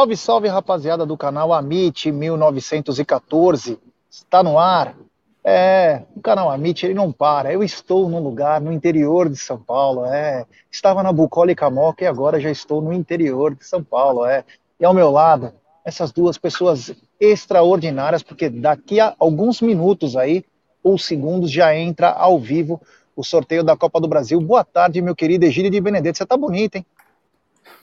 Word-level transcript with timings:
Salve, 0.00 0.16
salve 0.16 0.48
rapaziada 0.48 1.04
do 1.04 1.14
canal 1.14 1.52
Amit 1.52 2.10
1914. 2.10 3.78
Está 4.08 4.42
no 4.42 4.58
ar. 4.58 4.96
É, 5.44 6.04
o 6.16 6.22
canal 6.22 6.50
Amit 6.50 6.86
ele 6.86 6.94
não 6.94 7.12
para. 7.12 7.52
Eu 7.52 7.62
estou 7.62 8.08
num 8.08 8.18
lugar 8.18 8.62
no 8.62 8.72
interior 8.72 9.28
de 9.28 9.36
São 9.36 9.58
Paulo. 9.58 10.06
É, 10.06 10.46
estava 10.70 11.02
na 11.02 11.12
Bucólica 11.12 11.68
Moca 11.68 12.02
e 12.02 12.06
agora 12.06 12.40
já 12.40 12.50
estou 12.50 12.80
no 12.80 12.94
interior 12.94 13.54
de 13.54 13.62
São 13.66 13.84
Paulo. 13.84 14.24
É, 14.24 14.42
e 14.80 14.86
ao 14.86 14.94
meu 14.94 15.10
lado 15.10 15.52
essas 15.84 16.10
duas 16.10 16.38
pessoas 16.38 16.94
extraordinárias, 17.20 18.22
porque 18.22 18.48
daqui 18.48 19.00
a 19.00 19.14
alguns 19.18 19.60
minutos 19.60 20.16
aí 20.16 20.46
ou 20.82 20.96
segundos 20.96 21.50
já 21.50 21.76
entra 21.76 22.08
ao 22.08 22.38
vivo 22.38 22.80
o 23.14 23.22
sorteio 23.22 23.62
da 23.62 23.76
Copa 23.76 24.00
do 24.00 24.08
Brasil. 24.08 24.40
Boa 24.40 24.64
tarde, 24.64 25.02
meu 25.02 25.14
querido 25.14 25.44
Egílio 25.44 25.70
de 25.70 25.78
Benedetto. 25.78 26.16
Você 26.16 26.24
tá 26.24 26.38
bonito, 26.38 26.76
hein? 26.76 26.86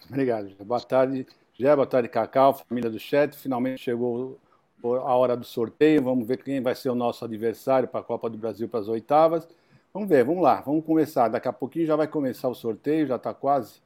Obrigado. 0.10 0.50
Boa 0.66 0.82
tarde, 0.82 1.28
Gé, 1.60 1.76
boa 1.76 1.88
tarde, 1.88 2.08
Cacau, 2.08 2.54
família 2.54 2.88
do 2.88 3.00
chat. 3.00 3.36
Finalmente 3.36 3.82
chegou 3.82 4.40
a 4.84 5.16
hora 5.16 5.36
do 5.36 5.44
sorteio. 5.44 6.04
Vamos 6.04 6.28
ver 6.28 6.44
quem 6.44 6.62
vai 6.62 6.76
ser 6.76 6.90
o 6.90 6.94
nosso 6.94 7.26
adversário 7.26 7.88
para 7.88 8.00
a 8.00 8.04
Copa 8.04 8.30
do 8.30 8.38
Brasil 8.38 8.70
para 8.70 8.80
as 8.80 8.88
oitavas. 8.88 9.50
Vamos 9.92 10.08
ver, 10.08 10.24
vamos 10.24 10.44
lá, 10.44 10.62
vamos 10.62 10.86
começar. 10.86 11.30
Daqui 11.30 11.48
a 11.48 11.54
pouquinho 11.54 11.88
já 11.88 11.96
vai 11.96 12.08
começar 12.08 12.48
o 12.48 12.54
sorteio, 12.54 13.08
já 13.08 13.16
está 13.16 13.34
quase 13.34 13.82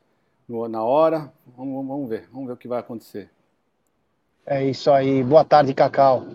na 0.70 0.84
hora. 0.84 1.32
Vamos, 1.56 1.88
vamos 1.88 2.10
ver, 2.10 2.28
vamos 2.30 2.48
ver 2.48 2.54
o 2.56 2.58
que 2.58 2.68
vai 2.68 2.82
acontecer. 2.82 3.32
É 4.46 4.66
isso 4.66 4.92
aí. 4.92 5.24
Boa 5.24 5.46
tarde, 5.46 5.74
Cacau. 5.74 6.26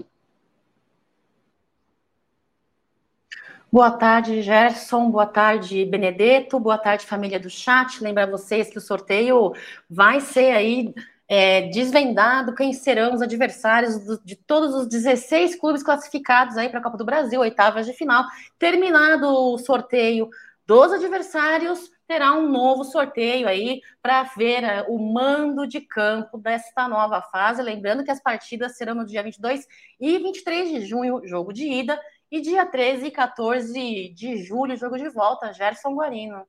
Boa 3.71 3.91
tarde, 3.91 4.41
Gerson. 4.41 5.11
Boa 5.11 5.27
tarde, 5.27 5.85
Benedetto. 5.85 6.59
Boa 6.59 6.79
tarde, 6.79 7.05
família 7.05 7.39
do 7.39 7.51
chat. 7.51 8.03
Lembrar 8.03 8.25
vocês 8.25 8.71
que 8.71 8.79
o 8.79 8.81
sorteio 8.81 9.53
vai 9.91 10.23
ser 10.23 10.53
aí 10.53 10.95
é, 11.29 11.63
desvendado 11.63 12.55
quem 12.55 12.73
serão 12.73 13.15
os 13.15 13.23
adversários 13.23 13.99
do, 14.05 14.21
de 14.25 14.37
todos 14.37 14.75
os 14.75 14.87
16 14.89 15.57
clubes 15.57 15.83
classificados 15.83 16.57
aí 16.57 16.69
para 16.69 16.79
a 16.79 16.83
Copa 16.83 16.97
do 16.97 17.05
Brasil, 17.05 17.41
oitavas 17.41 17.87
de 17.87 17.93
final. 17.93 18.25
Terminado 18.59 19.27
o 19.29 19.59
sorteio 19.59 20.29
dos 20.65 20.93
adversários, 20.93 21.91
terá 22.07 22.33
um 22.35 22.49
novo 22.49 22.85
sorteio 22.85 23.49
aí 23.49 23.81
para 24.01 24.23
ver 24.37 24.63
uh, 24.63 24.93
o 24.93 24.99
mando 24.99 25.67
de 25.67 25.81
campo 25.81 26.39
desta 26.39 26.89
nova 26.89 27.21
fase. 27.23 27.63
Lembrando 27.63 28.05
que 28.05 28.11
as 28.11 28.23
partidas 28.23 28.77
serão 28.77 28.95
no 28.95 29.07
dia 29.07 29.23
22 29.23 29.67
e 30.01 30.19
23 30.19 30.71
de 30.71 30.87
junho, 30.87 31.21
jogo 31.25 31.53
de 31.53 31.67
ida, 31.69 32.01
e 32.31 32.41
dia 32.41 32.67
13 32.67 33.07
e 33.07 33.11
14 33.11 34.09
de 34.15 34.43
julho, 34.43 34.77
jogo 34.77 34.97
de 34.97 35.09
volta, 35.09 35.53
Gerson 35.53 35.95
Guarino. 35.95 36.43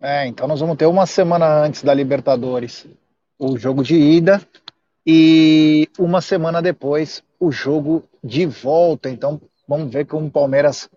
É, 0.00 0.26
então 0.26 0.46
nós 0.46 0.60
vamos 0.60 0.76
ter 0.76 0.86
uma 0.86 1.06
semana 1.06 1.46
antes 1.46 1.82
da 1.82 1.92
Libertadores 1.92 2.86
o 3.38 3.56
jogo 3.56 3.82
de 3.82 3.94
ida 3.94 4.40
e 5.06 5.88
uma 5.98 6.20
semana 6.20 6.60
depois 6.60 7.22
o 7.38 7.52
jogo 7.52 8.08
de 8.22 8.44
volta. 8.46 9.08
Então 9.08 9.40
vamos 9.66 9.92
ver 9.92 10.06
como 10.06 10.26
o 10.26 10.30
Palmeiras 10.30 10.90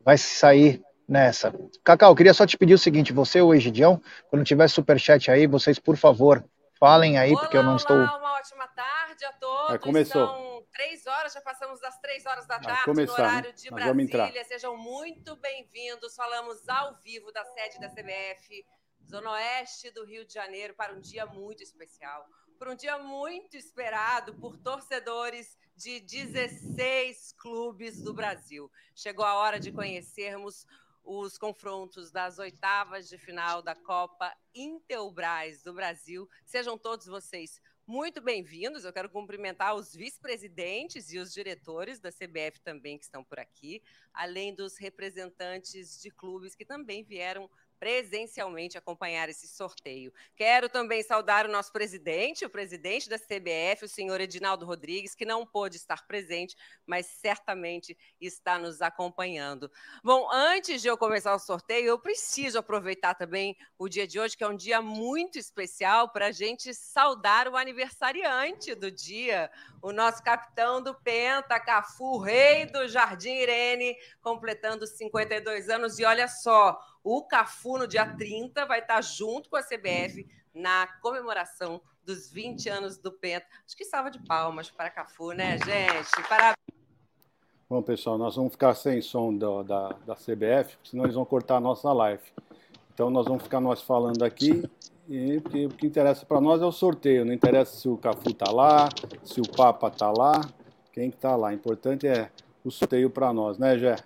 vai 0.00 0.18
sair 0.18 0.82
nessa. 1.08 1.54
Cacau, 1.84 2.10
eu 2.10 2.16
queria 2.16 2.34
só 2.34 2.46
te 2.46 2.56
pedir 2.56 2.74
o 2.74 2.78
seguinte: 2.78 3.12
você 3.12 3.40
ou 3.40 3.50
o 3.50 3.54
Egidião, 3.54 4.00
quando 4.28 4.44
tiver 4.44 4.68
superchat 4.68 5.30
aí, 5.30 5.46
vocês, 5.46 5.78
por 5.78 5.96
favor, 5.96 6.44
falem 6.78 7.18
aí, 7.18 7.32
olá, 7.32 7.40
porque 7.40 7.56
eu 7.56 7.62
não 7.62 7.70
olá, 7.70 7.76
estou. 7.76 7.96
Uma 7.96 8.34
ótima 8.34 8.66
tarde 8.68 9.24
a 9.24 9.32
todos. 9.32 9.70
Aí 9.70 9.78
começou. 9.78 10.26
São 10.26 10.64
três 10.72 11.06
horas, 11.06 11.32
já 11.32 11.40
passamos 11.40 11.80
das 11.80 11.98
três 12.00 12.26
horas 12.26 12.46
da 12.46 12.58
tarde 12.58 12.84
começar, 12.84 13.16
no 13.16 13.28
horário 13.28 13.52
de 13.54 13.70
Nós 13.70 13.84
vamos 13.84 14.04
entrar. 14.04 14.24
Brasília. 14.24 14.44
Sejam 14.44 14.76
muito 14.76 15.36
bem-vindos. 15.36 16.14
Falamos 16.14 16.68
ao 16.68 16.96
vivo 17.02 17.32
da 17.32 17.44
sede 17.44 17.80
da 17.80 17.88
CBF, 17.88 18.64
Zona 19.08 19.32
Oeste 19.32 19.90
do 19.92 20.04
Rio 20.04 20.24
de 20.24 20.34
Janeiro, 20.34 20.74
para 20.74 20.92
um 20.92 21.00
dia 21.00 21.24
muito 21.26 21.62
especial. 21.62 22.28
Para 22.58 22.72
um 22.72 22.74
dia 22.74 22.98
muito 22.98 23.56
esperado 23.56 24.34
por 24.34 24.56
torcedores 24.56 25.56
de 25.76 26.00
16 26.00 27.32
clubes 27.32 28.02
do 28.02 28.12
Brasil. 28.12 28.70
Chegou 28.94 29.24
a 29.24 29.36
hora 29.36 29.60
de 29.60 29.70
conhecermos 29.70 30.66
os 31.04 31.38
confrontos 31.38 32.10
das 32.10 32.38
oitavas 32.40 33.08
de 33.08 33.16
final 33.16 33.62
da 33.62 33.76
Copa 33.76 34.36
Intelbras 34.52 35.62
do 35.62 35.72
Brasil. 35.72 36.28
Sejam 36.44 36.76
todos 36.76 37.06
vocês 37.06 37.60
muito 37.86 38.20
bem-vindos. 38.20 38.84
Eu 38.84 38.92
quero 38.92 39.08
cumprimentar 39.08 39.76
os 39.76 39.94
vice-presidentes 39.94 41.12
e 41.12 41.18
os 41.18 41.32
diretores 41.32 42.00
da 42.00 42.10
CBF 42.10 42.60
também 42.60 42.98
que 42.98 43.04
estão 43.04 43.22
por 43.22 43.38
aqui, 43.38 43.80
além 44.12 44.52
dos 44.52 44.76
representantes 44.76 46.00
de 46.02 46.10
clubes 46.10 46.56
que 46.56 46.64
também 46.64 47.04
vieram 47.04 47.48
presencialmente 47.78 48.78
acompanhar 48.78 49.28
esse 49.28 49.46
sorteio. 49.46 50.12
Quero 50.34 50.68
também 50.68 51.02
saudar 51.02 51.46
o 51.46 51.50
nosso 51.50 51.72
presidente, 51.72 52.44
o 52.44 52.50
presidente 52.50 53.08
da 53.08 53.18
CBF, 53.18 53.84
o 53.84 53.88
senhor 53.88 54.20
Edinaldo 54.20 54.64
Rodrigues, 54.64 55.14
que 55.14 55.24
não 55.24 55.46
pôde 55.46 55.76
estar 55.76 56.06
presente, 56.06 56.56
mas 56.86 57.06
certamente 57.06 57.96
está 58.20 58.58
nos 58.58 58.82
acompanhando. 58.82 59.70
Bom, 60.02 60.28
antes 60.32 60.82
de 60.82 60.88
eu 60.88 60.96
começar 60.96 61.34
o 61.34 61.38
sorteio, 61.38 61.86
eu 61.86 61.98
preciso 61.98 62.58
aproveitar 62.58 63.14
também 63.14 63.56
o 63.78 63.88
dia 63.88 64.06
de 64.06 64.18
hoje, 64.18 64.36
que 64.36 64.44
é 64.44 64.48
um 64.48 64.56
dia 64.56 64.80
muito 64.80 65.38
especial 65.38 66.08
para 66.08 66.26
a 66.26 66.32
gente 66.32 66.72
saudar 66.74 67.48
o 67.48 67.56
aniversariante 67.56 68.74
do 68.74 68.90
dia, 68.90 69.50
o 69.82 69.92
nosso 69.92 70.22
capitão 70.22 70.82
do 70.82 70.94
Penta, 70.94 71.60
Cafu, 71.60 72.18
rei 72.18 72.66
do 72.66 72.88
Jardim 72.88 73.34
Irene, 73.34 73.96
completando 74.20 74.86
52 74.86 75.68
anos. 75.68 75.98
E 75.98 76.04
olha 76.04 76.28
só, 76.28 76.78
o 77.06 77.22
Cafu, 77.22 77.78
no 77.78 77.86
dia 77.86 78.04
30, 78.04 78.66
vai 78.66 78.80
estar 78.80 79.00
junto 79.00 79.48
com 79.48 79.54
a 79.54 79.62
CBF 79.62 80.26
na 80.52 80.88
comemoração 81.00 81.80
dos 82.04 82.32
20 82.32 82.68
anos 82.68 82.98
do 82.98 83.12
Penta. 83.12 83.46
Acho 83.64 83.76
que 83.76 83.84
salva 83.84 84.10
de 84.10 84.18
palmas 84.18 84.72
para 84.72 84.90
Cafu, 84.90 85.30
né, 85.30 85.56
gente? 85.58 86.28
Parabéns. 86.28 86.56
Bom, 87.70 87.80
pessoal, 87.80 88.18
nós 88.18 88.34
vamos 88.34 88.50
ficar 88.52 88.74
sem 88.74 89.00
som 89.00 89.32
do, 89.32 89.62
da, 89.62 89.90
da 90.04 90.16
CBF, 90.16 90.76
senão 90.82 91.04
eles 91.04 91.14
vão 91.14 91.24
cortar 91.24 91.58
a 91.58 91.60
nossa 91.60 91.92
live. 91.92 92.24
Então 92.92 93.08
nós 93.08 93.26
vamos 93.26 93.44
ficar 93.44 93.60
nós 93.60 93.80
falando 93.80 94.24
aqui, 94.24 94.68
e 95.08 95.38
porque 95.40 95.66
o 95.66 95.70
que 95.70 95.86
interessa 95.86 96.26
para 96.26 96.40
nós 96.40 96.60
é 96.60 96.64
o 96.64 96.72
sorteio, 96.72 97.24
não 97.24 97.32
interessa 97.32 97.76
se 97.76 97.88
o 97.88 97.96
Cafu 97.96 98.30
está 98.30 98.50
lá, 98.50 98.88
se 99.22 99.40
o 99.40 99.48
Papa 99.48 99.86
está 99.86 100.10
lá, 100.10 100.40
quem 100.92 101.10
que 101.10 101.16
está 101.16 101.36
lá. 101.36 101.50
O 101.50 101.52
importante 101.52 102.08
é 102.08 102.32
o 102.64 102.70
sorteio 102.70 103.10
para 103.10 103.32
nós, 103.32 103.58
né, 103.58 103.78
Gé? 103.78 103.96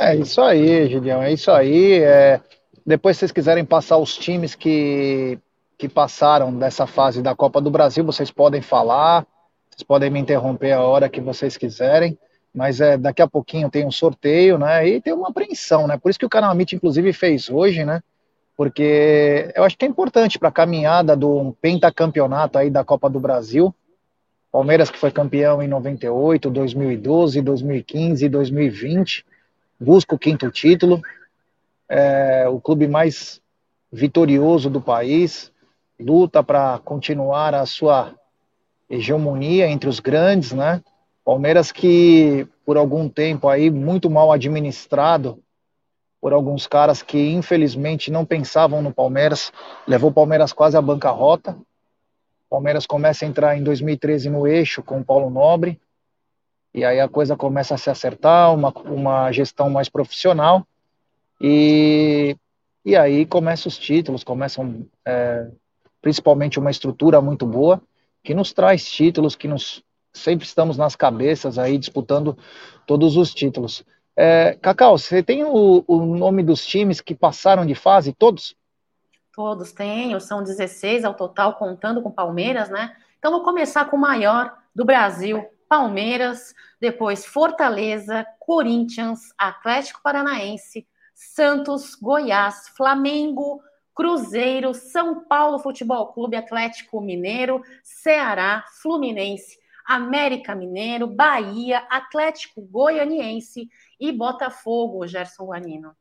É 0.00 0.14
isso 0.14 0.40
aí, 0.40 0.88
Gideão, 0.88 1.22
é 1.22 1.32
isso 1.32 1.50
aí. 1.50 2.00
É... 2.00 2.40
Depois, 2.86 3.16
se 3.16 3.20
vocês 3.20 3.32
quiserem 3.32 3.64
passar 3.64 3.98
os 3.98 4.16
times 4.16 4.54
que, 4.54 5.38
que 5.76 5.88
passaram 5.88 6.56
dessa 6.56 6.86
fase 6.86 7.20
da 7.20 7.34
Copa 7.34 7.60
do 7.60 7.70
Brasil, 7.70 8.04
vocês 8.04 8.30
podem 8.30 8.62
falar, 8.62 9.26
vocês 9.70 9.82
podem 9.82 10.08
me 10.08 10.20
interromper 10.20 10.72
a 10.72 10.82
hora 10.82 11.08
que 11.08 11.20
vocês 11.20 11.56
quiserem, 11.56 12.16
mas 12.54 12.80
é, 12.80 12.96
daqui 12.96 13.20
a 13.20 13.26
pouquinho 13.26 13.68
tem 13.68 13.84
um 13.84 13.90
sorteio, 13.90 14.56
né? 14.56 14.88
E 14.88 15.00
tem 15.00 15.12
uma 15.12 15.28
apreensão, 15.28 15.86
né? 15.86 15.98
Por 15.98 16.10
isso 16.10 16.18
que 16.18 16.26
o 16.26 16.30
canal 16.30 16.52
Amit, 16.52 16.74
inclusive, 16.74 17.12
fez 17.12 17.50
hoje, 17.50 17.84
né? 17.84 18.00
Porque 18.56 19.52
eu 19.54 19.64
acho 19.64 19.76
que 19.76 19.84
é 19.84 19.88
importante 19.88 20.38
para 20.38 20.48
a 20.48 20.52
caminhada 20.52 21.16
do 21.16 21.56
pentacampeonato 21.60 22.58
aí 22.58 22.70
da 22.70 22.84
Copa 22.84 23.10
do 23.10 23.20
Brasil. 23.20 23.74
Palmeiras 24.50 24.90
que 24.90 24.98
foi 24.98 25.10
campeão 25.10 25.62
em 25.62 25.68
98, 25.68 26.48
2012, 26.50 27.42
2015 27.42 28.24
e 28.24 28.28
2020 28.28 29.24
busca 29.78 30.14
o 30.14 30.18
quinto 30.18 30.50
título, 30.50 31.00
é 31.88 32.48
o 32.48 32.60
clube 32.60 32.86
mais 32.86 33.40
vitorioso 33.90 34.68
do 34.68 34.80
país, 34.80 35.52
luta 35.98 36.42
para 36.42 36.78
continuar 36.80 37.54
a 37.54 37.64
sua 37.64 38.14
hegemonia 38.88 39.66
entre 39.68 39.88
os 39.88 40.00
grandes, 40.00 40.52
né? 40.52 40.82
Palmeiras 41.24 41.72
que 41.72 42.46
por 42.64 42.76
algum 42.76 43.08
tempo 43.08 43.48
aí 43.48 43.70
muito 43.70 44.08
mal 44.10 44.32
administrado 44.32 45.42
por 46.20 46.32
alguns 46.32 46.66
caras 46.66 47.02
que 47.02 47.30
infelizmente 47.30 48.10
não 48.10 48.24
pensavam 48.24 48.82
no 48.82 48.92
Palmeiras, 48.92 49.52
levou 49.86 50.10
o 50.10 50.12
Palmeiras 50.12 50.52
quase 50.52 50.76
à 50.76 50.82
bancarrota. 50.82 51.56
Palmeiras 52.50 52.86
começa 52.86 53.24
a 53.24 53.28
entrar 53.28 53.56
em 53.56 53.62
2013 53.62 54.28
no 54.28 54.46
eixo 54.46 54.82
com 54.82 55.00
o 55.00 55.04
Paulo 55.04 55.30
Nobre, 55.30 55.80
e 56.78 56.84
aí 56.84 57.00
a 57.00 57.08
coisa 57.08 57.36
começa 57.36 57.74
a 57.74 57.78
se 57.78 57.90
acertar, 57.90 58.54
uma, 58.54 58.70
uma 58.84 59.32
gestão 59.32 59.68
mais 59.68 59.88
profissional, 59.88 60.64
e, 61.40 62.36
e 62.84 62.96
aí 62.96 63.26
começam 63.26 63.68
os 63.68 63.76
títulos, 63.76 64.22
começam 64.22 64.86
é, 65.04 65.48
principalmente 66.00 66.58
uma 66.58 66.70
estrutura 66.70 67.20
muito 67.20 67.44
boa, 67.44 67.82
que 68.22 68.32
nos 68.32 68.52
traz 68.52 68.88
títulos, 68.88 69.34
que 69.34 69.48
nos 69.48 69.82
sempre 70.12 70.46
estamos 70.46 70.76
nas 70.76 70.94
cabeças 70.94 71.58
aí 71.58 71.76
disputando 71.76 72.38
todos 72.86 73.16
os 73.16 73.34
títulos. 73.34 73.84
É, 74.16 74.56
Cacau, 74.60 74.96
você 74.96 75.22
tem 75.22 75.44
o, 75.44 75.84
o, 75.86 76.16
nome 76.16 76.42
dos 76.42 76.64
times 76.64 77.00
que 77.00 77.14
passaram 77.14 77.66
de 77.66 77.74
fase, 77.74 78.12
todos? 78.12 78.56
Todos 79.34 79.72
tenho, 79.72 80.20
são 80.20 80.42
16 80.42 81.04
ao 81.04 81.14
total, 81.14 81.54
contando 81.54 82.02
com 82.02 82.10
Palmeiras, 82.10 82.68
né? 82.68 82.96
Então 83.18 83.32
vou 83.32 83.42
começar 83.42 83.84
com 83.84 83.96
o 83.96 84.00
maior 84.00 84.56
do 84.74 84.84
Brasil, 84.84 85.44
Palmeiras, 85.68 86.54
depois 86.80 87.26
Fortaleza, 87.26 88.26
Corinthians, 88.38 89.32
Atlético 89.36 90.00
Paranaense, 90.02 90.86
Santos, 91.14 91.94
Goiás, 91.94 92.68
Flamengo, 92.76 93.60
Cruzeiro, 93.94 94.72
São 94.72 95.24
Paulo 95.24 95.58
Futebol 95.58 96.12
Clube, 96.12 96.36
Atlético 96.36 97.00
Mineiro, 97.00 97.60
Ceará, 97.82 98.64
Fluminense, 98.80 99.58
América 99.84 100.54
Mineiro, 100.54 101.06
Bahia, 101.06 101.78
Atlético 101.90 102.62
Goianiense 102.62 103.68
e 103.98 104.12
Botafogo, 104.12 105.06
Gerson 105.06 105.46
Guanino. 105.46 105.92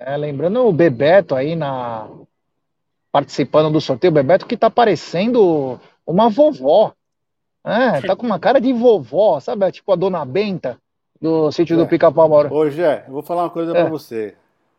É, 0.00 0.16
lembrando 0.16 0.66
o 0.66 0.72
Bebeto 0.72 1.34
aí 1.34 1.54
na 1.54 2.08
participando 3.10 3.72
do 3.72 3.80
sorteio, 3.80 4.12
Bebeto 4.12 4.44
que 4.44 4.56
tá 4.56 4.68
parecendo 4.68 5.80
uma 6.04 6.28
vovó. 6.28 6.92
É, 7.64 8.00
tá 8.02 8.14
com 8.14 8.26
uma 8.26 8.38
cara 8.38 8.60
de 8.60 8.72
vovó, 8.72 9.40
sabe? 9.40 9.70
Tipo 9.72 9.92
a 9.92 9.96
dona 9.96 10.24
Benta 10.24 10.78
do 11.20 11.50
sítio 11.50 11.74
é. 11.74 11.76
do 11.78 11.86
Pica-Pau 11.86 12.28
Mauro. 12.28 12.54
Ô, 12.54 12.68
Gé, 12.68 13.04
eu 13.06 13.12
vou 13.14 13.22
falar 13.22 13.44
uma 13.44 13.50
coisa 13.50 13.72
é. 13.72 13.74
para 13.80 13.88
você. 13.88 14.34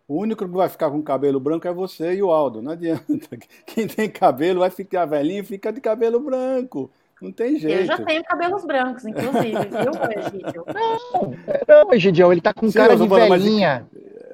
O 0.07 0.19
único 0.19 0.45
que 0.45 0.51
vai 0.51 0.69
ficar 0.69 0.91
com 0.91 1.01
cabelo 1.01 1.39
branco 1.39 1.67
é 1.67 1.73
você 1.73 2.13
e 2.13 2.21
o 2.21 2.31
Aldo. 2.31 2.61
Não 2.61 2.73
adianta. 2.73 3.03
Quem 3.65 3.87
tem 3.87 4.07
cabelo 4.07 4.59
vai 4.59 4.69
ficar 4.69 5.05
velhinho 5.05 5.41
e 5.41 5.45
fica 5.45 5.73
de 5.73 5.81
cabelo 5.81 6.19
branco. 6.19 6.91
Não 7.19 7.31
tem 7.31 7.57
jeito. 7.57 7.79
Eu 7.79 7.85
já 7.85 7.97
tenho 7.97 8.23
cabelos 8.23 8.65
brancos, 8.65 9.05
inclusive, 9.05 9.51
viu, 9.51 9.91
Egidio? 10.19 10.65
Não, 10.67 11.33
não, 11.67 11.93
Egidio, 11.93 12.31
ele 12.31 12.41
tá 12.41 12.53
com 12.53 12.69
Sim, 12.69 12.77
cara 12.77 12.95
de 12.95 13.07
velhinha. 13.07 13.87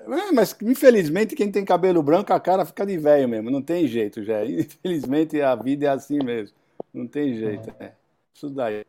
Mas, 0.05 0.19
é, 0.19 0.31
mas, 0.33 0.57
infelizmente, 0.61 1.35
quem 1.35 1.49
tem 1.49 1.63
cabelo 1.63 2.03
branco, 2.03 2.33
a 2.33 2.39
cara 2.39 2.65
fica 2.65 2.85
de 2.85 2.97
velho 2.97 3.29
mesmo. 3.29 3.49
Não 3.49 3.61
tem 3.61 3.87
jeito, 3.87 4.23
já. 4.23 4.43
Infelizmente, 4.43 5.39
a 5.41 5.55
vida 5.55 5.85
é 5.85 5.89
assim 5.89 6.19
mesmo. 6.21 6.57
Não 6.93 7.07
tem 7.07 7.35
jeito, 7.35 7.73
é. 7.79 7.91
Isso 8.33 8.49
daí. 8.49 8.85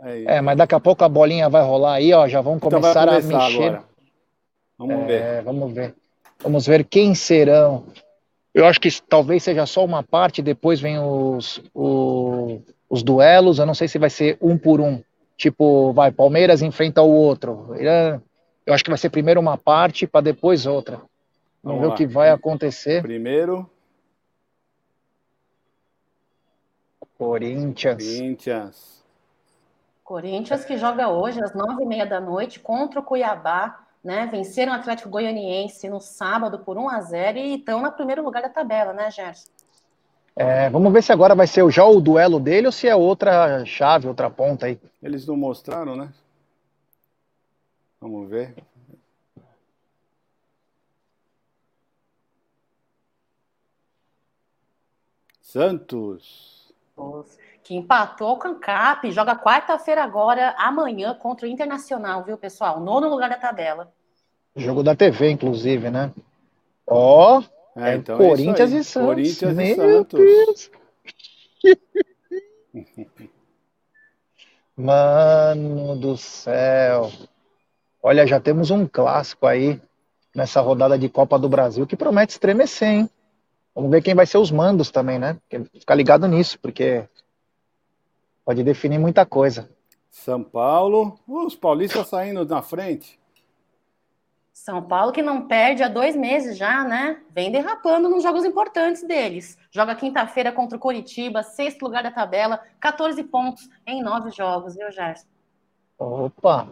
Aí. 0.00 0.24
É, 0.26 0.40
mas 0.40 0.56
daqui 0.56 0.74
a 0.74 0.80
pouco 0.80 1.04
a 1.04 1.08
bolinha 1.08 1.48
vai 1.48 1.62
rolar 1.62 1.94
aí, 1.94 2.12
ó. 2.12 2.26
Já 2.26 2.40
vão 2.40 2.58
começar, 2.58 3.02
então 3.02 3.20
começar 3.20 3.36
a 3.36 3.44
mexer. 3.44 3.64
Agora. 3.64 3.84
Vamos 4.78 4.96
é, 4.96 5.06
ver. 5.06 5.42
Vamos 5.42 5.72
ver. 5.72 5.94
Vamos 6.42 6.66
ver 6.66 6.84
quem 6.84 7.14
serão. 7.14 7.84
Eu 8.52 8.66
acho 8.66 8.80
que 8.80 8.90
talvez 9.02 9.42
seja 9.42 9.64
só 9.64 9.84
uma 9.84 10.02
parte, 10.02 10.42
depois 10.42 10.80
vem 10.80 10.98
os, 10.98 11.62
os 11.72 12.60
os 12.92 13.02
duelos, 13.02 13.58
eu 13.58 13.64
não 13.64 13.72
sei 13.72 13.88
se 13.88 13.98
vai 13.98 14.10
ser 14.10 14.36
um 14.38 14.58
por 14.58 14.78
um. 14.78 15.02
Tipo, 15.34 15.94
vai, 15.94 16.12
Palmeiras 16.12 16.60
enfrenta 16.60 17.00
o 17.00 17.10
outro. 17.10 17.74
Eu 18.66 18.74
acho 18.74 18.84
que 18.84 18.90
vai 18.90 18.98
ser 18.98 19.08
primeiro 19.08 19.40
uma 19.40 19.56
parte 19.56 20.06
para 20.06 20.20
depois 20.20 20.66
outra. 20.66 20.96
Vamos, 20.96 21.10
Vamos 21.62 21.80
ver 21.80 21.86
lá. 21.86 21.94
o 21.94 21.96
que 21.96 22.06
vai 22.06 22.28
acontecer. 22.28 23.00
Primeiro. 23.00 23.66
Corinthians. 27.22 28.04
Corinthians. 28.04 29.04
Corinthians 30.02 30.64
que 30.64 30.76
joga 30.76 31.08
hoje 31.08 31.42
às 31.42 31.54
nove 31.54 31.84
e 31.84 31.86
meia 31.86 32.04
da 32.04 32.20
noite 32.20 32.58
contra 32.58 32.98
o 32.98 33.02
Cuiabá, 33.02 33.86
né? 34.02 34.26
Venceram 34.26 34.72
o 34.72 34.74
Atlético 34.74 35.08
Goianiense 35.08 35.88
no 35.88 36.00
sábado 36.00 36.58
por 36.58 36.76
1 36.76 36.88
a 36.90 37.00
0 37.00 37.38
e 37.38 37.54
estão 37.54 37.80
no 37.80 37.92
primeiro 37.92 38.24
lugar 38.24 38.42
da 38.42 38.48
tabela, 38.48 38.92
né, 38.92 39.08
Gerson? 39.10 39.48
É, 40.34 40.68
vamos 40.68 40.92
ver 40.92 41.02
se 41.02 41.12
agora 41.12 41.34
vai 41.34 41.46
ser 41.46 41.68
já 41.70 41.84
o 41.84 42.00
duelo 42.00 42.40
dele 42.40 42.66
ou 42.66 42.72
se 42.72 42.88
é 42.88 42.96
outra 42.96 43.64
chave, 43.64 44.08
outra 44.08 44.28
ponta 44.28 44.66
aí. 44.66 44.80
Eles 45.00 45.26
não 45.26 45.36
mostraram, 45.36 45.94
né? 45.94 46.12
Vamos 48.00 48.28
ver. 48.28 48.54
Santos. 55.40 56.61
Que 57.62 57.74
empatou 57.74 58.38
com 58.38 58.48
o 58.48 58.54
Cap, 58.58 59.10
joga 59.12 59.36
quarta-feira 59.36 60.02
agora, 60.02 60.54
amanhã, 60.58 61.14
contra 61.14 61.46
o 61.46 61.48
Internacional, 61.48 62.24
viu, 62.24 62.36
pessoal? 62.36 62.80
Nono 62.80 63.08
lugar 63.08 63.30
da 63.30 63.36
tabela. 63.36 63.92
Jogo 64.56 64.82
da 64.82 64.96
TV, 64.96 65.30
inclusive, 65.30 65.90
né? 65.90 66.12
Ó, 66.86 67.38
oh, 67.38 67.80
é, 67.80 67.94
então 67.94 68.16
é 68.16 68.18
Corinthians 68.18 68.72
é 68.72 68.76
e 68.76 68.84
Santos. 68.84 69.08
Corinthians 69.08 69.56
Meu 69.56 69.66
e 69.66 69.74
Santos. 69.76 70.70
Mano 74.76 75.96
do 75.96 76.16
céu. 76.16 77.10
Olha, 78.02 78.26
já 78.26 78.40
temos 78.40 78.70
um 78.70 78.86
clássico 78.86 79.46
aí 79.46 79.80
nessa 80.34 80.60
rodada 80.60 80.98
de 80.98 81.08
Copa 81.08 81.38
do 81.38 81.48
Brasil 81.48 81.86
que 81.86 81.96
promete 81.96 82.32
estremecer, 82.32 82.88
hein? 82.88 83.10
Vamos 83.74 83.90
ver 83.90 84.02
quem 84.02 84.14
vai 84.14 84.26
ser 84.26 84.38
os 84.38 84.50
mandos 84.50 84.90
também, 84.90 85.18
né? 85.18 85.38
Ficar 85.78 85.94
ligado 85.94 86.28
nisso, 86.28 86.58
porque 86.60 87.08
pode 88.44 88.62
definir 88.62 88.98
muita 88.98 89.24
coisa. 89.24 89.70
São 90.10 90.44
Paulo, 90.44 91.18
os 91.26 91.54
paulistas 91.54 92.08
saindo 92.08 92.44
na 92.44 92.60
frente. 92.60 93.18
São 94.52 94.82
Paulo 94.82 95.10
que 95.10 95.22
não 95.22 95.48
perde 95.48 95.82
há 95.82 95.88
dois 95.88 96.14
meses 96.14 96.58
já, 96.58 96.84
né? 96.84 97.22
Vem 97.30 97.50
derrapando 97.50 98.08
nos 98.08 98.22
jogos 98.22 98.44
importantes 98.44 99.02
deles. 99.02 99.58
Joga 99.70 99.94
quinta-feira 99.94 100.52
contra 100.52 100.76
o 100.76 100.80
Coritiba, 100.80 101.42
sexto 101.42 101.82
lugar 101.82 102.02
da 102.02 102.10
tabela, 102.10 102.60
14 102.78 103.24
pontos 103.24 103.68
em 103.86 104.02
nove 104.02 104.30
jogos, 104.30 104.76
viu, 104.76 104.92
Gerson? 104.92 105.26
Opa! 105.98 106.68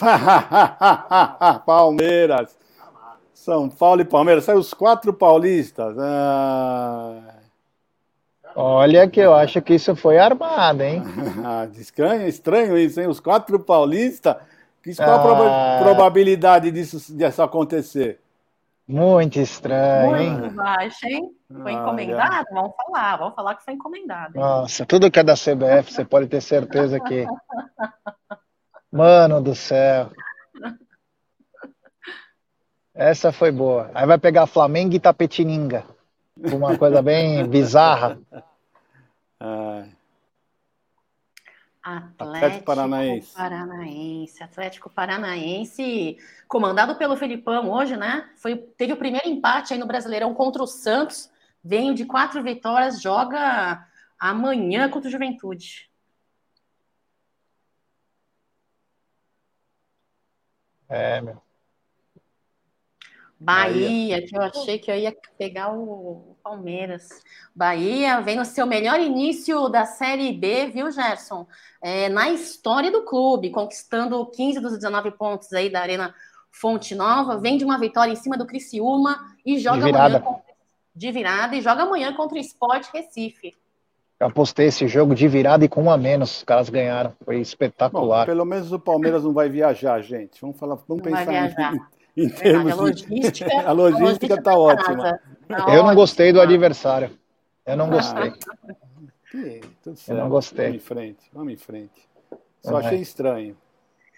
Palmeiras. 1.66 2.56
São 3.34 3.68
Paulo 3.68 4.02
e 4.02 4.04
Palmeiras. 4.04 4.44
Saiu 4.44 4.58
os 4.58 4.74
quatro 4.74 5.12
paulistas. 5.12 5.96
Ah... 5.98 7.34
Olha 8.54 9.08
que 9.08 9.20
eu 9.20 9.34
acho 9.34 9.62
que 9.62 9.74
isso 9.74 9.94
foi 9.94 10.18
armado, 10.18 10.82
hein? 10.82 11.02
estranho, 11.78 12.26
estranho 12.26 12.76
isso, 12.76 13.00
hein? 13.00 13.06
Os 13.06 13.20
quatro 13.20 13.60
paulistas. 13.60 14.36
Qual 14.96 15.38
ah, 15.38 15.76
a 15.78 15.82
probabilidade 15.82 16.70
disso, 16.70 17.14
disso 17.14 17.42
acontecer? 17.42 18.20
Muito 18.86 19.38
estranho, 19.38 20.10
muito 20.10 20.22
hein? 20.22 20.30
Muito 20.30 20.54
baixo, 20.54 21.06
hein? 21.06 21.30
Foi 21.62 21.72
encomendado? 21.72 22.46
Vamos 22.50 22.72
falar, 22.74 23.16
vamos 23.16 23.34
falar 23.34 23.54
que 23.54 23.64
foi 23.64 23.74
encomendado. 23.74 24.34
Hein? 24.34 24.40
Nossa, 24.40 24.86
tudo 24.86 25.10
que 25.10 25.18
é 25.18 25.22
da 25.22 25.34
CBF, 25.34 25.92
você 25.92 26.04
pode 26.04 26.26
ter 26.26 26.40
certeza 26.40 26.98
que. 26.98 27.26
Mano 28.90 29.40
do 29.42 29.54
céu. 29.54 30.10
Essa 32.94 33.30
foi 33.30 33.52
boa. 33.52 33.90
Aí 33.94 34.06
vai 34.06 34.18
pegar 34.18 34.46
Flamengo 34.46 34.94
e 34.94 35.00
Tapetininga. 35.00 35.84
Uma 36.36 36.76
coisa 36.76 37.00
bem 37.00 37.46
bizarra. 37.48 38.18
Atlético, 41.82 42.24
Atlético 42.24 42.64
Paranaense. 42.64 43.34
Paranaense. 43.34 44.42
Atlético 44.42 44.90
Paranaense, 44.90 46.18
comandado 46.46 46.96
pelo 46.96 47.16
Felipão 47.16 47.70
hoje, 47.70 47.96
né? 47.96 48.28
Foi, 48.36 48.56
teve 48.56 48.92
o 48.92 48.98
primeiro 48.98 49.28
empate 49.28 49.72
aí 49.72 49.78
no 49.78 49.86
Brasileirão 49.86 50.34
contra 50.34 50.62
o 50.62 50.66
Santos. 50.66 51.30
Veio 51.62 51.94
de 51.94 52.04
quatro 52.04 52.42
vitórias, 52.42 53.00
joga 53.00 53.86
amanhã 54.18 54.88
contra 54.90 55.08
o 55.08 55.12
Juventude. 55.12 55.87
É, 60.88 61.20
meu. 61.20 61.40
Bahia, 63.40 63.88
Bahia, 63.88 64.26
que 64.26 64.36
eu 64.36 64.42
achei 64.42 64.78
que 64.80 64.90
eu 64.90 64.96
ia 64.96 65.16
pegar 65.36 65.72
o 65.72 66.36
Palmeiras. 66.42 67.08
Bahia 67.54 68.20
vem 68.20 68.36
no 68.36 68.44
seu 68.44 68.66
melhor 68.66 68.98
início 68.98 69.68
da 69.68 69.84
Série 69.84 70.32
B, 70.32 70.66
viu, 70.66 70.90
Gerson? 70.90 71.46
É, 71.80 72.08
na 72.08 72.30
história 72.30 72.90
do 72.90 73.04
clube, 73.04 73.50
conquistando 73.50 74.26
15 74.26 74.58
dos 74.60 74.72
19 74.72 75.12
pontos 75.12 75.52
aí 75.52 75.70
da 75.70 75.80
Arena 75.80 76.12
Fonte 76.50 76.96
Nova, 76.96 77.38
vem 77.38 77.56
de 77.56 77.64
uma 77.64 77.78
vitória 77.78 78.10
em 78.10 78.16
cima 78.16 78.36
do 78.36 78.46
Criciúma 78.46 79.36
e 79.46 79.58
joga 79.58 79.84
de 79.84 79.90
amanhã 79.90 80.20
contra, 80.20 80.54
de 80.92 81.12
virada 81.12 81.54
e 81.54 81.60
joga 81.60 81.82
amanhã 81.84 82.12
contra 82.14 82.36
o 82.36 82.40
Sport 82.40 82.88
Recife. 82.92 83.54
Eu 84.20 84.26
apostei 84.26 84.66
esse 84.66 84.88
jogo 84.88 85.14
de 85.14 85.28
virada 85.28 85.64
e 85.64 85.68
com 85.68 85.84
um 85.84 85.90
a 85.90 85.96
menos, 85.96 86.38
os 86.38 86.44
caras 86.44 86.68
ganharam. 86.68 87.12
Foi 87.24 87.38
espetacular. 87.38 88.26
Bom, 88.26 88.32
pelo 88.32 88.44
menos 88.44 88.72
o 88.72 88.78
Palmeiras 88.78 89.22
não 89.22 89.32
vai 89.32 89.48
viajar, 89.48 90.00
gente. 90.00 90.40
Vamos 90.40 90.58
falar, 90.58 90.74
vamos 90.74 90.88
não 90.88 90.98
pensar 90.98 91.80
em, 92.16 92.24
em 92.24 92.28
termos 92.28 92.72
a 92.72 92.74
logística, 92.74 93.48
de... 93.48 93.56
a 93.56 93.72
logística 93.72 94.34
está 94.34 94.58
ótima. 94.58 95.20
Tá 95.46 95.66
eu 95.74 95.84
não 95.84 95.94
gostei 95.94 96.32
do 96.32 96.40
adversário. 96.40 97.10
Eu 97.64 97.76
não 97.76 97.88
gostei. 97.88 98.32
tudo 99.82 99.96
certo. 99.96 100.10
Eu 100.10 100.16
não 100.16 100.28
gostei. 100.28 100.66
Vamos 100.66 100.76
em 100.76 100.84
frente, 100.84 101.30
vamos 101.32 101.52
em 101.52 101.56
frente. 101.56 102.08
Só 102.60 102.72
uhum. 102.72 102.76
achei 102.78 103.00
estranho. 103.00 103.56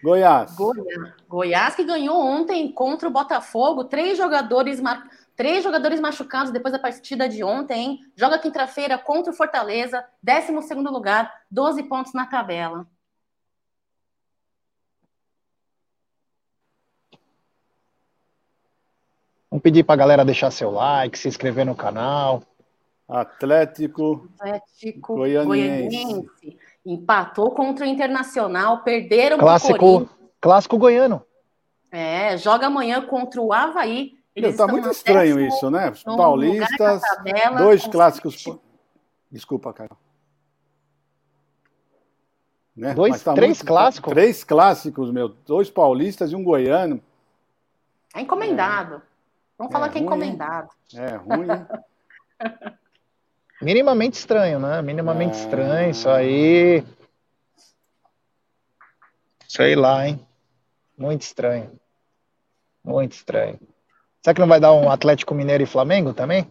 Goiás. 0.02 0.54
Goiás. 0.54 1.12
Goiás 1.28 1.74
que 1.74 1.84
ganhou 1.84 2.18
ontem 2.18 2.72
contra 2.72 3.06
o 3.06 3.12
Botafogo, 3.12 3.84
três 3.84 4.16
jogadores 4.16 4.80
mar... 4.80 5.06
três 5.36 5.64
jogadores 5.64 6.00
machucados 6.00 6.52
depois 6.52 6.72
da 6.72 6.78
partida 6.78 7.28
de 7.28 7.42
ontem, 7.42 7.80
hein? 7.80 7.98
Joga 8.16 8.38
quinta-feira 8.38 8.98
contra 8.98 9.32
o 9.32 9.36
Fortaleza, 9.36 10.04
12 10.22 10.62
segundo 10.62 10.90
lugar, 10.90 11.32
12 11.50 11.82
pontos 11.84 12.12
na 12.12 12.26
tabela. 12.26 12.86
Vamos 19.50 19.62
pedir 19.62 19.82
para 19.82 19.94
a 19.94 19.98
galera 19.98 20.24
deixar 20.24 20.50
seu 20.52 20.70
like, 20.70 21.18
se 21.18 21.26
inscrever 21.26 21.66
no 21.66 21.74
canal. 21.74 22.42
Atlético, 23.08 24.28
Atlético 24.38 25.16
Goianiense. 25.16 25.46
Goianiense. 25.48 26.58
Empatou 26.86 27.50
contra 27.50 27.84
o 27.84 27.88
Internacional, 27.88 28.84
perderam 28.84 29.38
clássico, 29.38 30.08
clássico 30.40 30.78
goiano. 30.78 31.26
É, 31.90 32.38
joga 32.38 32.68
amanhã 32.68 33.02
contra 33.02 33.40
o 33.40 33.52
Havaí. 33.52 34.19
Eles 34.34 34.56
tá 34.56 34.66
muito 34.66 34.88
estranho 34.88 35.36
décimo, 35.36 35.48
isso, 35.48 35.70
né? 35.70 35.90
Os 35.90 36.02
paulistas, 36.02 37.00
tabela, 37.02 37.58
dois 37.58 37.86
clássicos. 37.86 38.44
Desculpa, 39.30 39.72
cara. 39.72 39.96
Né? 42.76 42.94
Dois, 42.94 43.22
tá 43.22 43.34
três 43.34 43.58
muito, 43.58 43.66
clássicos? 43.66 44.12
Três 44.12 44.44
clássicos, 44.44 45.10
meu. 45.10 45.28
Dois 45.28 45.68
paulistas 45.68 46.32
e 46.32 46.36
um 46.36 46.42
goiano. 46.42 47.02
É 48.14 48.20
encomendado. 48.20 48.96
É. 48.96 49.02
Vamos 49.58 49.72
falar 49.72 49.86
é 49.86 49.90
que 49.90 49.98
é 49.98 50.00
encomendado. 50.00 50.70
É 50.94 51.16
ruim. 51.16 51.48
Minimamente 53.60 54.18
estranho, 54.18 54.58
né? 54.58 54.80
Minimamente 54.80 55.36
é... 55.36 55.40
estranho, 55.42 55.90
isso 55.90 56.08
aí. 56.08 56.82
Sei 59.46 59.76
lá, 59.76 60.08
hein? 60.08 60.26
Muito 60.96 61.22
estranho. 61.22 61.78
Muito 62.82 63.12
estranho. 63.12 63.58
Será 64.22 64.34
que 64.34 64.40
não 64.40 64.48
vai 64.48 64.60
dar 64.60 64.72
um 64.72 64.90
Atlético 64.90 65.34
Mineiro 65.34 65.62
e 65.62 65.66
Flamengo 65.66 66.12
também? 66.12 66.46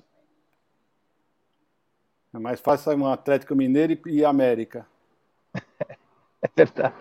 É 2.33 2.39
mais 2.39 2.59
fácil 2.59 2.85
sair 2.85 2.95
um 2.95 3.07
Atlético 3.07 3.55
Mineiro 3.55 3.97
e 4.05 4.23
América. 4.23 4.85
é 5.53 6.49
verdade. 6.55 6.95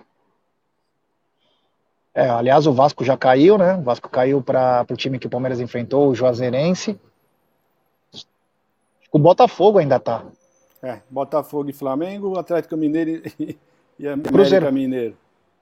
É, 2.15 2.29
aliás, 2.29 2.67
o 2.67 2.73
Vasco 2.73 3.05
já 3.05 3.17
caiu, 3.17 3.57
né? 3.57 3.77
O 3.77 3.83
Vasco 3.83 4.09
caiu 4.09 4.43
para 4.43 4.85
o 4.91 4.97
time 4.97 5.19
que 5.19 5.27
o 5.27 5.31
Palmeiras 5.31 5.61
enfrentou, 5.61 6.09
o 6.09 6.15
Juazeirense. 6.15 6.99
O 9.13 9.19
Botafogo 9.19 9.79
ainda 9.79 10.01
tá. 10.01 10.25
É, 10.83 11.01
Botafogo 11.09 11.71
e 11.71 11.73
Flamengo, 11.73 12.39
Atlético 12.39 12.77
Mineiro 12.77 13.23
e, 13.39 13.59
e 13.99 14.09
América 14.09 14.33
Cruzeiro. 14.33 14.73
Mineiro. 14.73 15.17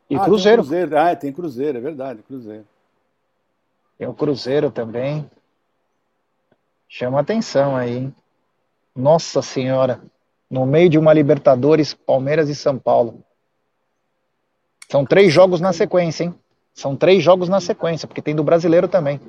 E 0.08 0.16
ah, 0.16 0.20
Cruzeiro. 0.20 0.62
Cruzeiro. 0.62 0.98
Ah, 0.98 1.14
tem 1.14 1.32
Cruzeiro, 1.32 1.78
é 1.78 1.80
verdade, 1.80 2.22
Cruzeiro. 2.22 2.64
Tem 3.98 4.06
o 4.06 4.14
Cruzeiro 4.14 4.70
também. 4.70 5.30
Chama 6.88 7.20
atenção 7.20 7.76
aí, 7.76 7.96
hein? 7.96 8.14
Nossa 8.94 9.42
Senhora. 9.42 10.00
No 10.48 10.64
meio 10.64 10.88
de 10.88 10.98
uma 10.98 11.12
Libertadores, 11.12 11.92
Palmeiras 11.94 12.48
e 12.48 12.54
São 12.54 12.78
Paulo. 12.78 13.24
São 14.88 15.04
três 15.04 15.32
jogos 15.32 15.60
na 15.60 15.72
sequência, 15.72 16.24
hein? 16.24 16.34
São 16.72 16.94
três 16.94 17.22
jogos 17.22 17.48
na 17.48 17.60
sequência, 17.60 18.06
porque 18.06 18.22
tem 18.22 18.34
do 18.34 18.44
brasileiro 18.44 18.86
também. 18.86 19.20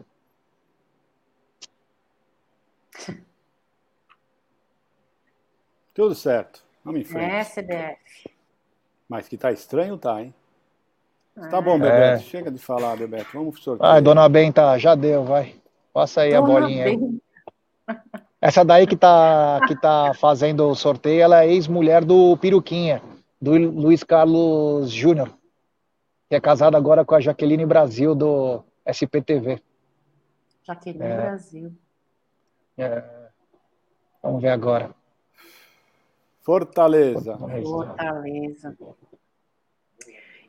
Tudo 5.93 6.13
certo. 6.13 6.63
Vamos 6.83 7.01
em 7.01 7.03
frente. 7.03 7.31
É, 7.31 7.43
CDF. 7.43 8.29
Mas 9.09 9.27
que 9.27 9.37
tá 9.37 9.51
estranho, 9.51 9.97
tá, 9.97 10.21
hein? 10.21 10.33
Tá 11.49 11.61
bom, 11.61 11.79
Bebeto. 11.79 12.01
É. 12.01 12.19
Chega 12.19 12.51
de 12.51 12.59
falar, 12.59 12.97
Bebeto. 12.97 13.27
Vamos 13.33 13.61
sorteio. 13.61 13.89
Vai, 13.89 14.01
dona 14.01 14.27
Benta, 14.27 14.77
já 14.77 14.95
deu, 14.95 15.23
vai. 15.23 15.55
Passa 15.93 16.21
aí 16.21 16.31
dona 16.31 16.39
a 16.39 16.45
bolinha 16.45 16.85
aí. 16.85 16.99
Essa 18.41 18.63
daí 18.63 18.85
que 18.85 18.95
tá, 18.95 19.59
que 19.67 19.75
tá 19.75 20.13
fazendo 20.13 20.67
o 20.67 20.75
sorteio, 20.75 21.21
ela 21.21 21.43
é 21.43 21.51
ex-mulher 21.51 22.03
do 22.03 22.37
Piruquinha, 22.37 23.01
do 23.41 23.51
Luiz 23.51 24.03
Carlos 24.03 24.91
Júnior 24.91 25.37
que 26.29 26.35
é 26.35 26.41
casado 26.41 26.75
agora 26.75 27.05
com 27.05 27.15
a 27.15 27.21
Jaqueline 27.21 27.65
Brasil 27.65 28.13
do 28.13 28.63
SPTV. 28.85 29.61
Jaqueline 30.63 31.05
é. 31.05 31.17
Brasil. 31.17 31.73
É. 32.77 33.03
Vamos 34.21 34.41
ver 34.41 34.49
agora. 34.49 34.93
Fortaleza. 36.41 37.37
Fortaleza. 37.37 38.77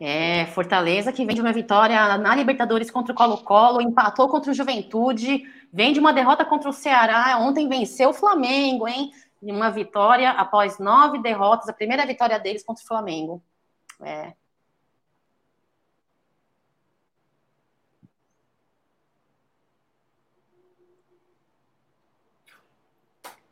É, 0.00 0.46
Fortaleza 0.46 1.12
que 1.12 1.24
vem 1.24 1.34
de 1.34 1.40
uma 1.40 1.52
vitória 1.52 2.16
na 2.18 2.34
Libertadores 2.34 2.90
contra 2.90 3.12
o 3.12 3.16
Colo-Colo, 3.16 3.82
empatou 3.82 4.28
contra 4.28 4.50
o 4.50 4.54
Juventude, 4.54 5.42
vem 5.72 5.92
de 5.92 5.98
uma 5.98 6.12
derrota 6.12 6.44
contra 6.44 6.68
o 6.70 6.72
Ceará, 6.72 7.36
ontem 7.40 7.68
venceu 7.68 8.10
o 8.10 8.14
Flamengo, 8.14 8.86
hein? 8.86 9.10
Uma 9.42 9.70
vitória 9.70 10.30
após 10.30 10.78
nove 10.78 11.20
derrotas, 11.20 11.68
a 11.68 11.72
primeira 11.72 12.06
vitória 12.06 12.38
deles 12.38 12.64
contra 12.64 12.82
o 12.82 12.86
Flamengo. 12.86 13.42
É, 14.00 14.32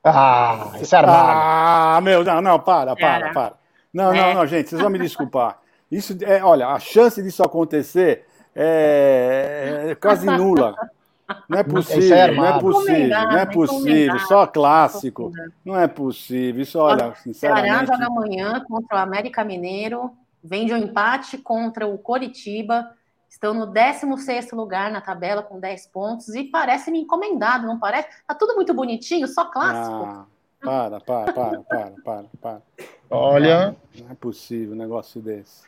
Ah, 0.09 0.71
isso 0.81 0.95
é 0.95 0.99
armado. 0.99 1.31
Ah, 1.33 2.00
meu, 2.00 2.23
não, 2.23 2.41
não, 2.41 2.61
para, 2.61 2.95
para, 2.95 3.33
para. 3.33 3.55
Não, 3.93 4.15
não, 4.15 4.15
é. 4.15 4.35
não, 4.35 4.47
gente, 4.47 4.71
vocês 4.71 4.81
vão 4.81 4.91
me 4.91 5.00
desculpar. 5.00 5.59
Isso, 5.90 6.16
é, 6.23 6.43
olha, 6.43 6.69
a 6.69 6.78
chance 6.78 7.23
disso 7.23 7.43
acontecer 7.43 8.26
é, 8.55 9.88
é 9.90 9.95
quase 9.95 10.26
nula. 10.26 10.75
Não 11.49 11.59
é 11.59 11.64
possível, 11.64 12.16
é 12.16 12.31
não 12.33 12.47
é 12.47 12.61
possível, 12.61 13.09
não 13.09 13.38
é 13.38 13.47
possível, 13.47 14.19
só 14.21 14.47
clássico. 14.47 15.33
Não 15.64 15.78
é 15.78 15.88
possível. 15.88 16.62
Isso, 16.62 16.78
olha, 16.78 17.14
sinceramente. 17.16 17.69
Ceará 17.69 17.85
joga 17.85 18.07
amanhã 18.07 18.64
contra 18.69 18.97
o 18.97 19.00
América 19.00 19.45
Mineiro, 19.45 20.12
vem 20.43 20.66
de 20.66 20.73
um 20.73 20.76
empate 20.76 21.37
contra 21.38 21.87
o 21.87 21.99
Coritiba 21.99 22.88
Estão 23.37 23.52
no 23.52 23.66
16 23.66 24.52
lugar 24.52 24.90
na 24.90 25.02
tabela 25.02 25.43
com 25.43 25.61
10 25.61 25.88
pontos 25.88 26.35
e 26.35 26.45
parece-me 26.45 27.00
encomendado, 27.00 27.66
não 27.66 27.78
parece? 27.78 28.09
Tá 28.26 28.35
tudo 28.35 28.55
muito 28.55 28.73
bonitinho, 28.73 29.28
só 29.28 29.45
clássico. 29.45 30.05
Ah, 30.05 30.26
para, 30.59 31.00
para, 31.00 31.33
para, 31.33 31.61
para, 31.61 31.90
para, 32.02 32.25
para. 32.40 32.62
Olha. 33.11 33.76
Não 34.00 34.11
é 34.11 34.14
possível 34.14 34.75
um 34.75 34.78
negócio 34.78 35.21
desse. 35.21 35.64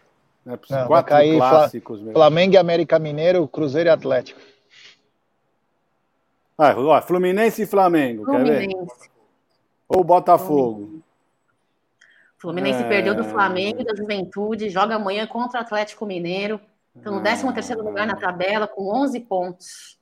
Não 0.48 0.54
é 0.54 0.56
possível. 0.56 0.80
Não, 0.80 0.88
Quatro 0.88 1.10
cair 1.10 1.36
clássicos, 1.36 2.00
mesmo. 2.00 2.14
Flamengo 2.14 2.54
e 2.54 2.56
América 2.56 2.98
Mineiro, 2.98 3.46
Cruzeiro 3.46 3.90
e 3.90 3.92
Atlético. 3.92 4.40
Ah, 6.56 6.74
ó, 6.74 7.02
Fluminense 7.02 7.62
e 7.62 7.66
Flamengo, 7.66 8.24
Fluminense. 8.24 8.66
quer 8.66 8.84
ver? 8.86 9.10
Ou 9.86 10.02
Botafogo. 10.02 11.02
Fluminense 12.38 12.82
é... 12.82 12.88
perdeu 12.88 13.14
do 13.14 13.24
Flamengo 13.24 13.82
e 13.82 13.84
da 13.84 13.94
Juventude, 13.94 14.70
joga 14.70 14.94
amanhã 14.94 15.26
contra 15.26 15.60
o 15.60 15.62
Atlético 15.62 16.06
Mineiro. 16.06 16.58
Então, 16.96 17.16
no 17.16 17.22
13 17.22 17.52
terceiro 17.52 17.84
lugar 17.84 18.06
na 18.06 18.16
tabela, 18.16 18.66
com 18.66 18.90
11 18.90 19.20
pontos. 19.20 19.98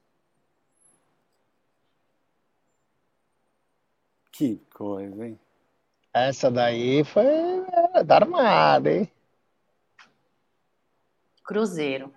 Que 4.31 4.61
coisa, 4.73 5.27
hein? 5.27 5.41
Essa 6.15 6.51
daí 6.53 7.03
foi 7.03 7.27
da 8.05 8.15
armada, 8.15 8.93
hein? 8.93 9.11
Cruzeiro. 11.47 12.13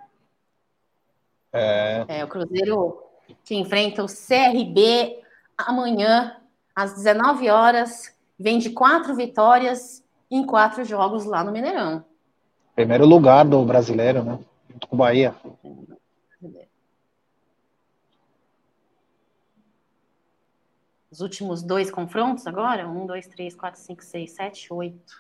É. 1.54 2.06
é. 2.08 2.26
O 2.26 2.28
Cruzeiro 2.28 3.10
que 3.44 3.56
enfrenta 3.56 4.04
o 4.04 4.08
CRB 4.08 5.22
amanhã, 5.58 6.36
às 6.76 6.94
19 6.96 7.50
horas. 7.50 8.16
Vem 8.38 8.58
de 8.58 8.70
quatro 8.72 9.16
vitórias 9.16 10.04
em 10.32 10.46
quatro 10.46 10.84
jogos 10.84 11.26
lá 11.26 11.44
no 11.44 11.52
Mineirão. 11.52 12.06
Primeiro 12.76 13.06
lugar 13.06 13.44
do 13.46 13.64
brasileiro, 13.66 14.24
né? 14.24 14.40
junto 14.72 14.88
com 14.88 14.96
o 14.96 15.00
Bahia. 15.00 15.36
Os 21.12 21.22
últimos 21.22 21.62
dois 21.64 21.92
confrontos 21.92 22.48
agora? 22.48 22.88
Um, 22.88 23.06
dois, 23.06 23.28
três, 23.28 23.56
quatro, 23.56 23.82
cinco, 23.82 24.04
seis, 24.04 24.32
sete, 24.32 24.72
oito. 24.72 25.14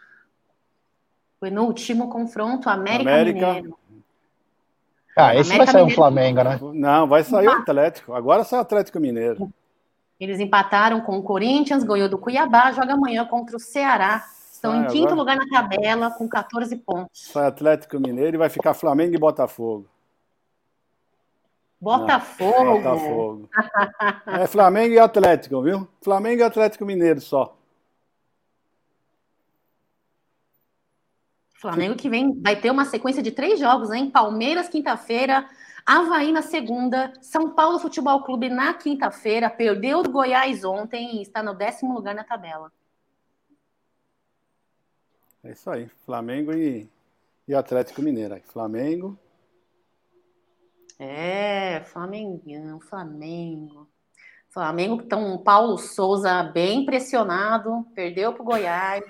Foi 1.39 1.49
no 1.49 1.63
último 1.63 2.09
confronto, 2.09 2.69
América, 2.69 3.11
América. 3.11 3.47
Mineiro. 3.47 3.78
Ah, 5.19 5.35
esse 5.35 5.51
América 5.51 5.57
vai 5.57 5.67
sair 5.67 5.81
Mineiro... 5.81 5.91
um 5.91 5.95
Flamengo, 5.95 6.43
né? 6.43 6.59
Não, 6.73 7.07
vai 7.07 7.23
sair 7.23 7.47
o 7.47 7.51
Atlético. 7.51 8.13
Agora 8.13 8.43
sai 8.43 8.59
o 8.59 8.61
Atlético 8.61 8.99
Mineiro. 8.99 9.51
Eles 10.19 10.39
empataram 10.39 11.01
com 11.01 11.17
o 11.17 11.23
Corinthians, 11.23 11.83
ganhou 11.83 12.09
do 12.09 12.17
Cuiabá, 12.17 12.71
joga 12.71 12.93
amanhã 12.93 13.25
contra 13.25 13.55
o 13.55 13.59
Ceará. 13.59 14.25
Estão 14.51 14.83
em 14.83 14.87
quinto 14.87 15.13
agora... 15.13 15.15
lugar 15.15 15.37
na 15.37 15.47
tabela, 15.47 16.11
com 16.11 16.27
14 16.27 16.75
pontos. 16.75 17.09
Sai 17.13 17.47
Atlético 17.47 17.99
Mineiro 17.99 18.35
e 18.35 18.37
vai 18.37 18.49
ficar 18.49 18.73
Flamengo 18.73 19.15
e 19.15 19.19
Botafogo. 19.19 19.87
Botafogo. 21.79 22.63
Não, 22.65 22.77
Botafogo. 22.77 23.49
é 24.27 24.47
Flamengo 24.47 24.93
e 24.93 24.99
Atlético, 24.99 25.61
viu? 25.61 25.87
Flamengo 26.01 26.41
e 26.41 26.43
Atlético 26.43 26.85
Mineiro 26.85 27.21
só. 27.21 27.55
Flamengo 31.59 31.95
que 31.95 32.09
vem 32.09 32.39
vai 32.41 32.55
ter 32.55 32.71
uma 32.71 32.85
sequência 32.85 33.21
de 33.21 33.31
três 33.31 33.59
jogos, 33.59 33.91
hein? 33.91 34.09
Palmeiras 34.09 34.69
quinta-feira, 34.69 35.47
Havaí 35.85 36.31
na 36.31 36.41
segunda, 36.41 37.11
São 37.21 37.53
Paulo 37.53 37.79
Futebol 37.79 38.23
Clube 38.23 38.49
na 38.49 38.73
quinta-feira, 38.73 39.49
perdeu 39.49 40.01
do 40.01 40.11
Goiás 40.11 40.63
ontem 40.63 41.17
e 41.17 41.21
está 41.21 41.43
no 41.43 41.53
décimo 41.53 41.93
lugar 41.93 42.15
na 42.15 42.23
tabela. 42.23 42.71
É 45.43 45.51
isso 45.51 45.69
aí, 45.69 45.89
Flamengo 46.05 46.53
e, 46.53 46.89
e 47.47 47.55
Atlético 47.55 48.01
Mineiro. 48.01 48.39
Flamengo, 48.45 49.17
é, 50.99 51.81
Flamengão, 51.85 52.81
Flamengo. 52.81 53.87
Flamengo 54.49 54.97
que 54.97 55.03
estão 55.03 55.37
Paulo 55.37 55.77
Souza 55.77 56.43
bem 56.43 56.85
pressionado, 56.85 57.87
perdeu 57.95 58.33
para 58.33 58.41
o 58.41 58.45
Goiás. 58.45 59.05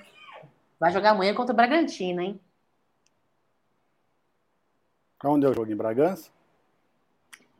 Vai 0.80 0.90
jogar 0.90 1.10
amanhã 1.10 1.34
contra 1.34 1.52
o 1.52 1.56
Bragantino, 1.56 2.22
hein? 2.22 2.40
Onde 5.22 5.44
é 5.44 5.50
o 5.50 5.52
jogo? 5.52 5.70
Em 5.70 5.76
Bragança? 5.76 6.30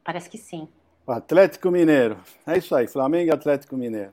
Parece 0.03 0.31
que 0.31 0.39
sim. 0.39 0.67
Atlético 1.07 1.71
Mineiro. 1.71 2.17
É 2.47 2.57
isso 2.57 2.75
aí, 2.75 2.87
Flamengo 2.87 3.29
e 3.29 3.35
Atlético 3.35 3.77
Mineiro. 3.77 4.13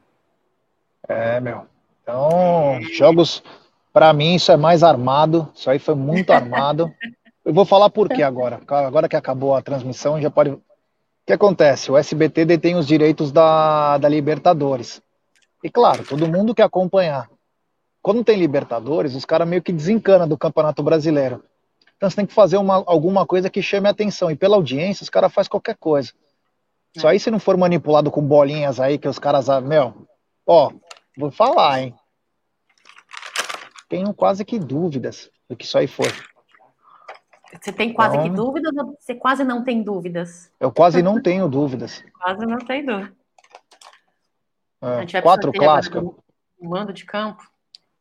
É, 1.08 1.40
meu. 1.40 1.66
Então, 2.02 2.82
jogos, 2.94 3.42
para 3.94 4.12
mim, 4.12 4.36
isso 4.36 4.52
é 4.52 4.58
mais 4.58 4.84
armado. 4.84 5.50
Isso 5.56 5.70
aí 5.70 5.80
foi 5.80 5.96
muito 5.96 6.32
armado. 6.32 6.94
Eu 7.46 7.54
vou 7.54 7.64
falar 7.64 7.90
por 7.90 8.10
quê 8.10 8.24
agora. 8.24 8.60
Agora 8.68 9.08
que 9.08 9.16
acabou 9.16 9.56
a 9.56 9.62
transmissão, 9.62 10.20
já 10.20 10.30
pode. 10.30 10.50
O 10.50 10.62
que 11.26 11.32
acontece? 11.32 11.90
O 11.90 11.98
SBT 11.98 12.44
detém 12.44 12.76
os 12.76 12.86
direitos 12.86 13.32
da, 13.32 13.98
da 13.98 14.10
Libertadores. 14.10 15.02
E 15.64 15.70
claro, 15.70 16.06
todo 16.06 16.28
mundo 16.28 16.54
quer 16.54 16.64
acompanhar. 16.64 17.30
Quando 18.08 18.24
tem 18.24 18.40
Libertadores, 18.40 19.16
os 19.16 19.26
caras 19.26 19.46
meio 19.46 19.62
que 19.62 19.74
desencanam 19.74 20.26
do 20.26 20.38
Campeonato 20.38 20.82
Brasileiro. 20.82 21.44
Então 21.98 22.10
você 22.10 22.16
tem 22.16 22.26
que 22.26 22.34
fazer 22.34 22.56
uma, 22.56 22.76
alguma 22.76 23.26
coisa 23.26 23.50
que 23.50 23.62
chame 23.62 23.86
a 23.86 23.92
atenção. 23.92 24.32
E 24.32 24.36
pela 24.38 24.56
audiência, 24.56 25.04
os 25.04 25.10
caras 25.10 25.34
fazem 25.34 25.50
qualquer 25.50 25.76
coisa. 25.76 26.14
Só 26.98 27.10
aí 27.10 27.20
se 27.20 27.30
não 27.30 27.38
for 27.38 27.58
manipulado 27.58 28.10
com 28.10 28.22
bolinhas 28.26 28.80
aí 28.80 28.98
que 28.98 29.10
os 29.10 29.20
caras. 29.20 29.50
Ah, 29.50 29.60
meu, 29.60 30.08
ó, 30.46 30.72
vou 31.18 31.32
falar, 31.32 31.82
hein? 31.82 31.94
Tenho 33.90 34.14
quase 34.14 34.46
que 34.46 34.58
dúvidas 34.58 35.30
do 35.50 35.58
que 35.58 35.66
isso 35.66 35.78
aí 35.78 35.86
foi. 35.86 36.08
Você 37.62 37.74
tem 37.74 37.92
quase 37.92 38.16
então, 38.16 38.30
que 38.30 38.36
dúvidas 38.38 38.72
ou 38.78 38.96
você 38.98 39.16
quase 39.16 39.44
não 39.44 39.66
tem 39.66 39.84
dúvidas? 39.84 40.50
Eu 40.62 40.72
quase 40.72 41.02
não 41.02 41.22
tenho 41.22 41.46
dúvidas. 41.50 42.02
quase 42.24 42.46
não 42.46 42.60
tem 42.60 42.86
dúvida. 42.86 43.14
É, 44.82 45.22
quatro 45.22 45.52
clássicos. 45.52 46.16
Mando 46.58 46.94
de 46.94 47.04
campo. 47.04 47.44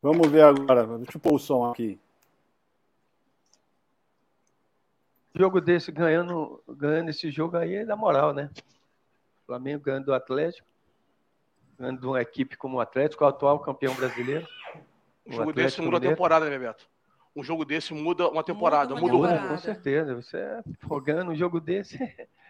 Vamos 0.07 0.29
ver 0.29 0.43
agora. 0.43 0.87
Deixa 0.99 1.17
eu 1.17 1.21
pôr 1.21 1.35
o 1.35 1.39
som 1.39 1.69
aqui. 1.69 1.99
Jogo 5.35 5.61
desse, 5.61 5.91
ganhando, 5.91 6.63
ganhando 6.69 7.11
esse 7.11 7.29
jogo 7.29 7.57
aí 7.57 7.75
é 7.75 7.85
da 7.85 7.97
moral, 7.97 8.33
né? 8.33 8.49
Flamengo 9.45 9.83
ganhando 9.83 10.05
do 10.05 10.15
Atlético, 10.15 10.65
ganhando 11.77 12.01
de 12.01 12.07
uma 12.07 12.23
equipe 12.23 12.57
como 12.57 12.77
o 12.77 12.81
Atlético, 12.81 13.25
o 13.25 13.27
atual 13.27 13.59
campeão 13.59 13.97
brasileiro. 13.97 14.47
O 15.27 15.33
jogo 15.33 15.53
desse 15.53 15.83
muda 15.83 15.97
a 15.97 16.01
temporada, 16.01 16.45
né, 16.45 16.57
Bebeto? 16.57 16.87
um 17.35 17.43
jogo 17.43 17.65
desse 17.65 17.93
muda 17.93 18.29
uma 18.29 18.45
temporada. 18.45 18.95
Muda, 18.95 19.13
uma 19.13 19.29
temporada. 19.29 19.49
com 19.49 19.59
certeza. 19.59 20.15
Você 20.15 20.37
é 20.39 20.63
jogando 20.89 21.33
um 21.33 21.35
jogo 21.35 21.61
desse. 21.61 21.99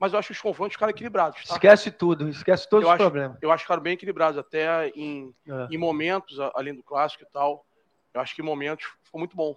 Mas 0.00 0.14
eu 0.14 0.18
acho 0.18 0.32
os 0.32 0.40
confrontos 0.40 0.72
ficaram 0.72 0.90
equilibrados. 0.90 1.44
Tá? 1.44 1.54
Esquece 1.54 1.90
tudo, 1.90 2.26
esquece 2.30 2.66
todos 2.66 2.84
eu 2.84 2.88
os 2.88 2.94
acho, 2.94 3.04
problemas. 3.04 3.36
Eu 3.42 3.52
acho 3.52 3.58
que 3.58 3.66
ficaram 3.66 3.82
bem 3.82 3.92
equilibrados, 3.92 4.38
até 4.38 4.88
em, 4.88 5.34
é. 5.46 5.68
em 5.70 5.76
momentos, 5.76 6.40
além 6.54 6.74
do 6.74 6.82
clássico 6.82 7.22
e 7.22 7.26
tal. 7.26 7.66
Eu 8.14 8.22
acho 8.22 8.34
que 8.34 8.40
em 8.40 8.44
momentos 8.44 8.86
ficou 9.02 9.18
muito 9.18 9.36
bom. 9.36 9.54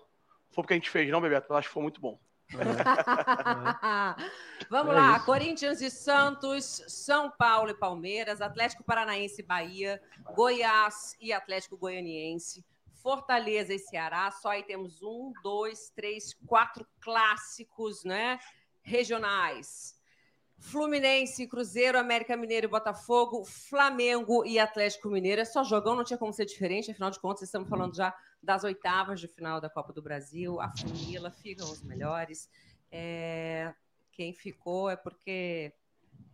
Foi 0.51 0.61
porque 0.61 0.73
a 0.73 0.75
gente 0.75 0.89
fez, 0.89 1.09
não, 1.09 1.21
Bebeto? 1.21 1.47
Eu 1.49 1.55
acho 1.55 1.69
que 1.69 1.73
foi 1.73 1.81
muito 1.81 2.01
bom. 2.01 2.19
É. 2.51 2.55
Vamos 4.69 4.93
é 4.93 4.97
lá, 4.97 5.15
isso. 5.15 5.25
Corinthians 5.25 5.81
e 5.81 5.89
Santos, 5.89 6.83
São 6.89 7.31
Paulo 7.31 7.69
e 7.69 7.73
Palmeiras, 7.73 8.41
Atlético 8.41 8.83
Paranaense 8.83 9.41
e 9.41 9.45
Bahia, 9.45 10.01
Goiás 10.35 11.15
e 11.21 11.31
Atlético 11.31 11.77
Goianiense, 11.77 12.65
Fortaleza 13.01 13.73
e 13.73 13.79
Ceará, 13.79 14.29
só 14.29 14.49
aí 14.49 14.63
temos 14.63 15.01
um, 15.01 15.31
dois, 15.41 15.89
três, 15.95 16.33
quatro 16.45 16.85
clássicos, 16.99 18.03
né? 18.03 18.37
Regionais. 18.81 20.02
Fluminense, 20.63 21.45
Cruzeiro, 21.45 21.99
América 21.99 22.37
Mineiro 22.37 22.67
e 22.67 22.69
Botafogo, 22.69 23.43
Flamengo 23.43 24.45
e 24.45 24.57
Atlético 24.57 25.09
Mineiro. 25.09 25.41
É 25.41 25.45
só 25.45 25.61
jogão, 25.63 25.93
não 25.93 26.05
tinha 26.05 26.17
como 26.17 26.31
ser 26.31 26.45
diferente, 26.45 26.89
afinal 26.89 27.11
de 27.11 27.19
contas, 27.19 27.43
estamos 27.43 27.67
falando 27.67 27.93
já 27.93 28.15
das 28.41 28.63
oitavas 28.63 29.19
de 29.19 29.27
final 29.27 29.59
da 29.59 29.69
Copa 29.69 29.91
do 29.91 30.01
Brasil. 30.01 30.61
A 30.61 30.71
família 30.71 31.29
ficam 31.29 31.69
os 31.69 31.83
melhores. 31.83 32.49
É... 32.89 33.73
Quem 34.13 34.33
ficou 34.33 34.89
é 34.89 34.95
porque 34.95 35.73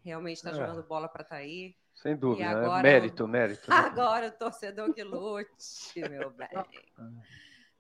realmente 0.04 0.38
está 0.38 0.52
é. 0.52 0.54
jogando 0.54 0.84
bola 0.84 1.10
para 1.10 1.24
estar 1.24 1.36
tá 1.36 1.42
aí. 1.42 1.76
Sem 1.96 2.15
dúvida, 2.15 2.46
né? 2.46 2.56
agora, 2.56 2.84
mérito, 2.84 3.28
mérito. 3.28 3.70
Né? 3.70 3.76
Agora 3.76 4.28
o 4.28 4.32
torcedor 4.32 4.94
que 4.94 5.04
lute, 5.04 5.50
meu 6.10 6.30
bem. 6.38 6.48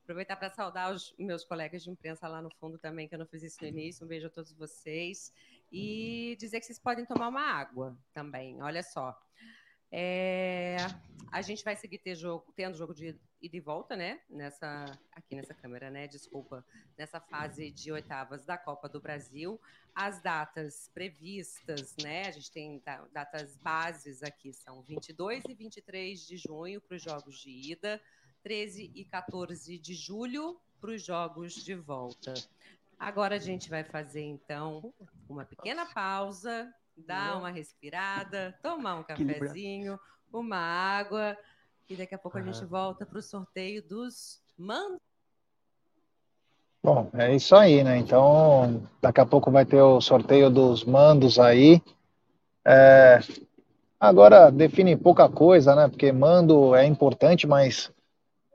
Aproveitar 0.03 0.35
para 0.35 0.49
saudar 0.49 0.91
os 0.91 1.13
meus 1.17 1.45
colegas 1.45 1.83
de 1.83 1.91
imprensa 1.91 2.27
lá 2.27 2.41
no 2.41 2.49
fundo 2.59 2.79
também, 2.79 3.07
que 3.07 3.13
eu 3.13 3.19
não 3.19 3.27
fiz 3.27 3.43
isso 3.43 3.57
no 3.61 3.67
início. 3.67 4.03
Um 4.03 4.07
beijo 4.07 4.27
a 4.27 4.29
todos 4.29 4.51
vocês. 4.53 5.31
E 5.71 6.35
dizer 6.39 6.59
que 6.59 6.65
vocês 6.65 6.79
podem 6.79 7.05
tomar 7.05 7.27
uma 7.27 7.41
água 7.41 7.97
também. 8.13 8.61
Olha 8.61 8.83
só. 8.83 9.17
É, 9.91 10.77
a 11.31 11.41
gente 11.41 11.63
vai 11.63 11.75
seguir 11.75 11.97
ter 11.99 12.15
jogo, 12.15 12.51
tendo 12.55 12.77
jogo 12.77 12.93
de 12.93 13.19
ida 13.41 13.57
e 13.57 13.59
volta, 13.59 13.95
né? 13.95 14.19
Nessa, 14.29 14.85
aqui 15.11 15.35
nessa 15.35 15.53
câmera, 15.53 15.89
né? 15.89 16.07
Desculpa, 16.07 16.65
nessa 16.97 17.19
fase 17.19 17.71
de 17.71 17.91
oitavas 17.91 18.45
da 18.45 18.57
Copa 18.57 18.87
do 18.87 18.99
Brasil. 18.99 19.59
As 19.95 20.21
datas 20.21 20.89
previstas, 20.93 21.95
né? 22.01 22.27
A 22.27 22.31
gente 22.31 22.51
tem 22.51 22.81
datas 23.11 23.55
bases 23.57 24.21
aqui, 24.21 24.53
são 24.53 24.81
22 24.83 25.43
e 25.49 25.53
23 25.53 26.27
de 26.27 26.37
junho 26.37 26.81
para 26.81 26.95
os 26.95 27.01
jogos 27.01 27.39
de 27.39 27.71
ida, 27.71 28.01
13 28.43 28.91
e 28.93 29.05
14 29.05 29.77
de 29.77 29.93
julho 29.93 30.59
para 30.79 30.91
os 30.91 31.03
jogos 31.03 31.53
de 31.53 31.75
volta. 31.75 32.33
Agora 32.97 33.35
a 33.35 33.39
gente 33.39 33.69
vai 33.69 33.83
fazer, 33.83 34.21
então, 34.21 34.93
uma 35.29 35.45
pequena 35.45 35.85
pausa 35.85 36.73
dar 36.97 37.37
uma 37.37 37.49
respirada, 37.49 38.57
tomar 38.61 38.95
um 38.95 39.03
cafezinho, 39.03 39.99
uma 40.33 40.57
água, 40.57 41.37
e 41.89 41.95
daqui 41.95 42.13
a 42.13 42.17
pouco 42.17 42.37
a 42.37 42.41
gente 42.41 42.63
volta 42.65 43.05
para 43.05 43.19
o 43.19 43.21
sorteio 43.21 43.81
dos 43.81 44.41
mandos. 44.57 44.99
Bom, 46.83 47.09
é 47.13 47.35
isso 47.35 47.55
aí, 47.55 47.83
né? 47.83 47.97
Então, 47.97 48.83
daqui 49.01 49.19
a 49.19 49.25
pouco 49.25 49.51
vai 49.51 49.65
ter 49.65 49.81
o 49.81 49.99
sorteio 49.99 50.49
dos 50.49 50.83
mandos 50.83 51.37
aí. 51.39 51.81
É, 52.65 53.19
agora 53.99 54.49
define 54.49 54.95
pouca 54.95 55.27
coisa, 55.27 55.75
né? 55.75 55.87
Porque 55.87 56.11
mando 56.11 56.73
é 56.75 56.85
importante, 56.85 57.45
mas 57.45 57.91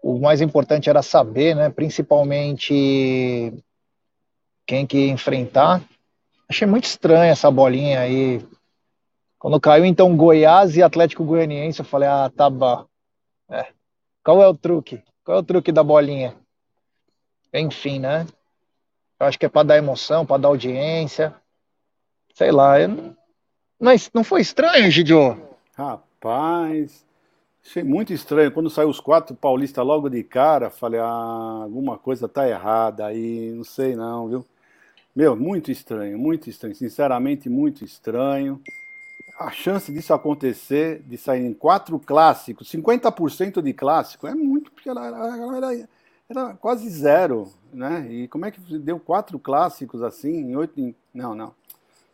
o 0.03 0.19
mais 0.19 0.41
importante 0.41 0.89
era 0.89 1.03
saber, 1.03 1.55
né? 1.55 1.69
Principalmente 1.69 3.53
quem 4.67 4.87
que 4.87 5.09
enfrentar. 5.09 5.83
Achei 6.49 6.67
muito 6.67 6.85
estranha 6.85 7.33
essa 7.33 7.51
bolinha 7.51 8.01
aí. 8.01 8.47
Quando 9.39 9.61
caiu, 9.61 9.85
então, 9.85 10.17
Goiás 10.17 10.77
e 10.77 10.83
Atlético 10.83 11.25
Goianiense, 11.25 11.81
eu 11.81 11.85
falei, 11.85 12.09
ah, 12.09 12.31
tá 12.35 12.49
bom. 12.49 12.87
É. 13.51 13.67
Qual 14.23 14.43
é 14.43 14.49
o 14.49 14.55
truque? 14.55 15.03
Qual 15.23 15.39
é 15.39 15.41
o 15.41 15.45
truque 15.45 15.71
da 15.71 15.83
bolinha? 15.83 16.35
Enfim, 17.53 17.99
né? 17.99 18.27
Eu 19.21 19.27
acho 19.27 19.39
que 19.39 19.47
é 19.47 19.49
para 19.49 19.69
dar 19.69 19.77
emoção, 19.77 20.27
para 20.27 20.41
dar 20.41 20.49
audiência. 20.49 21.35
Sei 22.35 22.51
lá. 22.51 22.81
Eu... 22.81 23.15
Mas 23.79 24.11
não 24.13 24.25
foi 24.25 24.41
estranho, 24.41 24.91
Gidio? 24.91 25.41
Rapaz, 25.77 27.05
achei 27.65 27.83
muito 27.83 28.13
estranho. 28.13 28.51
Quando 28.51 28.71
saiu 28.71 28.89
os 28.89 29.01
quatro 29.01 29.37
paulistas 29.37 29.85
logo 29.85 30.09
de 30.09 30.23
cara, 30.25 30.71
falei, 30.71 31.01
ah, 31.01 31.61
alguma 31.63 31.99
coisa 31.99 32.29
tá 32.29 32.49
errada 32.49 33.07
aí, 33.07 33.53
não 33.53 33.65
sei 33.65 33.95
não, 33.95 34.29
viu? 34.29 34.47
Meu, 35.15 35.37
muito 35.37 35.71
estranho, 35.71 36.19
muito 36.19 36.51
estranho. 36.51 36.75
Sinceramente, 36.75 37.49
muito 37.49 37.85
estranho. 37.85 38.61
a 39.39 39.51
chance 39.51 39.93
disso 39.93 40.13
acontecer, 40.13 41.03
de 41.03 41.17
sair 41.17 41.45
em 41.45 41.55
quatro 41.55 41.99
clássicos, 41.99 42.69
50% 42.71 43.63
de 43.63 43.73
clássico, 43.73 44.27
é 44.27 44.35
muito, 44.35 44.73
porque 44.73 44.89
ela, 44.89 45.07
ela, 45.07 45.57
ela, 45.57 45.89
era 46.29 46.55
quase 46.55 46.89
zero, 46.89 47.49
né? 47.73 48.07
E 48.11 48.29
como 48.29 48.47
é 48.47 48.51
que 48.51 48.61
deu 48.79 48.99
quatro 48.99 49.39
clássicos 49.39 50.03
assim, 50.03 50.37
em 50.37 50.57
oito. 50.57 50.81
Em... 50.81 50.95
Não, 51.13 51.35
não. 51.35 51.55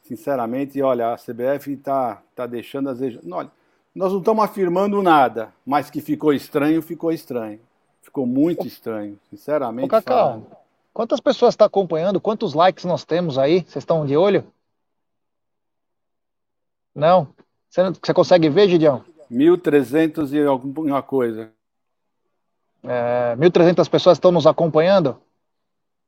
Sinceramente, 0.03 0.81
olha, 0.83 1.13
a 1.13 1.17
CBF 1.17 1.73
está 1.73 2.21
tá 2.35 2.47
deixando 2.47 2.95
vezes. 2.95 3.21
Olha, 3.31 3.51
nós 3.95 4.13
não 4.13 4.19
estamos 4.19 4.45
afirmando 4.45 5.03
nada, 5.03 5.53
mas 5.65 5.89
que 5.89 6.01
ficou 6.01 6.33
estranho, 6.33 6.83
ficou 6.83 7.13
estranho. 7.13 7.61
Ficou 8.03 8.27
muito 8.27 8.67
estranho, 8.67 9.19
sinceramente. 9.31 9.87
Ô, 9.87 9.89
Cacau, 9.89 10.60
quantas 11.01 11.19
pessoas 11.19 11.55
estão 11.55 11.65
tá 11.65 11.69
acompanhando? 11.69 12.21
Quantos 12.21 12.53
likes 12.53 12.85
nós 12.85 13.07
temos 13.07 13.39
aí? 13.39 13.61
Vocês 13.61 13.77
estão 13.77 14.05
de 14.05 14.19
olho? 14.19 14.45
Não? 16.95 17.29
Você, 17.71 17.83
você 17.91 18.13
consegue 18.13 18.51
ver, 18.51 18.69
Gideão? 18.69 19.03
1.300 19.33 20.31
e 20.35 20.45
alguma 20.45 21.03
coisa. 21.03 21.51
É, 22.85 23.35
1.300 23.35 23.89
pessoas 23.89 24.19
estão 24.19 24.31
nos 24.31 24.47
acompanhando? 24.47 25.19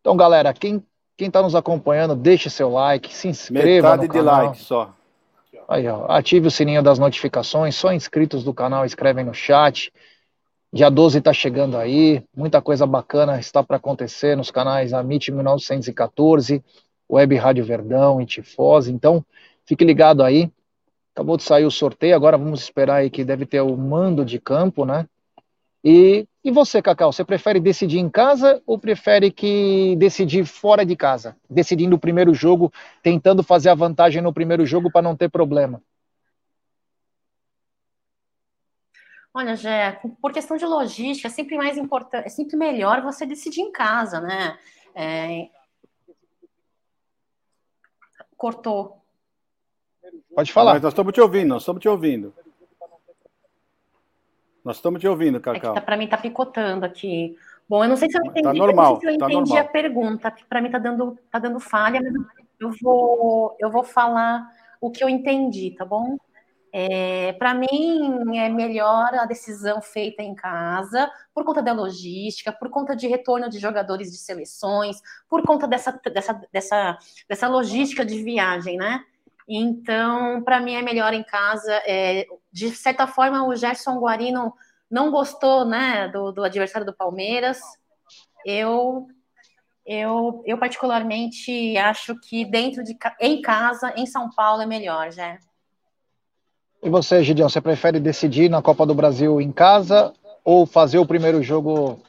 Então, 0.03 0.15
galera, 0.15 0.53
quem 0.53 0.85
quem 1.17 1.29
está 1.29 1.41
nos 1.41 1.55
acompanhando, 1.55 2.15
deixe 2.15 2.51
seu 2.51 2.69
like, 2.71 3.15
se 3.15 3.29
inscreva 3.29 3.97
Metade 3.97 4.09
no 4.09 4.13
canal. 4.13 4.41
de 4.41 4.47
like 4.47 4.59
só. 4.59 4.95
Aí, 5.69 5.87
ó, 5.87 6.05
ative 6.11 6.49
o 6.49 6.51
sininho 6.51 6.83
das 6.83 6.99
notificações, 6.99 7.77
só 7.77 7.93
inscritos 7.93 8.45
do 8.45 8.53
canal 8.53 8.85
escrevem 8.85 9.25
no 9.25 9.33
chat. 9.33 9.93
Dia 10.75 10.89
12 10.89 11.19
está 11.19 11.35
chegando 11.35 11.77
aí, 11.77 12.25
muita 12.35 12.63
coisa 12.63 12.87
bacana 12.87 13.39
está 13.39 13.63
para 13.63 13.77
acontecer 13.77 14.35
nos 14.35 14.51
canais 14.51 14.95
Amit 14.95 15.31
1914, 15.31 16.65
Web 17.11 17.37
Rádio 17.37 17.63
Verdão 17.63 18.23
e 18.23 18.25
Tifose. 18.25 18.91
Então, 18.91 19.23
fique 19.67 19.85
ligado 19.85 20.23
aí. 20.23 20.51
Acabou 21.15 21.37
de 21.37 21.43
sair 21.43 21.67
o 21.67 21.71
sorteio, 21.71 22.17
agora 22.17 22.39
vamos 22.39 22.63
esperar 22.63 22.97
aí 22.97 23.11
que 23.11 23.23
deve 23.23 23.45
ter 23.45 23.61
o 23.61 23.77
mando 23.77 24.25
de 24.25 24.41
campo, 24.41 24.87
né? 24.87 25.07
E, 25.85 26.27
e 26.43 26.51
você, 26.51 26.81
Cacau, 26.81 27.13
você 27.13 27.23
prefere 27.23 27.61
decidir 27.61 27.99
em 27.99 28.09
casa 28.09 28.63
ou 28.67 28.79
prefere 28.79 29.31
que 29.31 29.95
decidir 29.97 30.47
fora 30.47 30.87
de 30.87 30.97
casa? 30.97 31.37
Decidindo 31.51 31.97
o 31.97 32.01
primeiro 32.01 32.33
jogo, 32.33 32.73
tentando 33.03 33.43
fazer 33.43 33.69
a 33.69 33.75
vantagem 33.75 34.23
no 34.23 34.33
primeiro 34.33 34.65
jogo 34.65 34.91
para 34.91 35.03
não 35.03 35.15
ter 35.15 35.29
problema? 35.29 35.83
Olha, 39.35 39.57
Jé, 39.57 39.99
por 40.21 40.31
questão 40.31 40.57
de 40.57 40.67
logística, 40.67 41.29
é 41.29 41.31
sempre 41.31 41.57
mais 41.57 41.79
importante, 41.79 42.27
é 42.27 42.29
sempre 42.29 42.57
melhor 42.57 43.01
você 43.01 43.25
decidir 43.25 43.63
em 43.63 43.73
casa, 43.73 44.21
né? 44.21 44.59
É... 44.95 45.49
Cortou. 48.37 49.03
Pode 50.35 50.53
falar. 50.53 50.75
Mas 50.75 50.83
nós 50.83 50.93
estamos 50.93 51.13
te 51.15 51.21
ouvindo, 51.21 51.49
nós 51.49 51.63
estamos 51.63 51.81
te 51.81 51.89
ouvindo. 51.89 52.35
Nós 54.65 54.77
estamos 54.77 55.01
te 55.01 55.09
ouvindo, 55.09 55.41
Cacau. 55.41 55.73
É 55.73 55.75
tá, 55.75 55.81
para 55.81 55.97
mim 55.97 56.07
tá 56.07 56.19
picotando 56.19 56.85
aqui. 56.85 57.37
Bom, 57.69 57.83
eu 57.83 57.89
não 57.89 57.97
sei 57.97 58.11
se 58.11 58.19
eu 58.19 58.23
tá 58.23 58.29
entendi, 58.29 58.45
tá 58.45 58.55
normal, 58.55 59.01
se 59.01 59.07
eu 59.07 59.19
tá 59.19 59.27
entendi 59.33 59.57
a 59.57 59.65
pergunta, 59.65 60.35
para 60.49 60.61
mim 60.61 60.71
tá 60.71 60.79
dando, 60.79 61.19
tá 61.31 61.39
dando 61.39 61.59
falha, 61.59 62.01
mas 62.03 62.13
eu 62.61 62.71
vou, 62.83 63.57
eu 63.59 63.71
vou 63.71 63.83
falar 63.83 64.47
o 64.81 64.91
que 64.91 65.03
eu 65.03 65.09
entendi, 65.09 65.71
tá 65.71 65.85
bom? 65.85 66.19
É, 66.75 67.35
para 67.35 67.53
mim 67.53 68.39
é 68.39 68.49
melhor 68.49 69.15
a 69.15 69.27
decisão 69.27 69.83
feita 69.83 70.23
em 70.23 70.35
casa, 70.35 71.11
por 71.35 71.45
conta 71.45 71.63
da 71.63 71.73
logística, 71.75 72.51
por 72.51 72.71
conta 72.71 72.97
de 72.97 73.07
retorno 73.07 73.51
de 73.51 73.59
jogadores 73.59 74.11
de 74.11 74.17
seleções, 74.17 74.97
por 75.29 75.43
conta 75.43 75.69
dessa, 75.69 75.93
dessa, 75.93 76.33
dessa, 76.51 76.99
dessa 77.29 77.49
logística 77.49 78.07
de 78.07 78.23
viagem, 78.23 78.79
né? 78.79 79.05
Então, 79.47 80.43
para 80.43 80.61
mim 80.61 80.75
é 80.75 80.83
melhor 80.83 81.13
em 81.13 81.23
casa. 81.23 81.73
É, 81.87 82.27
de 82.51 82.71
certa 82.71 83.07
forma, 83.07 83.47
o 83.47 83.55
Gerson 83.55 83.99
Guarino 83.99 84.55
não 84.91 85.11
gostou, 85.11 85.67
né, 85.67 86.09
do, 86.09 86.33
do 86.33 86.43
adversário 86.43 86.87
do 86.87 86.95
Palmeiras. 86.95 87.61
Eu, 88.47 89.09
eu, 89.85 90.43
eu 90.47 90.59
particularmente 90.59 91.77
acho 91.77 92.19
que 92.21 92.45
dentro 92.45 92.83
de 92.83 92.97
em 93.21 93.43
casa, 93.43 93.93
em 93.97 94.07
São 94.07 94.31
Paulo 94.31 94.63
é 94.63 94.67
melhor, 94.67 95.11
já. 95.13 95.39
E 96.83 96.91
você, 96.91 97.23
Gideon, 97.23 97.49
você 97.49 97.61
prefere 97.61 98.01
decidir 98.01 98.51
na 98.51 98.61
Copa 98.61 98.85
do 98.85 98.93
Brasil 98.93 99.41
em 99.41 99.53
casa 99.53 100.13
ou 100.45 100.67
fazer 100.67 100.99
o 100.99 101.07
primeiro 101.07 101.41
jogo 101.41 102.01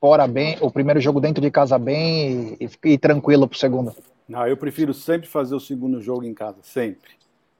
fora 0.00 0.26
bem, 0.26 0.56
o 0.62 0.70
primeiro 0.70 0.98
jogo 0.98 1.20
dentro 1.20 1.42
de 1.42 1.50
casa 1.50 1.78
bem 1.78 2.56
e, 2.58 2.64
e, 2.64 2.92
e 2.94 2.98
tranquilo 2.98 3.46
para 3.46 3.56
o 3.56 3.58
segundo? 3.58 3.94
Não, 4.26 4.46
eu 4.46 4.56
prefiro 4.56 4.94
sempre 4.94 5.28
fazer 5.28 5.54
o 5.54 5.60
segundo 5.60 6.00
jogo 6.00 6.24
em 6.24 6.32
casa, 6.32 6.56
sempre. 6.62 7.10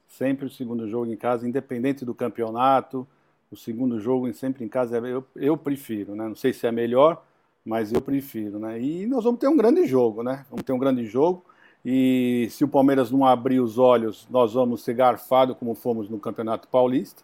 Sempre 0.07 0.47
o 0.47 0.49
segundo 0.49 0.89
jogo 0.89 1.05
em 1.05 1.15
casa, 1.15 1.47
independente 1.47 2.03
do 2.03 2.15
campeonato, 2.15 3.07
o 3.51 3.55
segundo 3.55 3.99
jogo 3.99 4.33
sempre 4.33 4.65
em 4.65 4.67
casa, 4.67 4.97
eu, 4.97 5.23
eu 5.35 5.55
prefiro, 5.55 6.15
né? 6.15 6.27
Não 6.27 6.35
sei 6.35 6.51
se 6.51 6.65
é 6.65 6.71
melhor, 6.71 7.23
mas 7.63 7.93
eu 7.93 8.01
prefiro, 8.01 8.57
né? 8.57 8.81
E 8.81 9.05
nós 9.05 9.23
vamos 9.23 9.39
ter 9.39 9.47
um 9.47 9.55
grande 9.55 9.85
jogo, 9.85 10.23
né? 10.23 10.43
Vamos 10.49 10.65
ter 10.65 10.73
um 10.73 10.79
grande 10.79 11.05
jogo. 11.05 11.45
E 11.85 12.47
se 12.49 12.63
o 12.63 12.67
Palmeiras 12.67 13.11
não 13.11 13.23
abrir 13.23 13.59
os 13.59 13.77
olhos, 13.77 14.27
nós 14.31 14.53
vamos 14.53 14.83
ser 14.83 14.95
garfados 14.95 15.55
como 15.55 15.75
fomos 15.75 16.09
no 16.09 16.19
Campeonato 16.19 16.67
Paulista. 16.67 17.21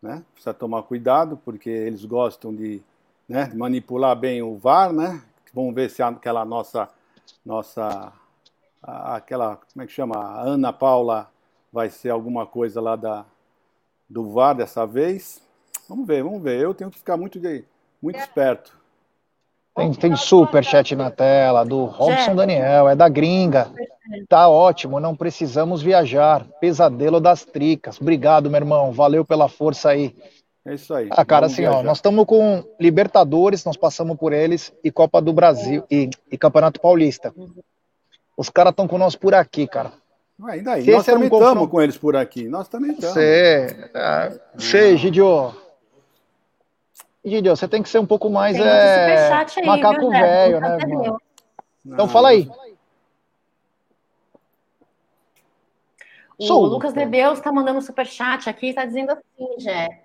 Né? 0.00 0.24
Precisa 0.32 0.54
tomar 0.54 0.84
cuidado, 0.84 1.38
porque 1.44 1.68
eles 1.68 2.02
gostam 2.06 2.54
de 2.54 2.80
né, 3.28 3.52
manipular 3.54 4.16
bem 4.16 4.42
o 4.42 4.56
VAR, 4.56 4.90
né? 4.90 5.22
Vamos 5.52 5.74
ver 5.74 5.90
se 5.90 6.02
aquela 6.02 6.44
nossa, 6.44 6.88
nossa 7.44 8.12
aquela, 8.82 9.56
como 9.56 9.82
é 9.82 9.86
que 9.86 9.92
chama? 9.92 10.16
A 10.16 10.42
Ana 10.42 10.72
Paula 10.72 11.30
vai 11.72 11.90
ser 11.90 12.08
alguma 12.08 12.46
coisa 12.46 12.80
lá 12.80 12.96
da, 12.96 13.26
do 14.08 14.30
VAR 14.30 14.54
dessa 14.54 14.86
vez. 14.86 15.42
Vamos 15.88 16.06
ver, 16.06 16.22
vamos 16.22 16.42
ver. 16.42 16.60
Eu 16.60 16.74
tenho 16.74 16.90
que 16.90 16.98
ficar 16.98 17.16
muito, 17.16 17.38
muito 18.02 18.18
esperto. 18.18 18.76
Tem, 19.74 19.92
tem 19.92 20.16
super 20.16 20.64
chat 20.64 20.94
na 20.94 21.10
tela 21.10 21.64
do 21.64 21.84
Robson 21.84 22.36
Daniel, 22.36 22.88
é 22.88 22.94
da 22.94 23.08
gringa. 23.08 23.68
Tá 24.28 24.48
ótimo, 24.48 25.00
não 25.00 25.16
precisamos 25.16 25.82
viajar. 25.82 26.46
Pesadelo 26.60 27.20
das 27.20 27.44
tricas. 27.44 28.00
Obrigado, 28.00 28.48
meu 28.48 28.60
irmão. 28.60 28.92
Valeu 28.92 29.24
pela 29.24 29.48
força 29.48 29.90
aí. 29.90 30.14
É 30.64 30.74
isso 30.74 30.94
aí. 30.94 31.08
Ah, 31.10 31.24
cara, 31.24 31.46
assim, 31.46 31.62
viajar. 31.62 31.78
ó, 31.78 31.82
nós 31.82 31.98
estamos 31.98 32.24
com 32.24 32.62
Libertadores, 32.78 33.64
nós 33.64 33.76
passamos 33.76 34.16
por 34.16 34.32
eles, 34.32 34.72
e 34.82 34.90
Copa 34.90 35.20
do 35.20 35.32
Brasil, 35.32 35.84
e, 35.90 36.08
e 36.30 36.38
Campeonato 36.38 36.80
Paulista. 36.80 37.34
Os 38.36 38.48
caras 38.48 38.70
estão 38.70 38.86
com 38.86 38.96
nós 38.96 39.16
por 39.16 39.34
aqui, 39.34 39.66
cara. 39.66 39.92
E 40.54 40.60
daí? 40.62 40.90
nós 40.90 41.04
também 41.04 41.28
estamos 41.28 41.68
com 41.68 41.82
eles 41.82 41.96
por 41.96 42.16
aqui. 42.16 42.48
Nós 42.48 42.68
também 42.68 42.92
estamos. 42.92 43.14
Você, 43.14 43.90
você, 44.56 44.96
Gidio. 44.96 45.63
Gidio, 47.24 47.56
você 47.56 47.66
tem 47.66 47.82
que 47.82 47.88
ser 47.88 47.98
um 47.98 48.06
pouco 48.06 48.28
mais 48.28 48.56
é, 48.56 49.32
aí, 49.32 49.66
macaco 49.66 50.10
velho, 50.10 50.60
né, 50.60 50.78
mano? 50.86 51.20
Então 51.86 52.06
fala 52.06 52.28
aí. 52.28 52.48
O 56.38 56.44
Sou. 56.46 56.66
Lucas 56.66 56.92
Debeus 56.92 57.38
está 57.38 57.52
mandando 57.52 57.78
um 57.78 57.82
superchat 57.82 58.50
aqui, 58.50 58.68
está 58.68 58.84
dizendo 58.84 59.12
assim, 59.12 59.58
Jé. 59.58 60.02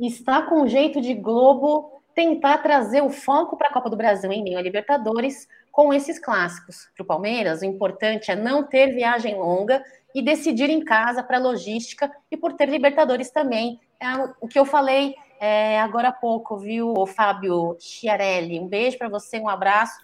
Está 0.00 0.42
com 0.42 0.66
jeito 0.66 1.00
de 1.00 1.14
Globo 1.14 2.02
tentar 2.14 2.58
trazer 2.58 3.02
o 3.02 3.10
foco 3.10 3.56
para 3.56 3.68
a 3.68 3.72
Copa 3.72 3.90
do 3.90 3.96
Brasil 3.96 4.30
em 4.32 4.42
meio 4.42 4.58
a 4.58 4.62
Libertadores 4.62 5.48
com 5.70 5.92
esses 5.92 6.18
clássicos. 6.18 6.88
Para 6.94 7.02
o 7.02 7.06
Palmeiras, 7.06 7.62
o 7.62 7.64
importante 7.64 8.30
é 8.30 8.36
não 8.36 8.62
ter 8.62 8.94
viagem 8.94 9.36
longa 9.36 9.82
e 10.14 10.22
decidir 10.22 10.70
em 10.70 10.84
casa 10.84 11.22
para 11.22 11.38
logística 11.38 12.10
e 12.30 12.36
por 12.36 12.52
ter 12.52 12.68
Libertadores 12.68 13.30
também. 13.30 13.80
É 13.98 14.06
o 14.40 14.48
que 14.48 14.58
eu 14.58 14.64
falei 14.64 15.14
é, 15.44 15.80
agora 15.80 16.10
há 16.10 16.12
pouco, 16.12 16.56
viu, 16.56 17.04
Fábio 17.04 17.76
Chiarelli? 17.80 18.60
Um 18.60 18.68
beijo 18.68 18.96
para 18.96 19.08
você, 19.08 19.40
um 19.40 19.48
abraço. 19.48 19.98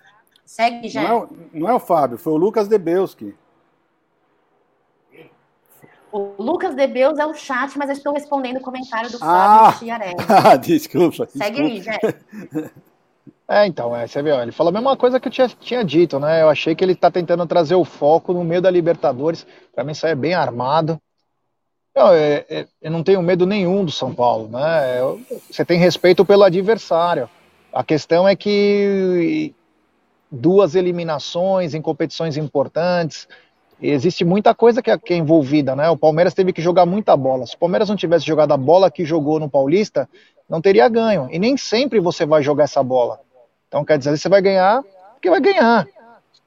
Segue 0.44 0.88
já. 0.88 1.02
Não 1.02 1.22
é, 1.22 1.28
não 1.52 1.68
é 1.68 1.74
o 1.74 1.78
Fábio, 1.78 2.18
foi 2.18 2.32
o 2.32 2.36
Lucas 2.36 2.66
Debelski. 2.66 3.36
O 6.10 6.34
Lucas 6.42 6.74
Debeus 6.74 7.20
é 7.20 7.26
o 7.26 7.34
chat, 7.34 7.78
mas 7.78 7.88
eu 7.88 7.94
estou 7.94 8.12
respondendo 8.12 8.56
o 8.56 8.60
comentário 8.60 9.12
do 9.12 9.18
Fábio 9.20 9.68
ah, 9.68 9.72
Chiarelli. 9.74 10.16
Ah, 10.28 10.56
desculpa. 10.56 11.26
Segue 11.26 11.62
desculpa. 11.62 12.00
aí, 12.02 12.60
Jé. 12.62 12.70
É, 13.50 13.66
então, 13.66 13.96
é, 13.96 14.06
você 14.06 14.22
viu, 14.22 14.38
ele 14.38 14.52
falou 14.52 14.68
a 14.68 14.74
mesma 14.74 14.94
coisa 14.94 15.18
que 15.18 15.26
eu 15.26 15.32
tinha, 15.32 15.48
tinha 15.48 15.82
dito, 15.82 16.20
né? 16.20 16.42
Eu 16.42 16.50
achei 16.50 16.74
que 16.74 16.84
ele 16.84 16.92
está 16.92 17.10
tentando 17.10 17.46
trazer 17.46 17.76
o 17.76 17.84
foco 17.84 18.34
no 18.34 18.44
meio 18.44 18.60
da 18.60 18.70
Libertadores. 18.70 19.46
Para 19.74 19.84
mim, 19.84 19.92
isso 19.92 20.04
aí 20.04 20.12
é 20.12 20.14
bem 20.14 20.34
armado. 20.34 21.00
Eu, 21.98 22.12
é, 22.12 22.44
é, 22.48 22.66
eu 22.80 22.90
não 22.90 23.02
tenho 23.02 23.20
medo 23.20 23.46
nenhum 23.46 23.84
do 23.84 23.90
São 23.90 24.14
Paulo, 24.14 24.48
né? 24.48 25.00
Eu, 25.00 25.20
você 25.50 25.64
tem 25.64 25.78
respeito 25.78 26.24
pelo 26.24 26.44
adversário. 26.44 27.28
A 27.72 27.82
questão 27.82 28.28
é 28.28 28.36
que 28.36 29.54
duas 30.30 30.74
eliminações 30.74 31.74
em 31.74 31.82
competições 31.82 32.36
importantes, 32.36 33.26
existe 33.80 34.24
muita 34.24 34.54
coisa 34.54 34.82
que 34.82 34.90
é, 34.90 34.98
que 34.98 35.14
é 35.14 35.16
envolvida, 35.16 35.74
né? 35.74 35.88
O 35.90 35.96
Palmeiras 35.96 36.34
teve 36.34 36.52
que 36.52 36.62
jogar 36.62 36.86
muita 36.86 37.16
bola. 37.16 37.46
Se 37.46 37.54
o 37.54 37.58
Palmeiras 37.58 37.88
não 37.88 37.96
tivesse 37.96 38.26
jogado 38.26 38.52
a 38.52 38.56
bola 38.56 38.90
que 38.90 39.04
jogou 39.04 39.40
no 39.40 39.48
Paulista, 39.48 40.08
não 40.48 40.60
teria 40.60 40.88
ganho. 40.88 41.28
E 41.30 41.38
nem 41.38 41.56
sempre 41.56 42.00
você 42.00 42.24
vai 42.24 42.42
jogar 42.42 42.64
essa 42.64 42.82
bola. 42.82 43.20
Então, 43.68 43.84
quer 43.84 43.98
dizer, 43.98 44.16
você 44.16 44.28
vai 44.28 44.40
ganhar 44.40 44.82
porque 45.14 45.30
vai 45.30 45.40
ganhar. 45.40 45.86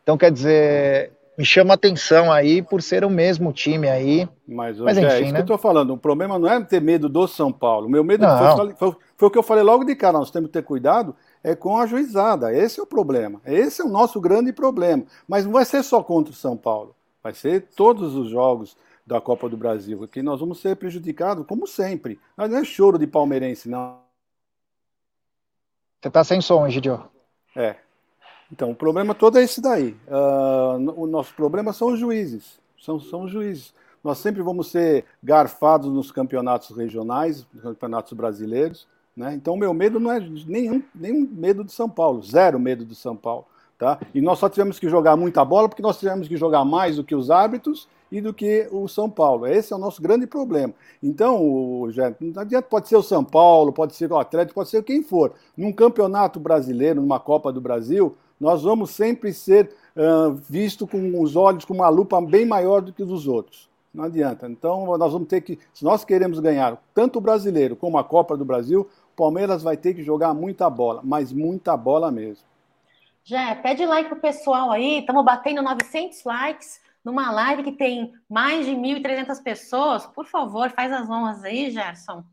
Então, 0.01 0.17
quer 0.17 0.31
dizer, 0.31 1.11
me 1.41 1.45
chama 1.45 1.73
atenção 1.73 2.31
aí 2.31 2.61
por 2.61 2.83
ser 2.83 3.03
o 3.03 3.09
mesmo 3.09 3.51
time 3.51 3.89
aí. 3.89 4.29
Mas, 4.47 4.77
Mas 4.77 4.95
enfim, 4.95 5.07
é 5.07 5.21
isso 5.21 5.33
né? 5.33 5.39
que 5.39 5.41
eu 5.41 5.55
tô 5.55 5.57
falando. 5.57 5.91
O 5.91 5.97
problema 5.97 6.37
não 6.37 6.47
é 6.47 6.63
ter 6.63 6.79
medo 6.79 7.09
do 7.09 7.27
São 7.27 7.51
Paulo. 7.51 7.89
Meu 7.89 8.03
medo 8.03 8.23
foi, 8.55 8.75
foi, 8.75 8.95
foi, 9.17 9.27
o 9.27 9.31
que 9.31 9.37
eu 9.39 9.43
falei 9.43 9.63
logo 9.63 9.83
de 9.83 9.95
cara. 9.95 10.19
Nós 10.19 10.29
temos 10.29 10.49
que 10.49 10.53
ter 10.53 10.61
cuidado 10.61 11.15
é 11.43 11.55
com 11.55 11.77
a 11.77 11.87
juizada. 11.87 12.53
Esse 12.53 12.79
é 12.79 12.83
o 12.83 12.85
problema. 12.85 13.41
Esse 13.43 13.81
é 13.81 13.85
o 13.85 13.89
nosso 13.89 14.21
grande 14.21 14.53
problema. 14.53 15.03
Mas 15.27 15.43
não 15.45 15.51
vai 15.51 15.65
ser 15.65 15.81
só 15.81 16.03
contra 16.03 16.31
o 16.31 16.35
São 16.35 16.55
Paulo. 16.55 16.95
Vai 17.23 17.33
ser 17.33 17.69
todos 17.75 18.15
os 18.15 18.29
jogos 18.29 18.77
da 19.05 19.19
Copa 19.19 19.49
do 19.49 19.57
Brasil, 19.57 20.07
que 20.07 20.21
nós 20.21 20.39
vamos 20.39 20.61
ser 20.61 20.75
prejudicados, 20.75 21.45
como 21.47 21.65
sempre. 21.65 22.19
Mas 22.37 22.51
não 22.51 22.59
é 22.59 22.63
choro 22.63 22.99
de 22.99 23.07
palmeirense, 23.07 23.67
não. 23.67 23.97
Você 25.99 26.09
tá 26.11 26.23
sem 26.23 26.39
som, 26.39 26.67
Egidio. 26.67 27.03
É. 27.55 27.77
Então, 28.51 28.71
o 28.71 28.75
problema 28.75 29.15
todo 29.15 29.37
é 29.37 29.43
esse 29.43 29.61
daí. 29.61 29.95
Uh, 30.07 31.01
o 31.01 31.07
nosso 31.07 31.33
problema 31.33 31.71
são 31.71 31.93
os 31.93 31.99
juízes. 31.99 32.59
São, 32.77 32.99
são 32.99 33.23
os 33.23 33.31
juízes. 33.31 33.73
Nós 34.03 34.17
sempre 34.17 34.41
vamos 34.41 34.69
ser 34.71 35.05
garfados 35.23 35.89
nos 35.91 36.11
campeonatos 36.11 36.75
regionais, 36.75 37.45
nos 37.53 37.63
campeonatos 37.63 38.13
brasileiros. 38.13 38.87
Né? 39.15 39.33
Então, 39.35 39.53
o 39.53 39.57
meu 39.57 39.73
medo 39.73 39.99
não 39.99 40.11
é 40.11 40.19
nenhum, 40.19 40.81
nenhum 40.93 41.27
medo 41.31 41.63
de 41.63 41.71
São 41.71 41.89
Paulo, 41.89 42.21
zero 42.23 42.59
medo 42.59 42.83
de 42.83 42.95
São 42.95 43.15
Paulo. 43.15 43.45
Tá? 43.77 43.99
E 44.13 44.21
nós 44.21 44.37
só 44.37 44.49
tivemos 44.49 44.77
que 44.77 44.89
jogar 44.89 45.15
muita 45.15 45.43
bola 45.43 45.67
porque 45.67 45.81
nós 45.81 45.97
tivemos 45.97 46.27
que 46.27 46.37
jogar 46.37 46.63
mais 46.63 46.97
do 46.97 47.03
que 47.03 47.15
os 47.15 47.31
árbitros 47.31 47.87
e 48.11 48.21
do 48.21 48.33
que 48.33 48.67
o 48.71 48.87
São 48.87 49.09
Paulo. 49.09 49.47
Esse 49.47 49.73
é 49.73 49.75
o 49.75 49.79
nosso 49.79 50.01
grande 50.01 50.27
problema. 50.27 50.73
Então, 51.01 51.41
o, 51.41 51.89
não 52.19 52.41
adianta, 52.41 52.67
pode 52.67 52.87
ser 52.87 52.95
o 52.95 53.01
São 53.01 53.23
Paulo, 53.23 53.71
pode 53.71 53.95
ser 53.95 54.11
o 54.11 54.17
Atlético, 54.17 54.55
pode 54.55 54.69
ser 54.69 54.83
quem 54.83 55.01
for. 55.01 55.33
Num 55.57 55.71
campeonato 55.71 56.39
brasileiro, 56.39 57.01
numa 57.01 57.19
Copa 57.19 57.51
do 57.51 57.61
Brasil, 57.61 58.15
nós 58.41 58.63
vamos 58.63 58.89
sempre 58.89 59.31
ser 59.31 59.69
uh, 59.95 60.33
visto 60.33 60.87
com 60.87 61.21
os 61.21 61.35
olhos 61.35 61.63
com 61.63 61.75
uma 61.75 61.89
lupa 61.89 62.19
bem 62.19 62.43
maior 62.43 62.81
do 62.81 62.91
que 62.91 63.03
os 63.03 63.07
dos 63.07 63.27
outros. 63.27 63.69
Não 63.93 64.05
adianta. 64.05 64.47
Então, 64.47 64.97
nós 64.97 65.13
vamos 65.13 65.27
ter 65.27 65.41
que, 65.41 65.59
se 65.71 65.83
nós 65.83 66.03
queremos 66.03 66.39
ganhar 66.39 66.81
tanto 66.91 67.19
o 67.19 67.21
brasileiro 67.21 67.75
como 67.75 67.99
a 67.99 68.03
Copa 68.03 68.35
do 68.35 68.43
Brasil, 68.43 68.89
o 69.13 69.15
Palmeiras 69.15 69.61
vai 69.61 69.77
ter 69.77 69.93
que 69.93 70.01
jogar 70.01 70.33
muita 70.33 70.67
bola, 70.69 71.01
mas 71.03 71.31
muita 71.31 71.77
bola 71.77 72.09
mesmo. 72.09 72.43
Já, 73.23 73.55
pede 73.55 73.85
like 73.85 74.09
pro 74.09 74.19
pessoal 74.19 74.71
aí, 74.71 74.99
estamos 74.99 75.23
batendo 75.23 75.61
900 75.61 76.23
likes 76.23 76.81
numa 77.05 77.31
live 77.31 77.61
que 77.61 77.71
tem 77.73 78.11
mais 78.27 78.65
de 78.65 78.71
1.300 78.71 79.43
pessoas. 79.43 80.07
Por 80.07 80.25
favor, 80.25 80.71
faz 80.71 80.91
as 80.91 81.07
honras 81.07 81.43
aí, 81.43 81.69
Gerson. 81.69 82.23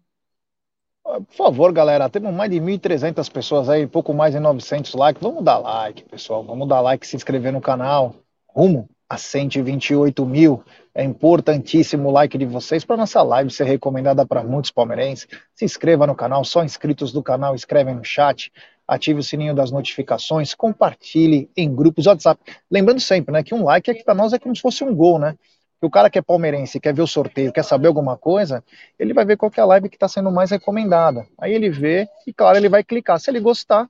Por 1.02 1.24
favor, 1.30 1.72
galera, 1.72 2.08
temos 2.08 2.32
mais 2.34 2.50
de 2.50 2.60
1.300 2.60 3.30
pessoas 3.32 3.68
aí, 3.68 3.86
pouco 3.86 4.12
mais 4.12 4.34
de 4.34 4.40
900 4.40 4.94
likes. 4.94 5.22
Vamos 5.22 5.42
dar 5.42 5.58
like, 5.58 6.04
pessoal. 6.04 6.44
Vamos 6.44 6.68
dar 6.68 6.80
like, 6.80 7.06
se 7.06 7.16
inscrever 7.16 7.52
no 7.52 7.60
canal. 7.60 8.14
Rumo 8.46 8.88
a 9.08 9.16
128 9.16 10.26
mil. 10.26 10.62
É 10.94 11.02
importantíssimo 11.02 12.08
o 12.08 12.12
like 12.12 12.36
de 12.36 12.44
vocês 12.44 12.84
para 12.84 12.96
nossa 12.96 13.22
live 13.22 13.50
ser 13.50 13.64
recomendada 13.64 14.26
para 14.26 14.44
muitos 14.44 14.70
palmeirenses. 14.70 15.26
Se 15.54 15.64
inscreva 15.64 16.06
no 16.06 16.14
canal, 16.14 16.44
só 16.44 16.62
inscritos 16.62 17.10
do 17.10 17.22
canal 17.22 17.54
escrevem 17.54 17.94
no 17.94 18.04
chat, 18.04 18.52
ative 18.86 19.20
o 19.20 19.22
sininho 19.22 19.54
das 19.54 19.70
notificações, 19.70 20.54
compartilhe 20.54 21.50
em 21.56 21.74
grupos 21.74 22.06
WhatsApp. 22.06 22.40
Lembrando 22.70 23.00
sempre, 23.00 23.32
né, 23.32 23.42
que 23.42 23.54
um 23.54 23.64
like 23.64 23.90
é 23.90 24.02
para 24.02 24.14
nós 24.14 24.32
é 24.32 24.38
como 24.38 24.54
se 24.54 24.60
fosse 24.60 24.84
um 24.84 24.94
gol, 24.94 25.18
né? 25.18 25.36
Que 25.80 25.86
o 25.86 25.90
cara 25.90 26.10
que 26.10 26.18
é 26.18 26.22
palmeirense, 26.22 26.80
quer 26.80 26.92
ver 26.92 27.02
o 27.02 27.06
sorteio, 27.06 27.52
quer 27.52 27.64
saber 27.64 27.88
alguma 27.88 28.16
coisa, 28.16 28.64
ele 28.98 29.14
vai 29.14 29.24
ver 29.24 29.36
qual 29.36 29.50
é 29.56 29.60
a 29.60 29.64
live 29.64 29.88
que 29.88 29.96
está 29.96 30.08
sendo 30.08 30.30
mais 30.30 30.50
recomendada. 30.50 31.26
Aí 31.38 31.54
ele 31.54 31.70
vê 31.70 32.08
e, 32.26 32.32
claro, 32.32 32.56
ele 32.56 32.68
vai 32.68 32.82
clicar. 32.82 33.20
Se 33.20 33.30
ele 33.30 33.38
gostar, 33.38 33.88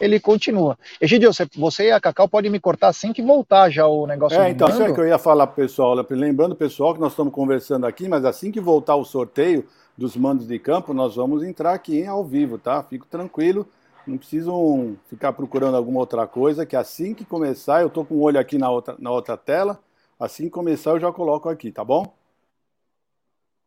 ele 0.00 0.18
continua. 0.18 0.76
Egidio, 1.00 1.30
você, 1.56 1.84
e 1.84 1.92
a 1.92 2.00
Cacau 2.00 2.28
podem 2.28 2.50
me 2.50 2.58
cortar 2.58 2.88
assim 2.88 3.12
que 3.12 3.22
voltar 3.22 3.70
já 3.70 3.86
o 3.86 4.06
negócio. 4.06 4.40
É, 4.40 4.50
então, 4.50 4.68
sabe 4.70 4.94
que 4.94 5.00
eu 5.00 5.06
ia 5.06 5.18
falar 5.18 5.46
pro 5.46 5.56
pessoal, 5.56 5.94
lembrando 6.10 6.56
pessoal 6.56 6.94
que 6.94 7.00
nós 7.00 7.12
estamos 7.12 7.32
conversando 7.32 7.86
aqui, 7.86 8.08
mas 8.08 8.24
assim 8.24 8.50
que 8.50 8.60
voltar 8.60 8.96
o 8.96 9.04
sorteio 9.04 9.64
dos 9.96 10.16
mandos 10.16 10.46
de 10.46 10.58
campo, 10.58 10.94
nós 10.94 11.14
vamos 11.16 11.44
entrar 11.44 11.74
aqui 11.74 12.04
ao 12.04 12.24
vivo, 12.24 12.58
tá? 12.58 12.82
Fico 12.82 13.06
tranquilo, 13.06 13.66
não 14.06 14.16
precisam 14.16 14.96
ficar 15.08 15.32
procurando 15.32 15.76
alguma 15.76 16.00
outra 16.00 16.26
coisa, 16.26 16.66
que 16.66 16.74
assim 16.74 17.14
que 17.14 17.24
começar, 17.24 17.82
eu 17.82 17.90
tô 17.90 18.04
com 18.04 18.14
o 18.14 18.22
olho 18.22 18.40
aqui 18.40 18.58
na 18.58 18.70
outra, 18.70 18.96
na 18.98 19.10
outra 19.10 19.36
tela, 19.36 19.78
Assim 20.22 20.44
que 20.44 20.50
começar, 20.50 20.90
eu 20.90 21.00
já 21.00 21.10
coloco 21.10 21.48
aqui, 21.48 21.72
tá 21.72 21.84
bom? 21.84 22.06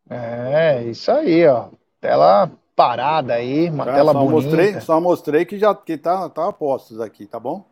É, 0.09 0.83
isso 0.83 1.11
aí, 1.11 1.45
ó. 1.45 1.67
Tela 1.99 2.49
parada 2.73 3.33
aí, 3.33 3.69
uma 3.69 3.83
é, 3.83 3.93
tela 3.93 4.13
só 4.13 4.19
bonita. 4.19 4.31
Mostrei, 4.31 4.79
só 4.79 5.01
mostrei 5.01 5.45
que 5.45 5.59
já 5.59 5.75
que 5.75 5.97
tá, 5.97 6.29
tá 6.29 6.47
a 6.47 6.53
postos 6.53 7.01
aqui, 7.01 7.25
tá 7.25 7.37
bom? 7.41 7.65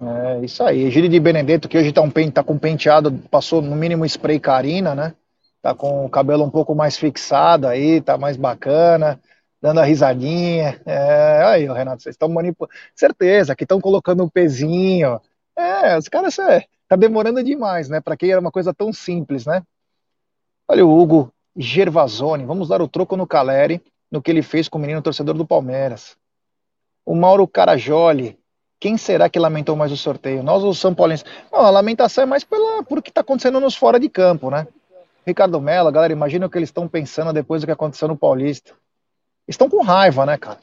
É, 0.00 0.44
isso 0.44 0.62
aí. 0.62 0.88
Gírio 0.88 1.10
de 1.10 1.18
Benedetto, 1.18 1.68
que 1.68 1.76
hoje 1.76 1.92
tá, 1.92 2.00
um, 2.00 2.30
tá 2.30 2.44
com 2.44 2.56
penteado, 2.56 3.10
passou 3.28 3.60
no 3.60 3.74
mínimo 3.74 4.06
spray 4.06 4.38
carina, 4.38 4.94
né? 4.94 5.12
Tá 5.60 5.74
com 5.74 6.06
o 6.06 6.08
cabelo 6.08 6.44
um 6.44 6.50
pouco 6.50 6.76
mais 6.76 6.96
fixado 6.96 7.66
aí, 7.66 8.00
tá 8.00 8.16
mais 8.16 8.36
bacana, 8.36 9.20
dando 9.60 9.80
a 9.80 9.84
risadinha. 9.84 10.80
É, 10.86 11.42
aí, 11.42 11.66
Renato, 11.66 12.04
vocês 12.04 12.14
estão 12.14 12.28
manipulando. 12.28 12.72
Certeza 12.94 13.56
que 13.56 13.64
estão 13.64 13.80
colocando 13.80 14.22
um 14.22 14.28
pezinho. 14.28 15.20
É, 15.56 15.96
os 15.96 16.08
caras, 16.08 16.38
é, 16.38 16.66
Tá 16.88 16.94
demorando 16.94 17.42
demais, 17.42 17.88
né? 17.88 18.00
Para 18.00 18.16
quem 18.16 18.30
era 18.30 18.40
uma 18.40 18.52
coisa 18.52 18.72
tão 18.72 18.92
simples, 18.92 19.44
né? 19.44 19.62
Olha 20.68 20.86
o 20.86 20.98
Hugo 20.98 21.32
Gervasoni, 21.56 22.44
vamos 22.44 22.68
dar 22.68 22.80
o 22.80 22.88
troco 22.88 23.16
no 23.16 23.26
Caleri, 23.26 23.82
no 24.10 24.22
que 24.22 24.30
ele 24.30 24.42
fez 24.42 24.68
com 24.68 24.78
o 24.78 24.80
menino 24.80 25.02
torcedor 25.02 25.34
do 25.34 25.46
Palmeiras. 25.46 26.16
O 27.04 27.14
Mauro 27.14 27.46
Carajoli, 27.46 28.38
quem 28.78 28.96
será 28.96 29.28
que 29.28 29.38
lamentou 29.38 29.74
mais 29.74 29.90
o 29.90 29.96
sorteio? 29.96 30.42
Nós 30.42 30.62
ou 30.62 30.70
o 30.70 30.74
São 30.74 30.94
Paulo? 30.94 31.14
Não, 31.50 31.60
a 31.60 31.70
lamentação 31.70 32.22
é 32.22 32.26
mais 32.26 32.44
pela, 32.44 32.84
por 32.84 33.02
que 33.02 33.10
está 33.10 33.20
acontecendo 33.20 33.58
nos 33.58 33.74
fora 33.74 33.98
de 33.98 34.08
campo, 34.08 34.50
né? 34.50 34.66
Ricardo 35.26 35.60
Mello, 35.60 35.90
galera, 35.90 36.12
imagina 36.12 36.46
o 36.46 36.50
que 36.50 36.56
eles 36.56 36.68
estão 36.68 36.86
pensando 36.86 37.32
depois 37.32 37.62
do 37.62 37.66
que 37.66 37.72
aconteceu 37.72 38.06
no 38.06 38.16
Paulista. 38.16 38.72
Estão 39.48 39.68
com 39.68 39.82
raiva, 39.82 40.24
né, 40.24 40.36
cara? 40.36 40.60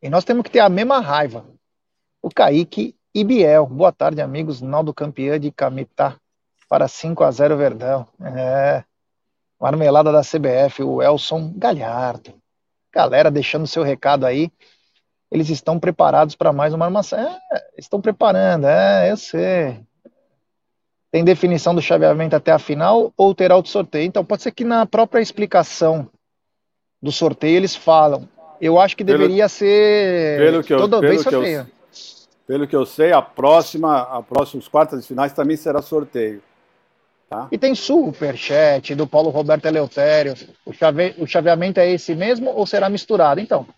E 0.00 0.08
nós 0.08 0.24
temos 0.24 0.44
que 0.44 0.50
ter 0.50 0.60
a 0.60 0.68
mesma 0.68 1.00
raiva. 1.00 1.44
O 2.22 2.30
Kaique 2.30 2.94
e 3.18 3.24
Biel. 3.24 3.66
Boa 3.66 3.90
tarde, 3.90 4.20
amigos. 4.20 4.60
Naldo 4.60 4.94
campeã 4.94 5.40
de 5.40 5.50
Camitá 5.50 6.16
para 6.68 6.86
5 6.86 7.24
a 7.24 7.30
0 7.32 7.56
Verdão. 7.56 8.06
É. 8.22 8.84
Marmelada 9.60 10.12
da 10.12 10.20
CBF, 10.20 10.84
o 10.84 11.02
Elson 11.02 11.52
Galhardo. 11.56 12.32
Galera, 12.94 13.28
deixando 13.28 13.66
seu 13.66 13.82
recado 13.82 14.24
aí. 14.24 14.52
Eles 15.32 15.48
estão 15.50 15.80
preparados 15.80 16.36
para 16.36 16.52
mais 16.52 16.72
uma 16.72 16.84
armação. 16.84 17.18
É, 17.18 17.64
estão 17.76 18.00
preparando, 18.00 18.68
é, 18.68 19.10
eu 19.10 19.16
sei. 19.16 19.80
Tem 21.10 21.24
definição 21.24 21.74
do 21.74 21.82
chaveamento 21.82 22.36
até 22.36 22.52
a 22.52 22.58
final 22.58 23.12
ou 23.16 23.34
terá 23.34 23.56
outro 23.56 23.72
sorteio? 23.72 24.06
Então, 24.06 24.24
pode 24.24 24.42
ser 24.42 24.52
que 24.52 24.62
na 24.62 24.86
própria 24.86 25.20
explicação 25.20 26.08
do 27.02 27.10
sorteio 27.10 27.56
eles 27.56 27.74
falam. 27.74 28.28
Eu 28.60 28.80
acho 28.80 28.96
que 28.96 29.02
deveria 29.02 29.36
pelo, 29.36 29.48
ser 29.48 30.38
pelo 30.38 30.62
que 30.62 30.72
eu, 30.72 30.78
toda 30.78 31.00
vez 31.00 31.22
sorteio. 31.22 31.60
Eu, 31.60 31.77
pelo 32.48 32.66
que 32.66 32.74
eu 32.74 32.86
sei, 32.86 33.12
a 33.12 33.20
próxima, 33.20 34.00
a 34.00 34.22
próxima, 34.22 34.58
os 34.58 34.66
quartas 34.66 35.02
de 35.02 35.06
finais 35.06 35.34
também 35.34 35.54
será 35.54 35.82
sorteio. 35.82 36.42
Tá? 37.28 37.46
E 37.52 37.58
tem 37.58 37.74
superchat 37.74 38.94
do 38.94 39.06
Paulo 39.06 39.28
Roberto 39.28 39.66
Eleutério. 39.66 40.34
O, 40.64 40.72
chave, 40.72 41.14
o 41.18 41.26
chaveamento 41.26 41.78
é 41.78 41.90
esse 41.90 42.14
mesmo 42.14 42.48
ou 42.48 42.66
será 42.66 42.88
misturado? 42.88 43.38
Então, 43.38 43.68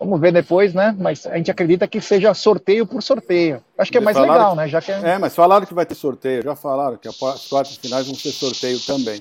vamos 0.00 0.18
ver 0.18 0.32
depois, 0.32 0.72
né? 0.72 0.96
Mas 0.98 1.26
a 1.26 1.36
gente 1.36 1.50
acredita 1.50 1.86
que 1.86 2.00
seja 2.00 2.32
sorteio 2.32 2.86
por 2.86 3.02
sorteio. 3.02 3.62
Acho 3.76 3.92
que 3.92 3.98
é 3.98 4.00
mais 4.00 4.16
legal, 4.16 4.52
que, 4.52 4.56
né? 4.56 4.68
Já 4.68 4.80
que 4.80 4.90
é... 4.90 5.00
é, 5.00 5.18
mas 5.18 5.34
falaram 5.34 5.66
que 5.66 5.74
vai 5.74 5.84
ter 5.84 5.94
sorteio. 5.94 6.42
Já 6.42 6.56
falaram 6.56 6.96
que 6.96 7.08
as 7.08 7.18
quartas 7.18 7.74
de 7.74 7.80
finais 7.80 8.06
vão 8.06 8.14
ser 8.14 8.32
sorteio 8.32 8.80
também. 8.86 9.20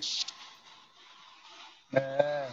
É 1.94 2.47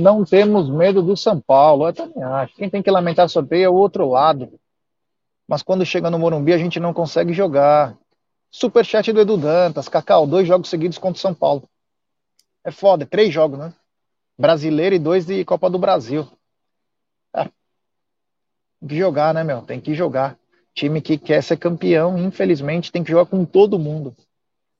não 0.00 0.24
temos 0.24 0.68
medo 0.68 1.02
do 1.02 1.16
São 1.16 1.40
Paulo. 1.40 1.88
Eu 1.88 1.92
também 1.92 2.22
acho. 2.22 2.54
Quem 2.56 2.68
tem 2.68 2.82
que 2.82 2.90
lamentar 2.90 3.28
sorteio 3.28 3.64
é 3.64 3.68
o 3.68 3.74
outro 3.74 4.08
lado. 4.08 4.52
Mas 5.46 5.62
quando 5.62 5.84
chega 5.84 6.10
no 6.10 6.18
Morumbi, 6.18 6.52
a 6.52 6.58
gente 6.58 6.80
não 6.80 6.92
consegue 6.92 7.32
jogar. 7.32 7.96
Superchat 8.50 9.12
do 9.12 9.20
Edu 9.20 9.36
Dantas. 9.36 9.88
Cacau, 9.88 10.26
dois 10.26 10.46
jogos 10.46 10.68
seguidos 10.68 10.98
contra 10.98 11.18
o 11.18 11.20
São 11.20 11.34
Paulo. 11.34 11.68
É 12.64 12.70
foda, 12.70 13.04
três 13.06 13.32
jogos, 13.32 13.58
né? 13.58 13.74
Brasileiro 14.38 14.94
e 14.94 14.98
dois 14.98 15.26
de 15.26 15.44
Copa 15.44 15.68
do 15.68 15.78
Brasil. 15.78 16.26
É. 17.34 17.44
Tem 17.44 18.88
que 18.88 18.96
jogar, 18.96 19.34
né, 19.34 19.44
meu? 19.44 19.62
Tem 19.62 19.80
que 19.80 19.94
jogar. 19.94 20.36
Time 20.74 21.00
que 21.00 21.16
quer 21.16 21.42
ser 21.42 21.56
campeão, 21.56 22.18
infelizmente, 22.18 22.90
tem 22.90 23.04
que 23.04 23.12
jogar 23.12 23.26
com 23.26 23.44
todo 23.44 23.78
mundo. 23.78 24.14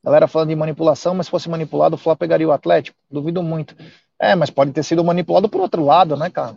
Galera 0.03 0.27
falando 0.27 0.49
de 0.49 0.57
manipulação, 0.57 1.15
mas 1.15 1.27
se 1.27 1.31
fosse 1.31 1.49
manipulado, 1.49 1.95
o 1.95 1.99
Flá 1.99 2.17
pegaria 2.17 2.49
o 2.49 2.53
Atlético. 2.53 2.99
Duvido 3.11 3.43
muito. 3.43 3.77
É, 4.21 4.35
mas 4.35 4.51
pode 4.51 4.73
ter 4.73 4.83
sido 4.83 5.05
manipulado 5.05 5.49
por 5.49 5.61
outro 5.61 5.85
lado, 5.85 6.17
né, 6.17 6.31
cara? 6.31 6.57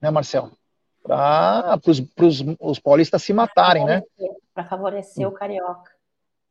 Né, 0.00 0.10
Marcel? 0.10 0.50
Para 1.02 1.78
os 2.60 2.78
paulistas 2.78 3.22
se 3.22 3.32
matarem, 3.32 3.84
né? 3.84 4.02
Para 4.54 4.64
favorecer 4.64 5.26
o 5.26 5.32
carioca. 5.32 5.98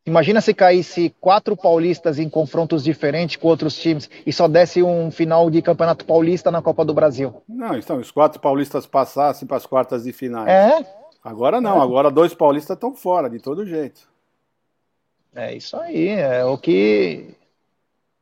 Imagina 0.06 0.40
se 0.40 0.54
caísse 0.54 1.14
quatro 1.20 1.58
paulistas 1.58 2.18
em 2.18 2.30
confrontos 2.30 2.82
diferentes 2.82 3.36
com 3.36 3.50
outros 3.50 3.78
times 3.78 4.10
e 4.26 4.32
só 4.32 4.48
desse 4.48 4.82
um 4.82 5.12
final 5.12 5.50
de 5.50 5.62
campeonato 5.62 6.06
paulista 6.06 6.50
na 6.50 6.62
Copa 6.62 6.86
do 6.86 6.94
Brasil. 6.94 7.44
Não, 7.48 7.78
então, 7.78 7.98
os 7.98 8.10
quatro 8.10 8.40
paulistas 8.40 8.86
passassem 8.86 9.46
para 9.46 9.58
as 9.58 9.66
quartas 9.66 10.06
de 10.06 10.14
finais. 10.14 10.48
É? 10.48 10.86
Agora 11.22 11.60
não, 11.60 11.82
agora 11.82 12.10
dois 12.10 12.34
paulistas 12.34 12.78
estão 12.78 12.96
fora, 12.96 13.30
de 13.30 13.38
todo 13.40 13.66
jeito. 13.66 14.10
É 15.36 15.54
isso 15.54 15.76
aí, 15.76 16.08
é 16.08 16.46
o 16.46 16.58
que 16.58 17.36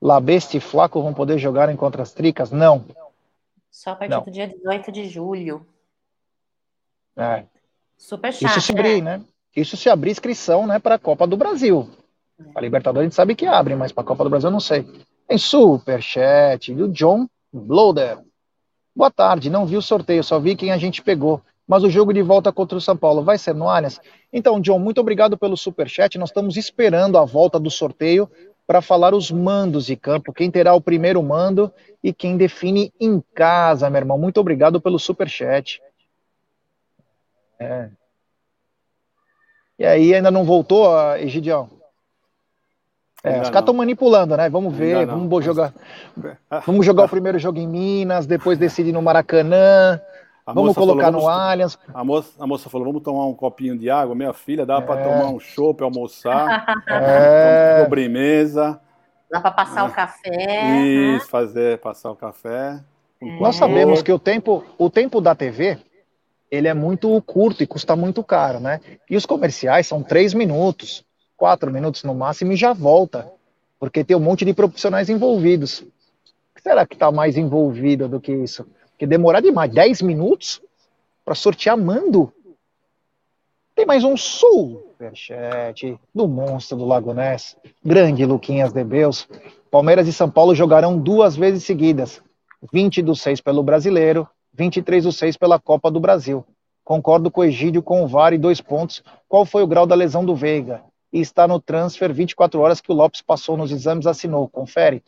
Labeste 0.02 0.58
e 0.58 0.60
Flaco 0.60 1.02
vão 1.02 1.14
poder 1.14 1.38
jogar 1.38 1.70
em 1.70 1.76
contra 1.76 2.04
as 2.04 2.14
tricas? 2.14 2.52
Não. 2.52 2.86
Só 3.72 3.92
a 3.92 3.96
partir 3.96 4.12
Não. 4.12 4.24
do 4.24 4.32
dia 4.32 4.48
18 4.48 4.92
de 4.92 5.08
julho. 5.10 5.66
É. 7.18 7.46
Super 7.98 8.34
chato. 8.34 8.52
Isso 8.52 8.62
se 8.62 8.74
né? 8.74 8.80
abrir, 8.80 9.02
né? 9.02 9.22
Isso 9.56 9.78
se 9.78 9.90
abrir 9.90 10.12
inscrição, 10.12 10.68
né, 10.68 10.80
para 10.80 10.96
a 10.96 11.00
Copa 11.00 11.26
do 11.26 11.38
Brasil. 11.38 11.90
A 12.54 12.60
Libertadores 12.60 13.06
a 13.06 13.10
gente 13.10 13.16
sabe 13.16 13.36
que 13.36 13.46
abre, 13.46 13.76
mas 13.76 13.92
para 13.92 14.04
a 14.04 14.08
Copa 14.08 14.24
do 14.24 14.30
Brasil 14.30 14.50
eu 14.50 14.54
não 14.54 14.60
sei. 14.60 14.86
Tem 15.28 15.38
superchat 15.38 16.74
do 16.74 16.90
John 16.90 17.28
Bloder. 17.52 18.20
Boa 18.96 19.10
tarde, 19.10 19.50
não 19.50 19.66
vi 19.66 19.78
o 19.78 19.82
sorteio, 19.82 20.24
só 20.24 20.40
vi 20.40 20.56
quem 20.56 20.72
a 20.72 20.78
gente 20.78 21.02
pegou. 21.02 21.42
Mas 21.68 21.84
o 21.84 21.90
jogo 21.90 22.14
de 22.14 22.22
volta 22.22 22.52
contra 22.52 22.78
o 22.78 22.82
São 22.82 22.96
Paulo 22.96 23.24
vai 23.24 23.38
ser 23.38 23.56
no 23.56 23.68
Allianz? 23.68 24.00
Então, 24.32 24.62
John, 24.62 24.78
muito 24.78 25.02
obrigado 25.02 25.38
pelo 25.38 25.58
superchat. 25.58 26.18
Nós 26.18 26.30
estamos 26.30 26.58
esperando 26.58 27.18
a 27.18 27.26
volta 27.26 27.60
do 27.60 27.72
sorteio 27.72 28.30
para 28.68 28.82
falar 28.82 29.14
os 29.14 29.30
mandos 29.32 29.86
de 29.86 29.96
campo, 29.96 30.34
quem 30.34 30.50
terá 30.50 30.74
o 30.74 30.82
primeiro 30.82 31.22
mando 31.22 31.72
e 32.04 32.14
quem 32.14 32.38
define 32.38 32.92
em 33.00 33.24
casa, 33.34 33.90
meu 33.90 34.00
irmão. 34.00 34.18
Muito 34.18 34.40
obrigado 34.40 34.82
pelo 34.82 34.98
superchat. 34.98 35.82
É. 37.60 37.90
E 39.78 39.86
aí, 39.86 40.14
ainda 40.14 40.32
não 40.32 40.46
voltou, 40.46 40.96
a 40.98 41.20
Egidião? 41.20 41.70
É, 43.24 43.42
os 43.42 43.50
caras 43.50 43.62
estão 43.62 43.74
manipulando, 43.74 44.38
né? 44.38 44.48
Vamos 44.50 44.76
ver, 44.76 44.98
Ainda 44.98 45.14
vamos 45.14 45.44
jogar, 45.44 45.74
vamos 46.66 46.86
jogar 46.86 47.06
o 47.06 47.10
primeiro 47.10 47.40
jogo 47.40 47.58
em 47.58 47.68
Minas, 47.68 48.28
depois 48.28 48.58
decide 48.60 48.92
no 48.92 49.02
Maracanã, 49.02 50.00
A 50.46 50.54
vamos 50.54 50.70
moça 50.70 50.80
colocar 50.80 51.06
falou, 51.06 51.22
no 51.22 51.26
vamos- 51.28 51.42
Allianz. 51.50 51.80
A 51.94 52.04
moça, 52.04 52.32
a 52.40 52.46
moça 52.48 52.70
falou, 52.70 52.86
vamos 52.88 53.02
tomar 53.02 53.26
um 53.26 53.34
copinho 53.34 53.78
de 53.78 53.90
água. 53.90 54.14
Minha 54.14 54.32
filha, 54.34 54.66
dá 54.66 54.80
para 54.80 55.02
É. 55.02 55.04
tomar 55.04 55.32
um 55.32 55.40
chopp, 55.40 55.82
almoçar, 55.84 56.66
É, 56.88 57.84
sobremesa, 57.84 58.80
Dá 59.32 59.42
para 59.42 59.52
passar 59.52 59.86
o 59.86 59.92
café. 59.92 60.30
né? 60.30 60.82
isso, 61.18 61.28
fazer, 61.30 61.80
passar 61.80 62.12
o 62.12 62.16
café. 62.16 62.80
com 63.20 63.26
nós 63.40 63.58
pão. 63.58 63.68
sabemos 63.68 64.02
que 64.04 64.12
o 64.12 64.20
tempo, 64.20 64.64
o 64.78 64.88
tempo 64.90 65.20
da 65.20 65.34
TV, 65.34 65.80
ele 66.52 66.68
é 66.68 66.74
muito 66.76 67.20
curto 67.24 67.64
e 67.64 67.68
custa 67.68 67.96
muito 67.96 68.24
caro, 68.24 68.60
né? 68.60 68.80
E 69.10 69.16
os 69.18 69.26
comerciais 69.26 69.88
são 69.88 70.04
três 70.04 70.34
minutos, 70.34 71.04
quatro 71.36 71.72
minutos 71.72 72.04
no 72.04 72.14
máximo 72.14 72.52
e 72.52 72.56
já 72.56 72.72
volta, 72.72 73.28
porque 73.80 74.04
tem 74.04 74.16
um 74.16 74.20
monte 74.20 74.46
de 74.46 74.54
profissionais 74.54 75.10
envolvidos. 75.10 75.80
O 75.82 75.86
que 76.56 76.62
será 76.62 76.86
que 76.86 76.94
está 76.94 77.12
mais 77.12 77.36
envolvido 77.36 78.08
do 78.08 78.22
que 78.22 78.32
isso? 78.32 78.66
Porque 78.96 79.06
demorar 79.06 79.42
demais, 79.42 79.70
10 79.74 80.02
minutos 80.04 80.62
para 81.26 81.36
sortear 81.36 81.78
mando. 81.78 82.32
Tem 83.76 83.86
mais 83.86 84.06
um 84.06 84.16
superchat 84.16 86.00
do 86.14 86.30
monstro 86.30 86.78
do 86.78 86.86
Lago 86.86 87.14
Ness, 87.14 87.58
grande 87.84 88.26
Luquinhas 88.26 88.72
de 88.72 88.82
Beus. 88.86 89.28
Palmeiras 89.70 90.08
e 90.08 90.14
São 90.14 90.32
Paulo 90.32 90.56
jogarão 90.56 90.98
duas 90.98 91.36
vezes 91.36 91.66
seguidas, 91.66 92.22
20 92.72 93.02
do 93.02 93.14
6 93.14 93.42
pelo 93.42 93.62
Brasileiro, 93.62 94.26
23 94.54 95.04
do 95.04 95.12
6 95.12 95.36
pela 95.36 95.60
Copa 95.60 95.92
do 95.92 96.00
Brasil. 96.00 96.46
Concordo 96.82 97.30
com 97.30 97.42
o 97.42 97.44
Egídio 97.44 97.84
com 97.84 98.02
o 98.02 98.08
VAR 98.08 98.32
e 98.32 98.38
dois 98.38 98.62
pontos. 98.62 99.04
Qual 99.28 99.46
foi 99.46 99.62
o 99.62 99.68
grau 99.68 99.86
da 99.86 99.94
lesão 99.96 100.24
do 100.24 100.34
Veiga? 100.34 100.82
E 101.12 101.20
está 101.20 101.46
no 101.46 101.60
transfer 101.60 102.14
24 102.14 102.62
horas 102.62 102.80
que 102.80 102.94
o 102.94 102.96
Lopes 102.96 103.22
passou 103.22 103.58
nos 103.58 103.74
exames, 103.74 104.08
assinou. 104.08 104.48
Confere. 104.48 105.04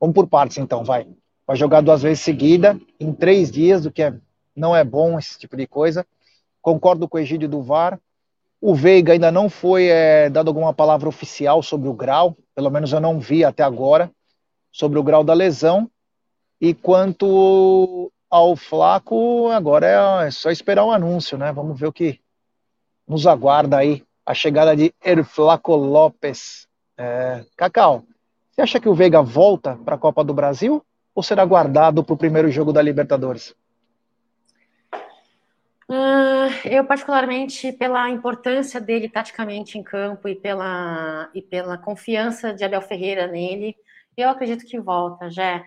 Vamos 0.00 0.14
por 0.14 0.26
partes 0.26 0.58
então, 0.58 0.82
vai. 0.82 1.06
Vai 1.46 1.56
jogar 1.56 1.80
duas 1.80 2.02
vezes 2.02 2.20
seguida, 2.20 2.78
em 2.98 3.12
três 3.12 3.50
dias, 3.50 3.84
o 3.84 3.90
que 3.90 4.02
é, 4.02 4.14
não 4.54 4.74
é 4.74 4.84
bom 4.84 5.18
esse 5.18 5.38
tipo 5.38 5.56
de 5.56 5.66
coisa. 5.66 6.06
Concordo 6.62 7.08
com 7.08 7.16
o 7.16 7.20
Egídio 7.20 7.48
do 7.48 7.62
VAR. 7.62 7.98
O 8.60 8.74
Veiga 8.74 9.14
ainda 9.14 9.32
não 9.32 9.48
foi 9.48 9.86
é, 9.86 10.28
dado 10.28 10.48
alguma 10.48 10.74
palavra 10.74 11.08
oficial 11.08 11.62
sobre 11.62 11.88
o 11.88 11.94
grau, 11.94 12.36
pelo 12.54 12.70
menos 12.70 12.92
eu 12.92 13.00
não 13.00 13.18
vi 13.18 13.42
até 13.42 13.62
agora, 13.62 14.10
sobre 14.70 14.98
o 14.98 15.02
grau 15.02 15.24
da 15.24 15.32
lesão. 15.32 15.90
E 16.60 16.74
quanto 16.74 18.12
ao 18.28 18.54
Flaco, 18.54 19.48
agora 19.48 20.22
é, 20.22 20.28
é 20.28 20.30
só 20.30 20.50
esperar 20.50 20.84
um 20.84 20.92
anúncio, 20.92 21.38
né? 21.38 21.50
Vamos 21.52 21.80
ver 21.80 21.86
o 21.86 21.92
que 21.92 22.20
nos 23.08 23.26
aguarda 23.26 23.78
aí. 23.78 24.04
A 24.26 24.34
chegada 24.34 24.76
de 24.76 24.94
El 25.02 25.24
Flaco 25.24 25.74
Lopes. 25.74 26.68
É, 26.96 27.44
Cacau, 27.56 28.04
você 28.50 28.60
acha 28.60 28.78
que 28.78 28.88
o 28.88 28.94
Veiga 28.94 29.22
volta 29.22 29.76
para 29.84 29.94
a 29.94 29.98
Copa 29.98 30.22
do 30.22 30.34
Brasil 30.34 30.84
ou 31.14 31.22
será 31.22 31.44
guardado 31.44 32.04
para 32.04 32.14
o 32.14 32.18
primeiro 32.18 32.50
jogo 32.50 32.72
da 32.72 32.82
Libertadores? 32.82 33.54
Ah, 35.88 36.48
eu, 36.64 36.84
particularmente, 36.84 37.72
pela 37.72 38.08
importância 38.10 38.80
dele 38.80 39.08
taticamente 39.08 39.76
em 39.76 39.82
campo 39.82 40.28
e 40.28 40.36
pela, 40.36 41.28
e 41.34 41.42
pela 41.42 41.76
confiança 41.76 42.54
de 42.54 42.64
Abel 42.64 42.80
Ferreira 42.80 43.26
nele, 43.26 43.76
eu 44.16 44.28
acredito 44.28 44.64
que 44.64 44.78
volta, 44.78 45.28
já. 45.28 45.64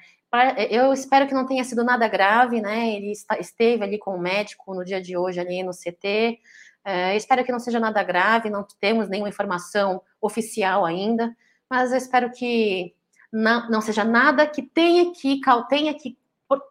Eu 0.69 0.93
espero 0.93 1.27
que 1.27 1.33
não 1.33 1.45
tenha 1.45 1.63
sido 1.63 1.83
nada 1.83 2.07
grave, 2.07 2.61
né? 2.61 2.95
Ele 2.95 3.11
está, 3.11 3.37
esteve 3.37 3.83
ali 3.83 3.99
com 3.99 4.15
o 4.15 4.19
médico 4.19 4.73
no 4.73 4.83
dia 4.83 5.01
de 5.01 5.17
hoje, 5.17 5.39
ali 5.39 5.61
no 5.61 5.71
CT. 5.71 6.39
É, 6.85 7.15
espero 7.15 7.43
que 7.43 7.51
não 7.51 7.59
seja 7.59 7.79
nada 7.79 8.01
grave, 8.03 8.49
não 8.49 8.65
temos 8.79 9.09
nenhuma 9.09 9.29
informação 9.29 10.01
oficial 10.21 10.85
ainda, 10.85 11.35
mas 11.69 11.91
eu 11.91 11.97
espero 11.97 12.31
que 12.31 12.93
não, 13.33 13.67
não 13.67 13.81
seja 13.81 14.03
nada 14.03 14.45
que 14.45 14.61
tenha 14.61 15.11
que, 15.11 15.41
tenha 15.67 15.93
que 15.95 16.15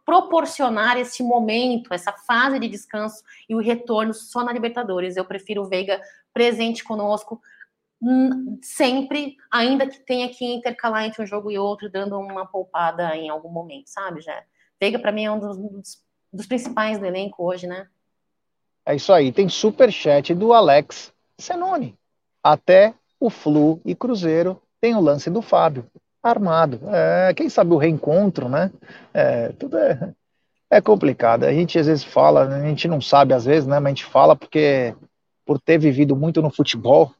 proporcionar 0.05 0.97
esse 0.97 1.21
momento, 1.21 1.93
essa 1.93 2.13
fase 2.13 2.61
de 2.61 2.69
descanso 2.69 3.25
e 3.49 3.55
o 3.57 3.61
retorno 3.61 4.15
só 4.15 4.45
na 4.45 4.53
Libertadores. 4.53 5.17
Eu 5.17 5.25
prefiro 5.25 5.63
o 5.63 5.69
Veiga 5.69 6.01
presente 6.33 6.85
conosco 6.85 7.43
sempre, 8.63 9.37
ainda 9.51 9.89
que 9.89 9.99
tenha 10.01 10.29
que 10.29 10.45
intercalar 10.45 11.05
entre 11.05 11.23
um 11.23 11.27
jogo 11.27 11.51
e 11.51 11.59
outro, 11.59 11.91
dando 11.91 12.19
uma 12.19 12.47
poupada 12.47 13.17
em 13.17 13.29
algum 13.29 13.49
momento, 13.49 13.89
sabe, 13.89 14.21
já. 14.21 14.43
Veiga 14.81 14.99
para 14.99 15.13
mim 15.13 15.25
é 15.25 15.31
um 15.31 15.39
dos, 15.39 15.57
dos, 15.57 16.05
dos, 16.33 16.47
principais 16.47 16.99
do 16.99 17.07
elenco 17.07 17.45
hoje, 17.45 17.67
né? 17.67 17.89
É 18.85 18.97
isso 18.97 19.13
aí. 19.13 19.31
Tem 19.31 19.49
super 19.49 19.93
chat 19.93 20.35
do 20.35 20.53
Alex 20.53 21.13
Senoni. 21.39 21.97
Até 22.43 22.93
o 23.21 23.31
Flu 23.31 23.81
e 23.85 23.95
Cruzeiro 23.95 24.61
tem 24.81 24.97
o 24.97 25.01
lance 25.01 25.31
do 25.31 25.41
Fábio 25.41 25.89
armado. 26.23 26.81
É, 26.89 27.35
quem 27.35 27.49
sabe 27.49 27.73
o 27.75 27.79
reencontro, 27.79 28.49
né? 28.49 28.71
É, 29.13 29.49
tudo 29.51 29.77
é, 29.77 30.13
é 30.71 30.81
complicado. 30.81 31.45
A 31.45 31.53
gente 31.53 31.79
às 31.79 31.87
vezes 31.87 32.05
fala, 32.05 32.47
a 32.47 32.61
gente 32.61 32.87
não 32.87 33.01
sabe 33.01 33.35
às 33.35 33.45
vezes, 33.45 33.67
né? 33.67 33.81
Mas 33.81 33.87
a 33.87 33.95
gente 33.95 34.05
fala 34.05 34.37
porque 34.37 34.95
por 35.45 35.61
ter 35.61 35.79
vivido 35.79 36.15
muito 36.15 36.41
no 36.41 36.51
futebol, 36.51 37.13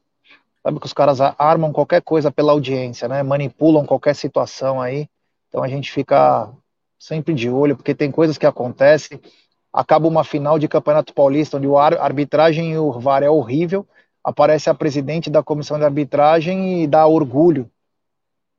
sabe 0.63 0.79
que 0.79 0.85
os 0.85 0.93
caras 0.93 1.19
armam 1.37 1.73
qualquer 1.73 2.01
coisa 2.01 2.31
pela 2.31 2.53
audiência, 2.53 3.07
né? 3.07 3.21
Manipulam 3.21 3.85
qualquer 3.85 4.15
situação 4.15 4.81
aí. 4.81 5.07
Então 5.49 5.61
a 5.61 5.67
gente 5.67 5.91
fica 5.91 6.49
sempre 6.97 7.33
de 7.33 7.49
olho, 7.49 7.75
porque 7.75 7.93
tem 7.93 8.09
coisas 8.09 8.37
que 8.37 8.45
acontecem. 8.45 9.19
Acaba 9.73 10.07
uma 10.07 10.23
final 10.23 10.57
de 10.57 10.67
Campeonato 10.67 11.13
Paulista, 11.13 11.57
onde 11.57 11.67
a 11.67 12.03
arbitragem 12.03 12.71
e 12.71 12.77
o 12.77 12.91
VAR 12.93 13.23
é 13.23 13.29
horrível. 13.29 13.85
Aparece 14.23 14.69
a 14.69 14.73
presidente 14.73 15.29
da 15.29 15.43
comissão 15.43 15.77
de 15.77 15.83
arbitragem 15.83 16.83
e 16.83 16.87
dá 16.87 17.05
orgulho 17.05 17.69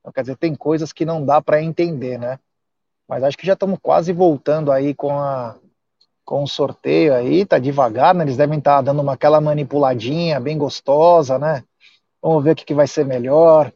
então, 0.05 0.13
quer 0.13 0.21
dizer, 0.21 0.37
tem 0.37 0.55
coisas 0.55 0.93
que 0.93 1.07
não 1.07 1.25
dá 1.25 1.41
para 1.41 1.63
entender, 1.63 2.19
né? 2.19 2.39
Mas 3.09 3.23
acho 3.23 3.39
que 3.39 3.47
já 3.47 3.55
estamos 3.55 3.79
quase 3.81 4.13
voltando 4.13 4.71
aí 4.71 4.95
com 4.95 5.19
a 5.19 5.57
com 6.27 6.43
o 6.43 6.49
sorteio 6.49 7.15
aí, 7.15 7.45
tá 7.45 7.59
devagar, 7.59 8.15
né? 8.15 8.25
Eles 8.25 8.37
devem 8.37 8.59
estar 8.59 8.77
tá 8.77 8.83
dando 8.83 9.01
uma 9.03 9.15
aquela 9.15 9.41
manipuladinha 9.41 10.41
bem 10.41 10.59
gostosa, 10.59 11.39
né? 11.39 11.65
Vamos 12.21 12.45
ver 12.45 12.53
o 12.53 12.57
que, 12.57 12.65
que 12.65 12.75
vai 12.75 12.87
ser 12.87 13.05
melhor. 13.05 13.73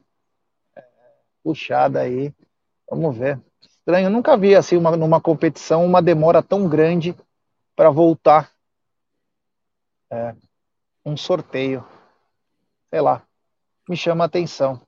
Puxada 1.43 2.01
aí. 2.01 2.33
Vamos 2.91 3.17
ver. 3.17 3.41
Estranho, 3.63 4.11
nunca 4.11 4.37
vi 4.37 4.55
assim 4.55 4.77
uma, 4.77 4.97
numa 4.97 5.21
competição 5.21 5.85
uma 5.85 6.01
demora 6.03 6.43
tão 6.43 6.69
grande 6.69 7.15
para 7.77 7.91
voltar. 7.91 8.51
É, 10.11 10.35
um 11.05 11.17
sorteio. 11.17 11.87
Sei 12.91 13.01
lá. 13.01 13.23
Me 13.89 13.97
chama 13.97 14.25
a 14.25 14.27
atenção. 14.27 14.88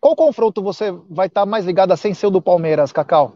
Qual 0.00 0.14
confronto 0.14 0.62
você 0.62 0.90
vai 1.08 1.26
estar 1.26 1.46
mais 1.46 1.64
ligado 1.64 1.92
a 1.92 1.96
sem 1.96 2.14
ser 2.14 2.26
o 2.26 2.30
do 2.30 2.42
Palmeiras, 2.42 2.92
Cacau? 2.92 3.34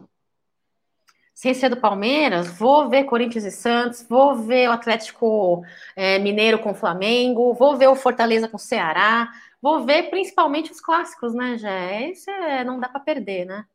Sem 1.33 1.53
ser 1.53 1.69
do 1.69 1.77
Palmeiras, 1.77 2.47
vou 2.47 2.87
ver 2.87 3.05
Corinthians 3.05 3.45
e 3.45 3.51
Santos, 3.51 4.05
vou 4.07 4.35
ver 4.35 4.69
o 4.69 4.71
Atlético 4.71 5.63
é, 5.95 6.19
Mineiro 6.19 6.59
com 6.59 6.71
o 6.71 6.75
Flamengo, 6.75 7.53
vou 7.53 7.75
ver 7.75 7.87
o 7.87 7.95
Fortaleza 7.95 8.47
com 8.47 8.57
o 8.57 8.59
Ceará, 8.59 9.29
vou 9.61 9.83
ver 9.83 10.09
principalmente 10.09 10.71
os 10.71 10.79
clássicos, 10.79 11.33
né, 11.33 11.57
já 11.57 11.99
Esse 12.01 12.29
é, 12.29 12.63
não 12.63 12.79
dá 12.79 12.87
para 12.87 12.99
perder, 12.99 13.45
né? 13.45 13.65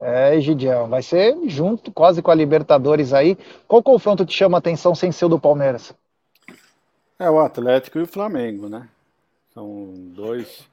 É, 0.00 0.36
Egidião, 0.36 0.88
vai 0.88 1.02
ser 1.02 1.36
junto 1.46 1.90
quase 1.90 2.22
com 2.22 2.30
a 2.30 2.34
Libertadores 2.34 3.12
aí. 3.12 3.36
Qual 3.66 3.82
confronto 3.82 4.24
te 4.24 4.32
chama 4.32 4.56
a 4.56 4.60
atenção 4.60 4.94
sem 4.94 5.10
ser 5.10 5.28
do 5.28 5.40
Palmeiras? 5.40 5.92
É 7.18 7.28
o 7.28 7.40
Atlético 7.40 7.98
e 7.98 8.02
o 8.02 8.06
Flamengo, 8.06 8.68
né? 8.68 8.88
São 9.52 9.92
dois 10.14 10.68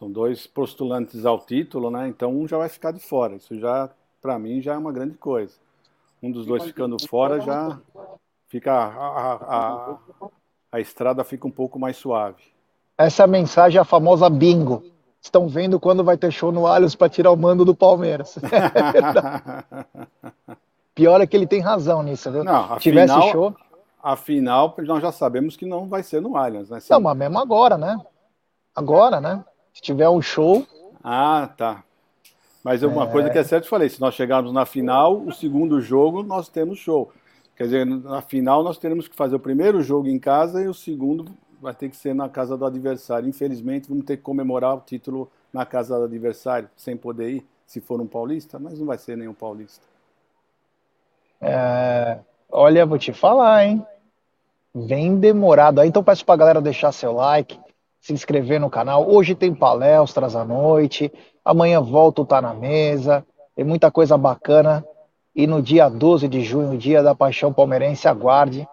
são 0.00 0.10
dois 0.10 0.46
postulantes 0.46 1.26
ao 1.26 1.38
título, 1.38 1.90
né? 1.90 2.08
Então 2.08 2.34
um 2.34 2.48
já 2.48 2.56
vai 2.56 2.70
ficar 2.70 2.90
de 2.90 3.00
fora. 3.00 3.36
Isso 3.36 3.58
já, 3.60 3.90
para 4.22 4.38
mim, 4.38 4.62
já 4.62 4.72
é 4.72 4.78
uma 4.78 4.90
grande 4.90 5.18
coisa. 5.18 5.52
Um 6.22 6.32
dos 6.32 6.46
dois 6.46 6.64
ficando 6.64 6.96
fora 7.06 7.38
já 7.40 7.78
fica 8.48 8.72
a, 8.72 8.86
a, 8.86 9.34
a, 9.34 9.98
a 10.72 10.80
estrada 10.80 11.22
fica 11.22 11.46
um 11.46 11.50
pouco 11.50 11.78
mais 11.78 11.98
suave. 11.98 12.42
Essa 12.96 13.22
é 13.22 13.24
a 13.24 13.28
mensagem, 13.28 13.78
a 13.78 13.84
famosa 13.84 14.30
bingo. 14.30 14.82
Estão 15.20 15.46
vendo 15.46 15.78
quando 15.78 16.02
vai 16.02 16.16
ter 16.16 16.30
show 16.30 16.50
no 16.50 16.66
Allianz 16.66 16.94
para 16.94 17.10
tirar 17.10 17.30
o 17.30 17.36
mando 17.36 17.62
do 17.62 17.74
Palmeiras. 17.74 18.38
Pior 20.94 21.20
é 21.20 21.26
que 21.26 21.36
ele 21.36 21.46
tem 21.46 21.60
razão 21.60 22.02
nisso, 22.02 22.32
viu? 22.32 22.42
Não, 22.42 22.74
Se 22.74 22.80
tivesse 22.80 23.20
show. 23.30 23.54
Afinal, 24.02 24.74
nós 24.78 25.02
já 25.02 25.12
sabemos 25.12 25.56
que 25.56 25.66
não 25.66 25.86
vai 25.86 26.02
ser 26.02 26.22
no 26.22 26.38
Allianz, 26.38 26.70
né? 26.70 26.78
Não, 26.88 27.02
mas 27.02 27.18
mesmo 27.18 27.38
agora, 27.38 27.76
né? 27.76 28.00
Agora, 28.74 29.20
né? 29.20 29.44
Se 29.72 29.82
tiver 29.82 30.08
um 30.08 30.20
show. 30.20 30.66
Ah, 31.02 31.48
tá. 31.56 31.84
Mas 32.62 32.82
uma 32.82 33.04
é... 33.04 33.10
coisa 33.10 33.30
que 33.30 33.38
é 33.38 33.44
certo, 33.44 33.64
eu 33.64 33.70
falei, 33.70 33.88
se 33.88 34.00
nós 34.00 34.14
chegarmos 34.14 34.52
na 34.52 34.66
final, 34.66 35.18
o 35.18 35.32
segundo 35.32 35.80
jogo 35.80 36.22
nós 36.22 36.48
temos 36.48 36.78
show. 36.78 37.10
Quer 37.56 37.64
dizer, 37.64 37.86
na 37.86 38.22
final 38.22 38.62
nós 38.62 38.78
teremos 38.78 39.08
que 39.08 39.16
fazer 39.16 39.36
o 39.36 39.40
primeiro 39.40 39.82
jogo 39.82 40.08
em 40.08 40.18
casa 40.18 40.62
e 40.62 40.68
o 40.68 40.74
segundo 40.74 41.26
vai 41.60 41.74
ter 41.74 41.90
que 41.90 41.96
ser 41.96 42.14
na 42.14 42.28
casa 42.28 42.56
do 42.56 42.64
adversário. 42.64 43.28
Infelizmente, 43.28 43.88
vamos 43.88 44.04
ter 44.04 44.16
que 44.16 44.22
comemorar 44.22 44.76
o 44.76 44.80
título 44.80 45.30
na 45.52 45.66
casa 45.66 45.98
do 45.98 46.04
adversário, 46.04 46.70
sem 46.76 46.96
poder 46.96 47.30
ir, 47.30 47.46
se 47.66 47.80
for 47.80 48.00
um 48.00 48.06
paulista, 48.06 48.58
mas 48.58 48.78
não 48.78 48.86
vai 48.86 48.98
ser 48.98 49.16
nenhum 49.16 49.34
paulista. 49.34 49.84
É... 51.40 52.18
Olha, 52.50 52.86
vou 52.86 52.98
te 52.98 53.12
falar, 53.12 53.66
hein? 53.66 53.84
Vem 54.74 55.18
demorado. 55.18 55.80
Aí, 55.80 55.88
então 55.88 56.02
peço 56.02 56.24
pra 56.24 56.36
galera 56.36 56.60
deixar 56.60 56.92
seu 56.92 57.12
like, 57.12 57.58
se 58.00 58.12
inscrever 58.12 58.58
no 58.58 58.70
canal. 58.70 59.08
Hoje 59.08 59.34
tem 59.34 59.54
palestras 59.54 60.34
à 60.34 60.44
noite, 60.44 61.12
amanhã 61.44 61.80
volto 61.80 62.24
tá 62.24 62.40
na 62.40 62.54
mesa, 62.54 63.24
tem 63.54 63.64
muita 63.64 63.90
coisa 63.90 64.16
bacana. 64.16 64.84
E 65.34 65.46
no 65.46 65.62
dia 65.62 65.88
12 65.88 66.26
de 66.26 66.40
junho, 66.42 66.76
dia 66.76 67.02
da 67.02 67.14
Paixão 67.14 67.52
Palmeirense, 67.52 68.08
aguarde. 68.08 68.66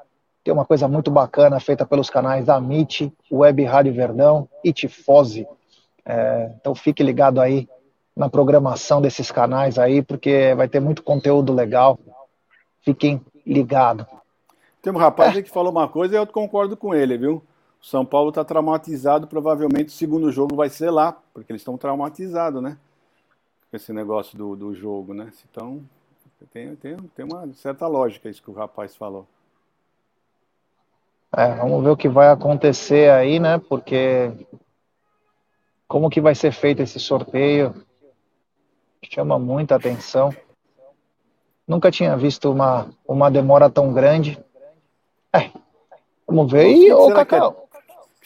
Tem 0.44 0.54
uma 0.54 0.66
coisa 0.66 0.88
muito 0.88 1.12
bacana 1.12 1.60
feita 1.60 1.86
pelos 1.86 2.10
canais 2.10 2.46
da 2.46 2.58
MIT, 2.58 3.14
Web 3.32 3.64
Rádio 3.66 3.94
Verdão 3.94 4.50
e 4.64 4.74
Tifose. 4.74 5.46
É, 6.06 6.52
então 6.60 6.74
fique 6.74 7.04
ligado 7.04 7.42
aí 7.42 7.68
na 8.16 8.30
programação 8.30 9.02
desses 9.02 9.30
canais 9.30 9.78
aí, 9.78 10.02
porque 10.02 10.56
vai 10.56 10.68
ter 10.68 10.80
muito 10.80 11.04
conteúdo 11.04 11.54
legal. 11.54 12.00
Fiquem 12.82 13.22
ligados. 13.46 14.06
Tem 14.82 14.92
um 14.92 14.98
rapaz 14.98 15.38
é. 15.38 15.42
que 15.42 15.50
falou 15.50 15.72
uma 15.72 15.88
coisa 15.88 16.16
e 16.16 16.18
eu 16.18 16.26
concordo 16.26 16.76
com 16.78 16.96
ele, 16.96 17.18
viu? 17.18 17.44
O 17.88 17.90
São 17.90 18.06
Paulo 18.06 18.28
está 18.30 18.44
traumatizado, 18.44 19.28
provavelmente 19.28 19.88
o 19.88 19.92
segundo 19.92 20.30
jogo 20.30 20.58
vai 20.58 20.68
ser 20.68 20.90
lá, 20.90 21.14
porque 21.34 21.54
eles 21.54 21.62
estão 21.62 21.78
traumatizados, 21.78 22.62
né? 22.62 22.78
Com 23.72 23.78
esse 23.78 23.94
negócio 23.94 24.38
do, 24.38 24.58
do 24.58 24.76
jogo, 24.76 25.14
né? 25.14 25.32
Então, 25.50 25.82
tem, 26.52 26.76
tem, 26.76 26.98
tem 26.98 27.24
uma 27.24 27.48
certa 27.54 27.88
lógica 27.88 28.28
isso 28.28 28.44
que 28.44 28.52
o 28.52 28.54
rapaz 28.54 28.94
falou. 28.94 29.26
É, 31.34 31.56
vamos 31.56 31.82
ver 31.82 31.92
o 31.92 31.96
que 31.96 32.10
vai 32.10 32.28
acontecer 32.28 33.10
aí, 33.10 33.40
né? 33.40 33.58
Porque 33.58 34.34
como 35.88 36.10
que 36.10 36.20
vai 36.20 36.36
ser 36.36 36.52
feito 36.52 36.82
esse 36.82 37.00
sorteio 37.00 37.74
chama 39.10 39.40
muita 39.40 39.78
atenção. 39.78 40.36
Nunca 41.66 41.90
tinha 41.90 42.18
visto 42.18 42.52
uma, 42.52 42.90
uma 43.08 43.32
demora 43.32 43.70
tão 43.70 43.94
grande. 43.94 44.38
É, 45.32 45.50
vamos 46.28 46.52
ver. 46.52 46.68
E, 46.68 46.92
ô, 46.92 47.14
Cacau, 47.14 47.67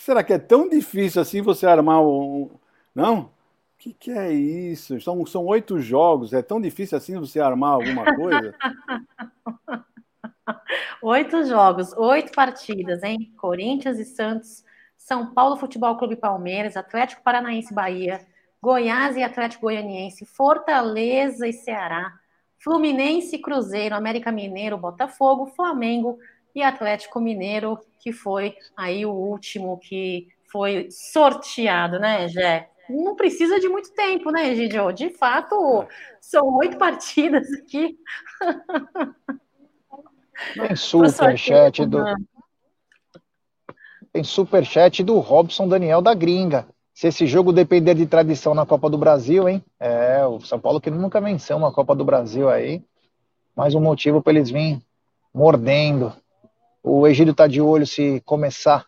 Será 0.01 0.23
que 0.23 0.33
é 0.33 0.39
tão 0.39 0.67
difícil 0.67 1.21
assim 1.21 1.43
você 1.43 1.67
armar 1.67 2.01
um. 2.01 2.49
Não? 2.93 3.19
O 3.19 3.29
que, 3.77 3.93
que 3.93 4.09
é 4.09 4.33
isso? 4.33 4.99
São, 4.99 5.23
são 5.27 5.45
oito 5.45 5.79
jogos, 5.79 6.33
é 6.33 6.41
tão 6.41 6.59
difícil 6.59 6.97
assim 6.97 7.19
você 7.19 7.39
armar 7.39 7.73
alguma 7.73 8.15
coisa? 8.15 8.55
oito 11.03 11.45
jogos, 11.45 11.93
oito 11.93 12.31
partidas, 12.31 13.03
hein? 13.03 13.31
Corinthians 13.37 13.99
e 13.99 14.05
Santos, 14.05 14.63
São 14.97 15.35
Paulo 15.35 15.55
Futebol 15.57 15.95
Clube 15.95 16.15
Palmeiras, 16.15 16.75
Atlético 16.75 17.21
Paranaense 17.21 17.71
Bahia, 17.71 18.25
Goiás 18.59 19.15
e 19.15 19.21
Atlético 19.21 19.67
Goianiense, 19.67 20.25
Fortaleza 20.25 21.47
e 21.47 21.53
Ceará, 21.53 22.11
Fluminense 22.57 23.35
e 23.35 23.39
Cruzeiro, 23.39 23.93
América 23.93 24.31
Mineiro, 24.31 24.79
Botafogo, 24.79 25.45
Flamengo 25.55 26.17
e 26.55 26.61
Atlético 26.63 27.19
Mineiro, 27.19 27.79
que 27.99 28.11
foi 28.11 28.55
aí 28.75 29.05
o 29.05 29.11
último 29.11 29.77
que 29.77 30.27
foi 30.51 30.89
sorteado, 30.91 31.99
né, 31.99 32.27
Jé? 32.27 32.69
Não 32.89 33.15
precisa 33.15 33.59
de 33.59 33.69
muito 33.69 33.93
tempo, 33.93 34.31
né, 34.31 34.53
Gidio? 34.53 34.91
De 34.91 35.09
fato, 35.09 35.85
são 36.19 36.57
oito 36.57 36.77
partidas 36.77 37.47
aqui. 37.53 37.97
Tem 40.53 40.75
superchat 40.75 41.85
do. 41.85 42.03
Tem 44.11 44.23
superchat 44.23 45.03
do 45.03 45.19
Robson 45.19 45.67
Daniel 45.67 46.01
da 46.01 46.13
Gringa. 46.13 46.67
Se 46.93 47.07
esse 47.07 47.25
jogo 47.25 47.53
depender 47.53 47.95
de 47.95 48.05
tradição 48.05 48.53
na 48.53 48.65
Copa 48.65 48.89
do 48.89 48.97
Brasil, 48.97 49.47
hein? 49.47 49.63
É, 49.79 50.25
o 50.25 50.41
São 50.41 50.59
Paulo 50.59 50.81
que 50.81 50.91
nunca 50.91 51.21
venceu 51.21 51.55
uma 51.55 51.71
Copa 51.71 51.95
do 51.95 52.03
Brasil 52.03 52.49
aí. 52.49 52.83
Mais 53.55 53.73
um 53.73 53.79
motivo 53.79 54.21
para 54.21 54.33
eles 54.33 54.49
virem 54.49 54.83
mordendo. 55.33 56.13
O 56.83 57.07
Egídio 57.07 57.31
está 57.31 57.47
de 57.47 57.61
olho 57.61 57.85
se 57.85 58.21
começar, 58.25 58.87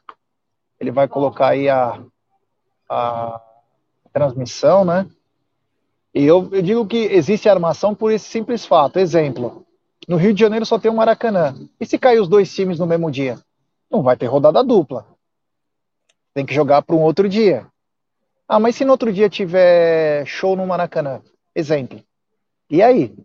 ele 0.79 0.91
vai 0.91 1.07
colocar 1.07 1.49
aí 1.49 1.69
a, 1.69 2.03
a 2.89 3.41
transmissão, 4.11 4.83
né? 4.83 5.07
E 6.13 6.23
eu, 6.23 6.49
eu 6.51 6.61
digo 6.61 6.85
que 6.85 6.97
existe 6.97 7.49
armação 7.49 7.95
por 7.95 8.11
esse 8.11 8.29
simples 8.29 8.65
fato. 8.65 8.99
Exemplo, 8.99 9.65
no 10.07 10.17
Rio 10.17 10.33
de 10.33 10.39
Janeiro 10.39 10.65
só 10.65 10.77
tem 10.77 10.91
um 10.91 10.95
Maracanã. 10.95 11.55
E 11.79 11.85
se 11.85 11.97
cair 11.97 12.19
os 12.19 12.27
dois 12.27 12.53
times 12.53 12.77
no 12.79 12.85
mesmo 12.85 13.09
dia? 13.09 13.39
Não 13.89 14.03
vai 14.03 14.17
ter 14.17 14.27
rodada 14.27 14.63
dupla. 14.63 15.07
Tem 16.33 16.45
que 16.45 16.53
jogar 16.53 16.81
para 16.81 16.95
um 16.95 17.01
outro 17.01 17.29
dia. 17.29 17.67
Ah, 18.47 18.59
mas 18.59 18.75
se 18.75 18.83
no 18.85 18.91
outro 18.91 19.11
dia 19.11 19.29
tiver 19.29 20.25
show 20.25 20.55
no 20.55 20.67
Maracanã? 20.67 21.21
Exemplo. 21.55 22.03
E 22.69 22.81
aí? 22.81 23.15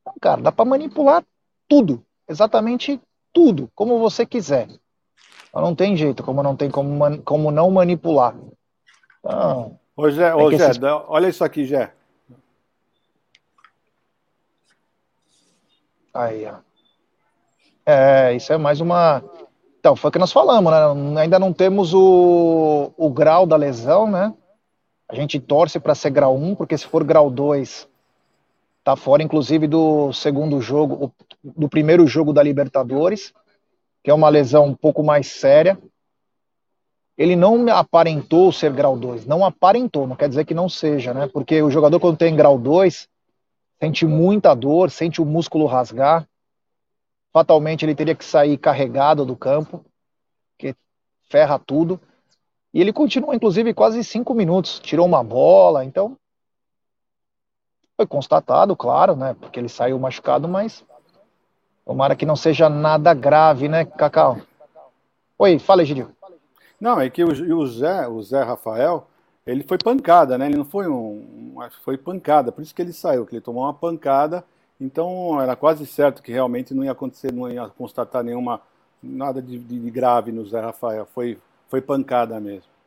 Então, 0.00 0.14
cara, 0.20 0.42
dá 0.42 0.50
para 0.50 0.64
manipular 0.64 1.24
tudo. 1.68 2.04
Exatamente 2.28 3.00
tudo, 3.38 3.70
como 3.72 4.00
você 4.00 4.26
quiser. 4.26 4.66
Mas 5.54 5.62
não 5.62 5.72
tem 5.72 5.96
jeito, 5.96 6.24
como 6.24 6.42
não 6.42 6.56
tem 6.56 6.68
como, 6.68 6.90
man, 6.90 7.18
como 7.18 7.52
não 7.52 7.70
manipular. 7.70 8.34
Então, 9.20 9.78
ô, 9.96 10.10
Gé, 10.10 10.34
ô, 10.34 10.50
Gé 10.50 10.56
esses... 10.56 10.82
olha 10.82 11.28
isso 11.28 11.44
aqui, 11.44 11.64
Gé. 11.64 11.92
Aí, 16.12 16.46
ó. 16.46 16.56
É, 17.86 18.34
isso 18.34 18.52
é 18.52 18.58
mais 18.58 18.80
uma. 18.80 19.22
Então, 19.78 19.94
foi 19.94 20.08
o 20.08 20.12
que 20.12 20.18
nós 20.18 20.32
falamos, 20.32 20.72
né? 20.72 21.22
Ainda 21.22 21.38
não 21.38 21.52
temos 21.52 21.94
o, 21.94 22.92
o 22.96 23.08
grau 23.08 23.46
da 23.46 23.54
lesão, 23.54 24.10
né? 24.10 24.34
A 25.08 25.14
gente 25.14 25.38
torce 25.38 25.78
para 25.78 25.94
ser 25.94 26.10
grau 26.10 26.36
1, 26.36 26.56
porque 26.56 26.76
se 26.76 26.88
for 26.88 27.04
grau 27.04 27.30
2, 27.30 27.88
tá 28.88 28.96
fora, 28.96 29.22
inclusive, 29.22 29.66
do 29.66 30.14
segundo 30.14 30.62
jogo, 30.62 31.12
do 31.44 31.68
primeiro 31.68 32.06
jogo 32.06 32.32
da 32.32 32.42
Libertadores, 32.42 33.34
que 34.02 34.10
é 34.10 34.14
uma 34.14 34.30
lesão 34.30 34.64
um 34.64 34.74
pouco 34.74 35.02
mais 35.02 35.26
séria. 35.26 35.78
Ele 37.14 37.36
não 37.36 37.68
aparentou 37.68 38.50
ser 38.50 38.72
grau 38.72 38.98
2, 38.98 39.26
não 39.26 39.44
aparentou, 39.44 40.06
não 40.06 40.16
quer 40.16 40.30
dizer 40.30 40.46
que 40.46 40.54
não 40.54 40.70
seja, 40.70 41.12
né? 41.12 41.28
Porque 41.30 41.60
o 41.60 41.70
jogador, 41.70 42.00
quando 42.00 42.16
tem 42.16 42.34
grau 42.34 42.58
2, 42.58 43.06
sente 43.78 44.06
muita 44.06 44.54
dor, 44.54 44.90
sente 44.90 45.20
o 45.20 45.26
músculo 45.26 45.66
rasgar. 45.66 46.26
Fatalmente, 47.30 47.84
ele 47.84 47.94
teria 47.94 48.14
que 48.14 48.24
sair 48.24 48.56
carregado 48.56 49.26
do 49.26 49.36
campo, 49.36 49.84
que 50.56 50.74
ferra 51.28 51.58
tudo. 51.58 52.00
E 52.72 52.80
ele 52.80 52.94
continua, 52.94 53.36
inclusive, 53.36 53.74
quase 53.74 54.02
cinco 54.02 54.32
minutos. 54.32 54.80
Tirou 54.80 55.04
uma 55.04 55.22
bola, 55.22 55.84
então 55.84 56.16
foi 57.98 58.06
constatado, 58.06 58.76
claro, 58.76 59.16
né? 59.16 59.34
Porque 59.40 59.58
ele 59.58 59.68
saiu 59.68 59.98
machucado, 59.98 60.46
mas 60.46 60.84
tomara 61.84 62.14
que 62.14 62.24
não 62.24 62.36
seja 62.36 62.68
nada 62.68 63.12
grave, 63.12 63.68
né, 63.68 63.84
Cacau? 63.84 64.38
Oi, 65.36 65.58
fala, 65.58 65.84
Gidio. 65.84 66.14
Não, 66.80 67.00
é 67.00 67.10
que 67.10 67.24
o, 67.24 67.66
Zé, 67.66 68.06
o 68.06 68.22
Zé 68.22 68.40
Rafael, 68.44 69.08
ele 69.44 69.64
foi 69.64 69.78
pancada, 69.78 70.38
né? 70.38 70.46
Ele 70.46 70.58
não 70.58 70.64
foi 70.64 70.86
um, 70.86 71.56
um, 71.56 71.70
foi 71.82 71.98
pancada, 71.98 72.52
por 72.52 72.62
isso 72.62 72.72
que 72.72 72.80
ele 72.80 72.92
saiu, 72.92 73.26
que 73.26 73.34
ele 73.34 73.42
tomou 73.42 73.64
uma 73.64 73.74
pancada. 73.74 74.44
Então 74.80 75.40
era 75.40 75.56
quase 75.56 75.84
certo 75.84 76.22
que 76.22 76.30
realmente 76.30 76.72
não 76.72 76.84
ia 76.84 76.92
acontecer, 76.92 77.32
não 77.32 77.50
ia 77.50 77.66
constatar 77.66 78.22
nenhuma 78.22 78.60
nada 79.02 79.42
de, 79.42 79.58
de 79.58 79.90
grave 79.90 80.30
no 80.30 80.46
Zé 80.46 80.60
Rafael. 80.60 81.04
Foi 81.12 81.36
foi 81.68 81.80
pancada 81.80 82.38
mesmo. 82.40 82.77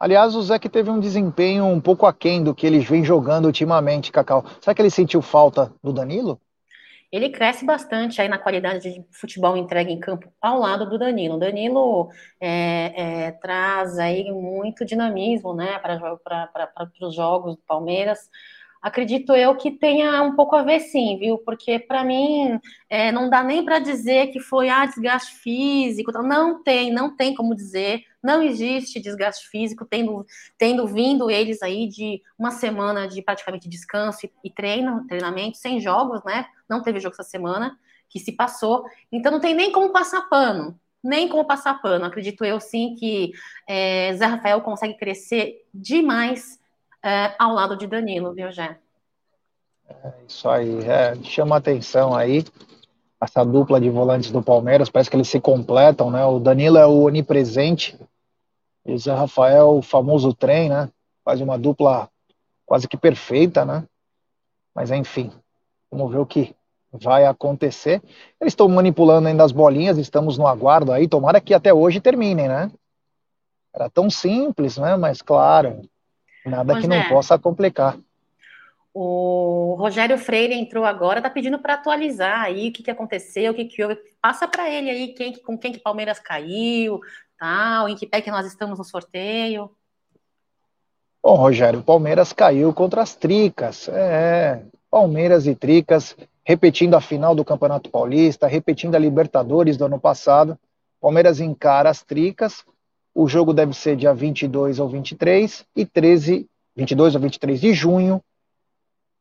Aliás, 0.00 0.36
o 0.36 0.42
Zé 0.42 0.58
que 0.58 0.68
teve 0.68 0.90
um 0.90 1.00
desempenho 1.00 1.64
um 1.64 1.80
pouco 1.80 2.06
aquém 2.06 2.42
do 2.42 2.54
que 2.54 2.66
ele 2.66 2.78
vem 2.78 3.04
jogando 3.04 3.46
ultimamente, 3.46 4.12
Cacau. 4.12 4.44
Será 4.60 4.72
que 4.72 4.80
ele 4.80 4.90
sentiu 4.90 5.20
falta 5.20 5.72
do 5.82 5.92
Danilo? 5.92 6.40
Ele 7.10 7.30
cresce 7.30 7.64
bastante 7.64 8.20
aí 8.20 8.28
na 8.28 8.38
qualidade 8.38 8.92
de 8.92 9.04
futebol 9.10 9.56
entregue 9.56 9.90
em 9.90 9.98
campo 9.98 10.30
ao 10.40 10.58
lado 10.58 10.88
do 10.88 10.98
Danilo. 10.98 11.36
O 11.36 11.38
Danilo 11.38 12.10
é, 12.40 13.26
é, 13.26 13.30
traz 13.32 13.98
aí 13.98 14.30
muito 14.30 14.84
dinamismo 14.84 15.54
né, 15.54 15.78
para 15.78 15.98
os 17.02 17.14
jogos 17.14 17.56
do 17.56 17.62
Palmeiras. 17.66 18.28
acredito 18.82 19.34
eu 19.34 19.56
que 19.56 19.70
tenha 19.70 20.22
um 20.22 20.36
pouco 20.36 20.54
a 20.54 20.62
ver 20.62 20.80
sim, 20.80 21.16
viu? 21.18 21.38
Porque 21.38 21.78
para 21.78 22.04
mim 22.04 22.60
é, 22.90 23.10
não 23.10 23.30
dá 23.30 23.42
nem 23.42 23.64
para 23.64 23.78
dizer 23.78 24.28
que 24.28 24.38
foi 24.38 24.68
ah, 24.68 24.84
desgaste 24.84 25.34
físico. 25.36 26.12
Não 26.12 26.62
tem, 26.62 26.92
não 26.92 27.16
tem 27.16 27.34
como 27.34 27.54
dizer. 27.56 28.04
Não 28.22 28.42
existe 28.42 29.00
desgaste 29.00 29.48
físico, 29.48 29.84
tendo, 29.84 30.26
tendo 30.56 30.86
vindo 30.86 31.30
eles 31.30 31.62
aí 31.62 31.86
de 31.88 32.22
uma 32.38 32.50
semana 32.50 33.06
de 33.06 33.22
praticamente 33.22 33.68
descanso 33.68 34.26
e, 34.26 34.32
e 34.44 34.50
treino, 34.50 35.06
treinamento, 35.06 35.58
sem 35.58 35.80
jogos, 35.80 36.22
né? 36.24 36.46
Não 36.68 36.82
teve 36.82 37.00
jogo 37.00 37.14
essa 37.14 37.28
semana 37.28 37.78
que 38.08 38.18
se 38.18 38.32
passou. 38.32 38.84
Então 39.12 39.30
não 39.30 39.40
tem 39.40 39.54
nem 39.54 39.70
como 39.72 39.92
passar 39.92 40.22
pano 40.22 40.78
nem 41.02 41.28
como 41.28 41.46
passar 41.46 41.80
pano. 41.80 42.04
Acredito 42.04 42.44
eu 42.44 42.60
sim 42.60 42.94
que 42.94 43.32
é, 43.66 44.12
Zé 44.14 44.26
Rafael 44.26 44.60
consegue 44.60 44.94
crescer 44.94 45.64
demais 45.72 46.60
é, 47.02 47.34
ao 47.38 47.52
lado 47.54 47.76
de 47.76 47.86
Danilo, 47.86 48.34
viu, 48.34 48.50
Jé? 48.50 48.78
É 49.88 50.12
isso 50.26 50.48
aí, 50.48 50.84
é, 50.84 51.14
chama 51.24 51.56
atenção 51.56 52.14
aí 52.14 52.44
essa 53.20 53.44
dupla 53.44 53.80
de 53.80 53.90
volantes 53.90 54.30
do 54.30 54.42
Palmeiras, 54.42 54.88
parece 54.88 55.10
que 55.10 55.16
eles 55.16 55.28
se 55.28 55.40
completam, 55.40 56.10
né? 56.10 56.24
O 56.24 56.38
Danilo 56.38 56.78
é 56.78 56.86
o 56.86 57.02
onipresente 57.02 57.98
e 58.86 58.92
o 58.92 58.98
Zé 58.98 59.12
Rafael 59.12 59.78
o 59.78 59.82
famoso 59.82 60.32
trem, 60.32 60.68
né? 60.68 60.88
Faz 61.24 61.40
uma 61.40 61.58
dupla 61.58 62.08
quase 62.64 62.86
que 62.86 62.96
perfeita, 62.96 63.64
né? 63.64 63.84
Mas 64.74 64.90
enfim, 64.90 65.32
vamos 65.90 66.12
ver 66.12 66.18
o 66.18 66.26
que 66.26 66.54
vai 66.92 67.26
acontecer. 67.26 68.02
Eles 68.40 68.52
estão 68.52 68.68
manipulando 68.68 69.28
ainda 69.28 69.44
as 69.44 69.52
bolinhas, 69.52 69.98
estamos 69.98 70.38
no 70.38 70.46
aguardo 70.46 70.92
aí, 70.92 71.08
tomara 71.08 71.40
que 71.40 71.52
até 71.52 71.74
hoje 71.74 72.00
terminem, 72.00 72.48
né? 72.48 72.70
Era 73.74 73.90
tão 73.90 74.08
simples, 74.08 74.78
né? 74.78 74.96
Mas 74.96 75.20
claro, 75.20 75.82
Nada 76.48 76.72
pois 76.72 76.82
que 76.82 76.88
não 76.88 76.96
é. 76.96 77.08
possa 77.08 77.38
complicar. 77.38 77.98
O 79.00 79.76
Rogério 79.78 80.18
Freire 80.18 80.54
entrou 80.54 80.84
agora, 80.84 81.22
tá 81.22 81.30
pedindo 81.30 81.56
para 81.60 81.74
atualizar 81.74 82.40
aí 82.40 82.68
o 82.68 82.72
que, 82.72 82.82
que 82.82 82.90
aconteceu, 82.90 83.52
o 83.52 83.54
que, 83.54 83.64
que 83.64 83.80
houve. 83.80 83.96
Passa 84.20 84.48
para 84.48 84.68
ele 84.68 84.90
aí 84.90 85.14
quem, 85.14 85.34
com 85.34 85.56
quem 85.56 85.70
que 85.70 85.78
Palmeiras 85.78 86.18
caiu, 86.18 86.98
tal, 87.38 87.88
em 87.88 87.94
que 87.94 88.08
pé 88.08 88.20
que 88.20 88.28
nós 88.28 88.44
estamos 88.44 88.76
no 88.76 88.84
sorteio. 88.84 89.70
Bom, 91.22 91.36
Rogério, 91.36 91.80
Palmeiras 91.80 92.32
caiu 92.32 92.74
contra 92.74 93.00
as 93.00 93.14
Tricas. 93.14 93.88
É, 93.88 94.64
Palmeiras 94.90 95.46
e 95.46 95.54
Tricas, 95.54 96.16
repetindo 96.42 96.94
a 96.94 97.00
final 97.00 97.36
do 97.36 97.44
Campeonato 97.44 97.90
Paulista, 97.90 98.48
repetindo 98.48 98.96
a 98.96 98.98
Libertadores 98.98 99.76
do 99.76 99.84
ano 99.84 100.00
passado. 100.00 100.58
Palmeiras 101.00 101.38
encara 101.38 101.88
as 101.88 102.02
Tricas, 102.02 102.64
o 103.14 103.28
jogo 103.28 103.54
deve 103.54 103.74
ser 103.74 103.94
dia 103.94 104.12
22 104.12 104.80
ou 104.80 104.88
23 104.88 105.64
e 105.76 105.86
13, 105.86 106.48
22 106.74 107.14
ou 107.14 107.20
23 107.20 107.60
de 107.60 107.72
junho, 107.72 108.20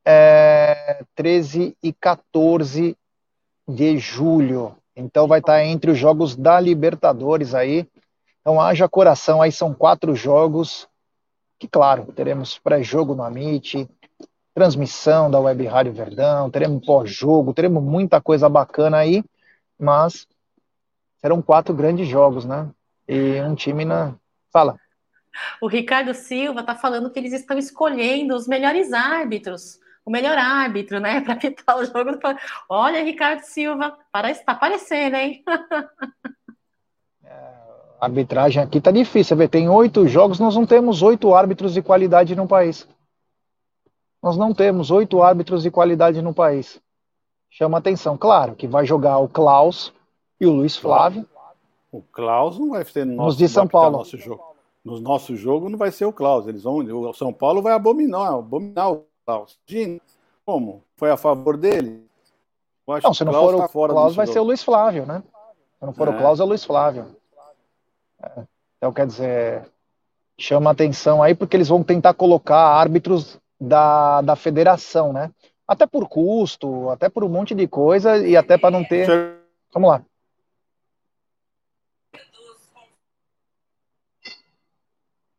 é, 0.08 1.03
13 1.16 1.76
e 1.84 1.91
14 1.91 2.95
de 3.68 3.97
julho. 3.97 4.76
Então 4.95 5.28
vai 5.28 5.39
estar 5.39 5.64
entre 5.66 5.91
os 5.91 5.97
jogos 5.97 6.36
da 6.36 6.60
Libertadores 6.60 7.53
aí. 7.53 7.86
Então 8.39 8.62
haja 8.62 8.88
coração, 8.88 9.41
aí 9.41 9.51
são 9.51 9.74
quatro 9.74 10.16
jogos 10.16 10.88
que, 11.60 11.68
claro, 11.68 12.14
teremos 12.16 12.58
pré-jogo 12.58 13.16
no 13.16 13.24
Amit, 13.24 13.89
transmissão 14.53 15.30
da 15.30 15.39
Web 15.39 15.66
Rádio 15.66 15.91
Verdão, 15.91 16.49
teremos 16.49 16.86
pós-jogo, 16.86 17.53
teremos 17.53 17.84
muita 17.84 18.22
coisa 18.22 18.47
bacana 18.47 18.97
aí, 18.97 19.24
mas 19.78 20.28
serão 21.20 21.41
quatro 21.41 21.74
grandes 21.74 22.08
jogos, 22.08 22.45
né? 22.45 22.70
e 23.08 23.41
um 23.41 23.55
time 23.55 23.86
na. 23.86 24.16
Fala. 24.51 24.78
O 25.62 25.68
Ricardo 25.68 26.14
Silva 26.14 26.62
está 26.62 26.76
falando 26.76 27.12
que 27.12 27.20
eles 27.20 27.34
estão 27.34 27.58
escolhendo 27.58 28.36
os 28.36 28.47
melhores 28.47 28.91
árbitros, 28.91 29.80
o 30.08 30.10
melhor 30.10 30.38
árbitro, 30.38 31.01
né, 31.01 31.20
para 31.20 31.34
apitar 31.34 31.78
o 31.78 31.84
jogo. 31.84 32.18
Olha, 32.70 33.03
Ricardo 33.03 33.41
Silva, 33.41 33.97
parece 34.10 34.39
está 34.39 34.53
aparecendo, 34.53 35.16
hein? 35.16 35.43
É, 37.26 37.30
a 37.99 38.05
arbitragem 38.05 38.64
aqui 38.64 38.80
tá 38.80 38.89
difícil, 38.89 39.36
ver. 39.36 39.49
Tem 39.49 39.68
oito 39.68 40.08
jogos, 40.08 40.39
nós 40.39 40.55
não 40.55 40.66
temos 40.66 41.01
oito 41.01 41.36
árbitros 41.36 41.74
de 41.74 41.82
qualidade 41.82 42.38
no 42.38 42.47
país. 42.47 42.88
Nós 44.24 44.38
não 44.38 44.53
temos 44.53 44.91
oito 44.91 45.22
árbitros 45.22 45.62
de 45.64 45.70
qualidade 45.70 46.22
no 46.22 46.34
país. 46.34 46.80
Chama 47.49 47.78
atenção, 47.78 48.18
claro, 48.18 48.55
que 48.55 48.66
vai 48.66 48.86
jogar 48.86 49.18
o 49.18 49.28
Klaus 49.28 49.93
e 50.39 50.45
o 50.45 50.53
Luiz 50.53 50.78
Flávio. 50.78 51.28
O 51.91 52.01
Klaus 52.01 52.58
não 52.58 52.70
vai 52.70 52.86
ser 52.86 53.05
no 53.05 53.16
nosso, 53.16 53.38
de 53.38 53.49
São 53.49 53.68
Paulo. 53.68 53.97
Nosso 53.97 54.18
jogo. 54.18 54.55
No 54.86 55.01
nosso 55.01 55.36
jogo 55.36 55.70
não 55.70 55.78
vai 55.78 55.91
ser 55.91 56.05
o 56.05 56.14
Klaus. 56.14 56.47
Eles 56.47 56.64
vão, 56.64 56.78
o 56.78 57.14
São 57.14 57.34
Paulo 57.34 57.62
vai 57.62 57.74
abominar, 57.74 58.36
abominar 58.36 58.93
o 58.93 59.07
Klaus. 59.28 59.59
Como? 60.45 60.82
Foi 60.95 61.11
a 61.11 61.17
favor 61.17 61.57
dele? 61.57 62.07
não, 63.03 63.13
se 63.13 63.25
não 63.25 63.34
for 63.34 63.55
o 63.55 63.59
tá 63.59 63.67
Klaus, 63.67 64.15
vai 64.15 64.25
ser 64.25 64.39
o 64.39 64.43
Luiz 64.43 64.63
Flávio, 64.63 65.05
né? 65.05 65.21
Se 65.78 65.86
não 65.86 65.91
for 65.91 66.07
é. 66.07 66.11
o 66.11 66.17
Klaus, 66.17 66.39
é 66.39 66.43
o 66.43 66.45
Luiz 66.45 66.63
Flávio. 66.63 67.13
É. 68.23 68.43
Então, 68.78 68.93
quer 68.93 69.05
dizer, 69.05 69.69
chama 70.39 70.71
atenção 70.71 71.21
aí, 71.21 71.36
porque 71.36 71.57
eles 71.57 71.67
vão 71.67 71.84
tentar 71.84 72.13
colocar 72.13 72.57
árbitros 72.57 73.38
da, 73.59 74.21
da 74.21 74.38
federação, 74.38 75.11
né? 75.11 75.30
Até 75.67 75.86
por 75.86 76.07
custo, 76.07 76.89
até 76.89 77.09
por 77.09 77.25
um 77.25 77.30
monte 77.30 77.53
de 77.53 77.67
coisa 77.67 78.17
e 78.25 78.38
até 78.38 78.57
para 78.57 78.71
não 78.71 78.86
ter. 78.86 79.36
Vamos 79.73 79.89
lá. 79.89 80.01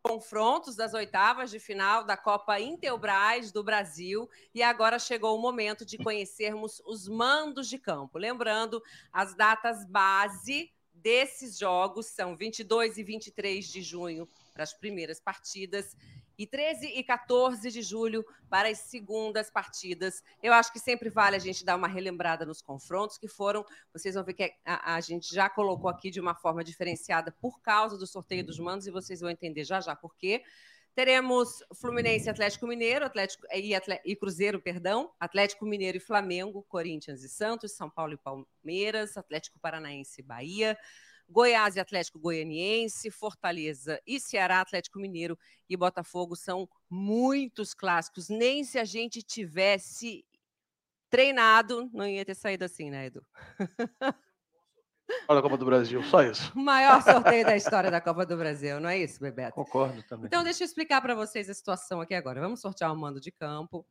Confrontos 0.08 0.74
das 0.74 0.94
oitavas 0.94 1.50
de 1.50 1.60
final 1.60 2.02
da 2.02 2.16
Copa 2.16 2.58
Intelbras 2.58 3.52
do 3.52 3.62
Brasil 3.62 4.26
e 4.54 4.62
agora 4.62 4.98
chegou 4.98 5.36
o 5.36 5.40
momento 5.40 5.84
de 5.84 5.98
conhecermos 5.98 6.80
os 6.86 7.06
mandos 7.06 7.68
de 7.68 7.78
campo. 7.78 8.16
Lembrando, 8.16 8.82
as 9.12 9.34
datas 9.34 9.84
base 9.84 10.72
desses 10.94 11.58
jogos 11.58 12.06
são 12.06 12.34
22 12.34 12.96
e 12.96 13.02
23 13.02 13.68
de 13.68 13.82
junho 13.82 14.26
para 14.54 14.62
as 14.62 14.72
primeiras 14.72 15.20
partidas 15.20 15.94
e 16.38 16.46
13 16.46 16.86
e 16.86 17.02
14 17.02 17.70
de 17.70 17.82
julho 17.82 18.24
para 18.48 18.68
as 18.68 18.78
segundas 18.78 19.50
partidas. 19.50 20.22
Eu 20.40 20.52
acho 20.52 20.72
que 20.72 20.78
sempre 20.78 21.10
vale 21.10 21.34
a 21.34 21.40
gente 21.40 21.64
dar 21.64 21.76
uma 21.76 21.88
relembrada 21.88 22.46
nos 22.46 22.62
confrontos 22.62 23.18
que 23.18 23.26
foram. 23.26 23.64
Vocês 23.92 24.14
vão 24.14 24.24
ver 24.24 24.34
que 24.34 24.54
a, 24.64 24.94
a 24.94 25.00
gente 25.00 25.34
já 25.34 25.50
colocou 25.50 25.90
aqui 25.90 26.10
de 26.10 26.20
uma 26.20 26.34
forma 26.34 26.62
diferenciada 26.62 27.32
por 27.32 27.60
causa 27.60 27.98
do 27.98 28.06
sorteio 28.06 28.46
dos 28.46 28.58
mandos 28.58 28.86
e 28.86 28.90
vocês 28.92 29.20
vão 29.20 29.30
entender 29.30 29.64
já 29.64 29.80
já 29.80 29.96
por 29.96 30.16
quê. 30.16 30.42
Teremos 30.98 31.62
Fluminense, 31.74 32.28
Atlético 32.28 32.66
Mineiro, 32.66 33.04
Atlético 33.04 33.46
e, 33.52 33.72
e, 34.04 34.16
Cruzeiro, 34.16 34.60
perdão, 34.60 35.12
Atlético 35.20 35.64
Mineiro 35.64 35.96
e 35.96 36.00
Flamengo, 36.00 36.64
Corinthians 36.68 37.22
e 37.22 37.28
Santos, 37.28 37.70
São 37.70 37.88
Paulo 37.88 38.14
e 38.14 38.16
Palmeiras, 38.16 39.16
Atlético 39.16 39.60
Paranaense 39.60 40.20
e 40.20 40.24
Bahia, 40.24 40.76
Goiás 41.28 41.76
e 41.76 41.80
Atlético 41.80 42.18
Goianiense, 42.18 43.10
Fortaleza 43.10 44.00
e 44.06 44.18
Ceará, 44.18 44.60
Atlético 44.60 44.98
Mineiro 44.98 45.38
e 45.68 45.76
Botafogo 45.76 46.34
são 46.34 46.68
muitos 46.88 47.74
clássicos. 47.74 48.28
Nem 48.28 48.64
se 48.64 48.78
a 48.78 48.84
gente 48.84 49.22
tivesse 49.22 50.24
treinado, 51.10 51.90
não 51.92 52.06
ia 52.06 52.24
ter 52.24 52.34
saído 52.34 52.64
assim, 52.64 52.90
né, 52.90 53.06
Edu? 53.06 53.24
Olha 55.26 55.40
a 55.40 55.42
Copa 55.42 55.56
do 55.56 55.64
Brasil, 55.64 56.02
só 56.02 56.22
isso. 56.22 56.52
O 56.56 56.60
maior 56.60 57.02
sorteio 57.02 57.44
da 57.44 57.56
história 57.56 57.90
da 57.90 58.00
Copa 58.00 58.26
do 58.26 58.36
Brasil, 58.36 58.78
não 58.80 58.88
é 58.88 58.98
isso, 58.98 59.20
Bebeto? 59.20 59.54
Concordo 59.54 60.02
também. 60.02 60.26
Então, 60.26 60.44
deixa 60.44 60.62
eu 60.62 60.66
explicar 60.66 61.00
para 61.00 61.14
vocês 61.14 61.48
a 61.48 61.54
situação 61.54 62.00
aqui 62.00 62.14
agora. 62.14 62.40
Vamos 62.40 62.60
sortear 62.60 62.92
o 62.92 62.96
mando 62.96 63.20
de 63.20 63.30
campo. 63.30 63.86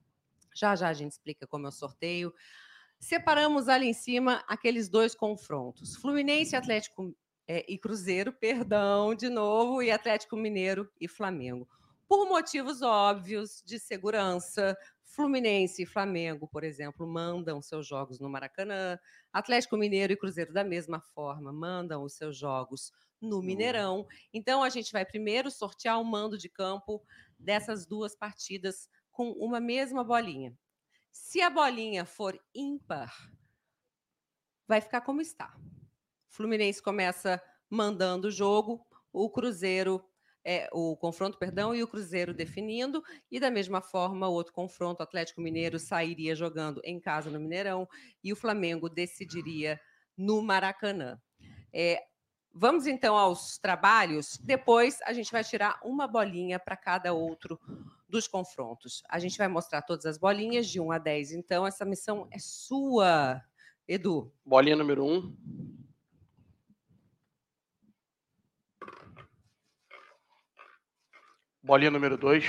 Já 0.55 0.75
já 0.75 0.89
a 0.89 0.93
gente 0.93 1.11
explica 1.11 1.47
como 1.47 1.65
é 1.65 1.69
o 1.69 1.71
sorteio. 1.71 2.33
Separamos 2.99 3.67
ali 3.67 3.87
em 3.87 3.93
cima 3.93 4.43
aqueles 4.47 4.89
dois 4.89 5.15
confrontos: 5.15 5.95
Fluminense 5.95 6.55
e 6.55 6.57
Atlético 6.57 7.15
é, 7.47 7.65
e 7.67 7.77
Cruzeiro, 7.77 8.33
perdão, 8.33 9.15
de 9.15 9.29
novo, 9.29 9.81
e 9.81 9.89
Atlético 9.89 10.35
Mineiro 10.35 10.91
e 10.99 11.07
Flamengo. 11.07 11.67
Por 12.07 12.27
motivos 12.27 12.81
óbvios 12.81 13.63
de 13.65 13.79
segurança, 13.79 14.77
Fluminense 15.03 15.83
e 15.83 15.85
Flamengo, 15.85 16.47
por 16.47 16.63
exemplo, 16.63 17.07
mandam 17.07 17.61
seus 17.61 17.87
jogos 17.87 18.19
no 18.19 18.29
Maracanã. 18.29 18.99
Atlético 19.31 19.77
Mineiro 19.77 20.13
e 20.13 20.17
Cruzeiro, 20.17 20.53
da 20.53 20.63
mesma 20.63 20.99
forma, 20.99 21.51
mandam 21.51 22.03
os 22.03 22.13
seus 22.13 22.37
jogos 22.37 22.91
no 23.19 23.41
Mineirão. 23.41 24.05
Então, 24.33 24.63
a 24.63 24.69
gente 24.69 24.91
vai 24.91 25.05
primeiro 25.05 25.49
sortear 25.49 25.99
o 25.99 26.05
mando 26.05 26.37
de 26.37 26.49
campo 26.49 27.01
dessas 27.39 27.85
duas 27.85 28.15
partidas 28.15 28.89
com 29.11 29.31
uma 29.31 29.59
mesma 29.59 30.03
bolinha. 30.03 30.55
Se 31.11 31.41
a 31.41 31.49
bolinha 31.49 32.05
for 32.05 32.39
ímpar, 32.53 33.11
vai 34.67 34.81
ficar 34.81 35.01
como 35.01 35.19
está. 35.21 35.57
Fluminense 36.37 36.81
começa 36.81 37.41
mandando 37.67 38.27
o 38.27 38.31
jogo, 38.31 38.85
o 39.11 39.27
Cruzeiro 39.27 40.03
é, 40.45 40.69
o 40.71 40.95
confronto, 40.95 41.37
perdão, 41.37 41.75
e 41.75 41.83
o 41.83 41.87
Cruzeiro 41.87 42.33
definindo, 42.33 43.03
e 43.29 43.37
da 43.37 43.51
mesma 43.51 43.81
forma 43.81 44.29
o 44.29 44.31
outro 44.31 44.53
confronto, 44.53 45.01
o 45.01 45.03
Atlético 45.03 45.41
Mineiro 45.41 45.77
sairia 45.77 46.33
jogando 46.35 46.79
em 46.85 47.01
casa 47.01 47.29
no 47.29 47.37
Mineirão 47.37 47.85
e 48.23 48.31
o 48.31 48.35
Flamengo 48.35 48.87
decidiria 48.87 49.77
no 50.15 50.41
Maracanã. 50.41 51.19
É, 51.73 52.01
vamos 52.53 52.87
então 52.87 53.17
aos 53.17 53.57
trabalhos. 53.57 54.37
Depois 54.41 54.99
a 55.05 55.11
gente 55.11 55.31
vai 55.33 55.43
tirar 55.43 55.79
uma 55.83 56.07
bolinha 56.07 56.57
para 56.57 56.77
cada 56.77 57.11
outro 57.11 57.59
dos 58.07 58.25
confrontos. 58.25 59.03
A 59.09 59.19
gente 59.19 59.37
vai 59.37 59.49
mostrar 59.49 59.81
todas 59.81 60.05
as 60.05 60.17
bolinhas 60.17 60.67
de 60.67 60.79
1 60.79 60.91
a 60.93 60.97
10. 60.97 61.33
Então, 61.33 61.67
essa 61.67 61.83
missão 61.83 62.25
é 62.31 62.39
sua, 62.39 63.41
Edu. 63.85 64.31
Bolinha 64.45 64.77
número 64.77 65.03
1. 65.03 65.86
Bolinha 71.67 71.91
número 71.91 72.17
2. 72.17 72.45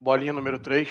Bolinha 0.00 0.32
número 0.32 0.58
3. 0.58 0.88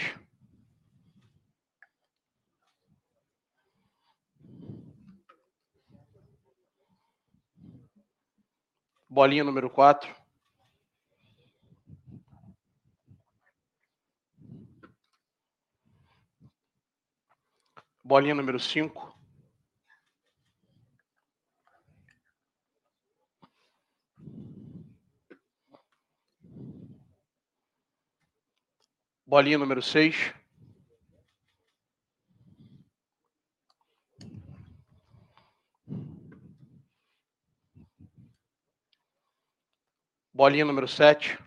Bolinha 9.10 9.44
número 9.44 9.70
4. 9.70 10.16
Bolinha 18.06 18.34
número 18.34 18.58
5. 18.58 19.11
Bolinha 29.32 29.58
número 29.58 29.82
6. 29.82 30.34
Bolinha 40.34 40.66
número 40.66 40.86
7. 40.86 41.40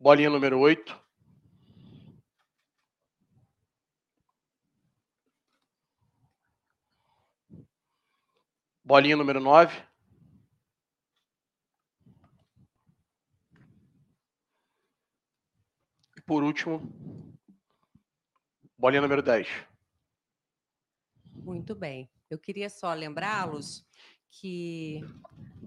Bolinha 0.00 0.28
número 0.28 0.58
8. 0.58 1.07
Bolinha 8.88 9.18
número 9.18 9.38
9. 9.38 9.82
E 16.16 16.22
por 16.22 16.42
último, 16.42 16.90
bolinha 18.78 19.02
número 19.02 19.22
10. 19.22 19.46
Muito 21.34 21.74
bem. 21.74 22.08
Eu 22.30 22.38
queria 22.38 22.70
só 22.70 22.94
lembrá-los 22.94 23.86
que 24.30 25.02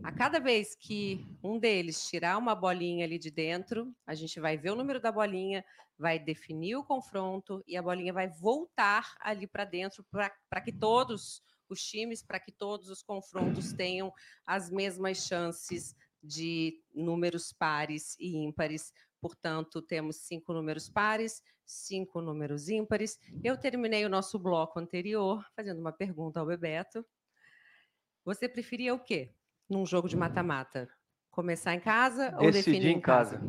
a 0.04 0.12
cada 0.12 0.40
vez 0.40 0.74
que 0.74 1.24
um 1.44 1.60
deles 1.60 2.10
tirar 2.10 2.40
uma 2.40 2.56
bolinha 2.56 3.06
ali 3.06 3.20
de 3.20 3.30
dentro, 3.30 3.96
a 4.08 4.16
gente 4.16 4.40
vai 4.40 4.58
ver 4.58 4.72
o 4.72 4.76
número 4.76 5.00
da 5.00 5.12
bolinha, 5.12 5.64
vai 5.96 6.18
definir 6.18 6.76
o 6.76 6.84
confronto 6.84 7.64
e 7.68 7.78
a 7.78 7.84
bolinha 7.84 8.14
vai 8.14 8.28
voltar 8.28 9.16
ali 9.20 9.46
para 9.46 9.64
dentro 9.64 10.04
para 10.10 10.62
que 10.62 10.72
todos 10.72 11.44
os 11.74 11.82
times 11.82 12.24
para 12.24 12.40
que 12.40 12.52
todos 12.52 12.90
os 12.90 13.02
confrontos 13.02 13.74
tenham 13.74 14.12
as 14.46 14.70
mesmas 14.70 15.26
chances 15.26 15.96
de 16.22 16.80
números 16.94 17.52
pares 17.52 18.16
e 18.20 18.36
ímpares. 18.38 18.94
Portanto, 19.20 19.82
temos 19.82 20.18
cinco 20.18 20.54
números 20.54 20.90
pares, 20.90 21.42
cinco 21.66 22.22
números 22.22 22.70
ímpares. 22.70 23.20
Eu 23.44 23.58
terminei 23.58 24.06
o 24.06 24.10
nosso 24.10 24.38
bloco 24.38 24.80
anterior 24.80 25.46
fazendo 25.56 25.80
uma 25.80 25.92
pergunta 25.92 26.40
ao 26.40 26.46
Bebeto. 26.46 27.06
Você 28.24 28.48
preferia 28.48 28.94
o 28.94 29.00
quê 29.00 29.34
num 29.70 29.86
jogo 29.86 30.08
de 30.08 30.16
mata-mata? 30.16 30.90
Começar 31.30 31.74
em 31.74 31.80
casa 31.80 32.36
ou 32.36 32.52
Decidir 32.52 32.74
definir 32.74 32.98
em 32.98 33.02
casa? 33.02 33.42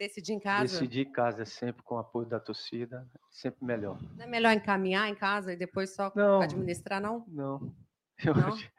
Decidir 0.00 0.32
em 0.32 0.40
casa? 0.40 0.62
Decidir 0.62 1.06
em 1.06 1.12
casa 1.12 1.44
sempre 1.44 1.82
com 1.82 1.96
o 1.96 1.98
apoio 1.98 2.26
da 2.26 2.40
torcida, 2.40 3.06
sempre 3.30 3.62
melhor. 3.62 4.00
Não 4.16 4.24
é 4.24 4.26
melhor 4.26 4.54
encaminhar 4.54 5.06
em 5.10 5.14
casa 5.14 5.52
e 5.52 5.56
depois 5.56 5.94
só 5.94 6.10
Não. 6.16 6.40
administrar, 6.40 7.02
não? 7.02 7.26
Não. 7.28 7.74
Eu 8.24 8.34
Não? 8.34 8.48
Acho, 8.48 8.72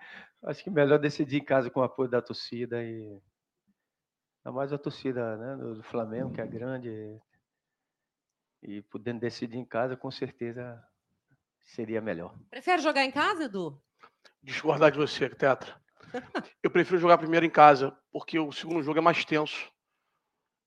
acho 0.45 0.63
que 0.63 0.69
é 0.69 0.73
melhor 0.73 0.97
decidir 0.97 1.37
em 1.37 1.45
casa 1.45 1.69
com 1.69 1.79
o 1.79 1.83
apoio 1.83 2.09
da 2.09 2.23
torcida 2.23 2.83
e 2.83 3.21
ainda 4.43 4.51
mais 4.51 4.73
a 4.73 4.79
torcida 4.79 5.37
né, 5.37 5.57
do, 5.57 5.75
do 5.75 5.83
Flamengo, 5.83 6.33
que 6.33 6.41
é 6.41 6.47
grande. 6.47 6.89
E, 6.89 8.77
e 8.77 8.81
podendo 8.81 9.19
decidir 9.19 9.57
em 9.57 9.65
casa, 9.65 9.95
com 9.95 10.09
certeza 10.09 10.83
seria 11.63 12.01
melhor. 12.01 12.35
Prefere 12.49 12.81
jogar 12.81 13.05
em 13.05 13.11
casa, 13.11 13.43
Edu? 13.43 13.79
Discordar 14.41 14.91
de 14.91 14.97
você, 14.97 15.29
Tetra. 15.29 15.79
Eu 16.63 16.71
prefiro 16.71 16.97
jogar 16.97 17.19
primeiro 17.19 17.45
em 17.45 17.49
casa, 17.49 17.95
porque 18.11 18.39
o 18.39 18.51
segundo 18.51 18.81
jogo 18.81 18.97
é 18.97 19.01
mais 19.01 19.23
tenso. 19.23 19.70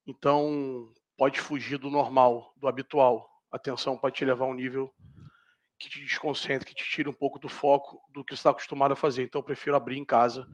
Então, 0.07 0.93
pode 1.17 1.41
fugir 1.41 1.79
do 1.79 1.91
normal, 1.91 2.53
do 2.57 2.69
habitual. 2.69 3.29
A 3.51 3.59
tensão 3.59 3.97
pode 3.97 4.17
te 4.17 4.25
levar 4.25 4.45
a 4.45 4.49
um 4.49 4.55
nível 4.55 4.93
que 5.79 5.89
te 5.89 6.01
desconcentre, 6.01 6.67
que 6.67 6.75
te 6.75 6.85
tire 6.85 7.09
um 7.09 7.13
pouco 7.13 7.39
do 7.39 7.49
foco 7.49 8.01
do 8.13 8.25
que 8.25 8.35
você 8.35 8.41
está 8.41 8.51
acostumado 8.51 8.93
a 8.93 8.97
fazer. 8.97 9.25
Então, 9.25 9.41
eu 9.41 9.45
prefiro 9.45 9.77
abrir 9.77 9.99
em 9.99 10.05
casa, 10.05 10.47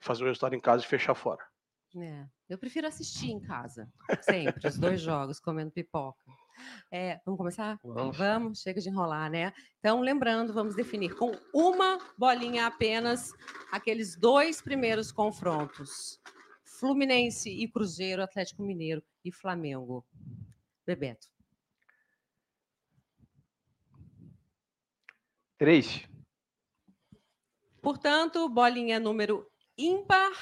fazer 0.00 0.22
o 0.22 0.26
resultado 0.26 0.54
em 0.54 0.60
casa 0.60 0.84
e 0.84 0.86
fechar 0.86 1.14
fora. 1.14 1.44
É, 1.98 2.26
eu 2.48 2.58
prefiro 2.58 2.86
assistir 2.86 3.30
em 3.30 3.40
casa, 3.40 3.90
sempre, 4.20 4.68
os 4.68 4.78
dois 4.78 5.00
jogos, 5.00 5.40
comendo 5.40 5.70
pipoca. 5.70 6.20
É, 6.90 7.20
vamos 7.24 7.38
começar? 7.38 7.78
Vamos. 7.82 8.60
chega 8.60 8.80
de 8.80 8.88
enrolar, 8.88 9.30
né? 9.30 9.52
Então, 9.78 10.00
lembrando, 10.00 10.52
vamos 10.52 10.74
definir 10.74 11.14
com 11.14 11.32
uma 11.54 11.98
bolinha 12.18 12.66
apenas 12.66 13.32
aqueles 13.70 14.16
dois 14.16 14.60
primeiros 14.60 15.10
confrontos: 15.12 16.20
Fluminense 16.78 17.50
e 17.50 17.66
Cruzeiro, 17.66 18.22
Atlético 18.22 18.62
Mineiro 18.62 19.02
e 19.24 19.32
Flamengo. 19.32 20.04
Bebeto. 20.86 21.26
Três. 25.56 26.06
Portanto, 27.80 28.46
bolinha 28.48 29.00
número 29.00 29.50
ímpar, 29.78 30.32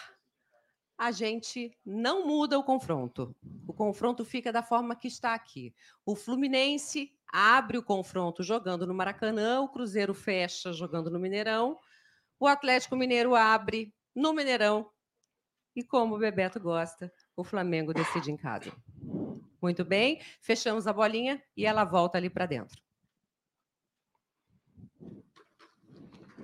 a 0.98 1.12
gente 1.12 1.76
não 1.84 2.26
muda 2.26 2.58
o 2.58 2.64
confronto. 2.64 3.34
O 3.66 3.72
confronto 3.72 4.24
fica 4.24 4.52
da 4.52 4.62
forma 4.62 4.96
que 4.96 5.06
está 5.06 5.34
aqui. 5.34 5.72
O 6.04 6.16
Fluminense 6.16 7.16
abre 7.32 7.78
o 7.78 7.82
confronto 7.82 8.42
jogando 8.42 8.86
no 8.86 8.94
Maracanã, 8.94 9.60
o 9.60 9.68
Cruzeiro 9.68 10.14
fecha 10.14 10.72
jogando 10.72 11.10
no 11.10 11.20
Mineirão, 11.20 11.78
o 12.40 12.46
Atlético 12.46 12.96
Mineiro 12.96 13.34
abre 13.34 13.94
no 14.14 14.32
Mineirão 14.32 14.90
e, 15.74 15.82
como 15.82 16.14
o 16.14 16.18
Bebeto 16.18 16.60
gosta, 16.60 17.12
o 17.36 17.42
Flamengo 17.44 17.92
decide 17.92 18.30
em 18.30 18.36
casa. 18.36 18.72
Muito 19.60 19.84
bem, 19.84 20.20
fechamos 20.40 20.86
a 20.86 20.92
bolinha 20.92 21.42
e 21.56 21.64
ela 21.64 21.84
volta 21.84 22.18
ali 22.18 22.28
para 22.28 22.46
dentro. 22.46 22.82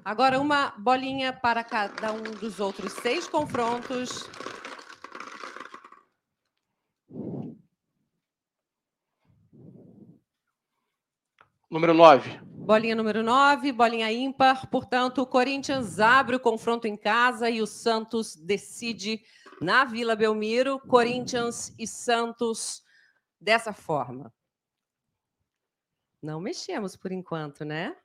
Agora, 0.04 0.40
uma 0.40 0.70
bolinha 0.78 1.32
para 1.32 1.62
cada 1.62 2.12
um 2.12 2.22
dos 2.22 2.58
outros 2.58 2.92
seis 2.94 3.28
confrontos. 3.28 4.28
Número 11.70 11.94
9. 11.94 12.49
Bolinha 12.60 12.94
número 12.94 13.22
9, 13.22 13.72
bolinha 13.72 14.12
ímpar. 14.12 14.68
Portanto, 14.68 15.22
o 15.22 15.26
Corinthians 15.26 15.98
abre 15.98 16.36
o 16.36 16.40
confronto 16.40 16.86
em 16.86 16.96
casa 16.96 17.48
e 17.48 17.62
o 17.62 17.66
Santos 17.66 18.36
decide 18.36 19.22
na 19.60 19.84
Vila 19.84 20.14
Belmiro. 20.14 20.78
Corinthians 20.78 21.74
e 21.78 21.86
Santos 21.86 22.82
dessa 23.40 23.72
forma. 23.72 24.32
Não 26.22 26.38
mexemos 26.38 26.96
por 26.96 27.10
enquanto, 27.10 27.64
né? 27.64 27.96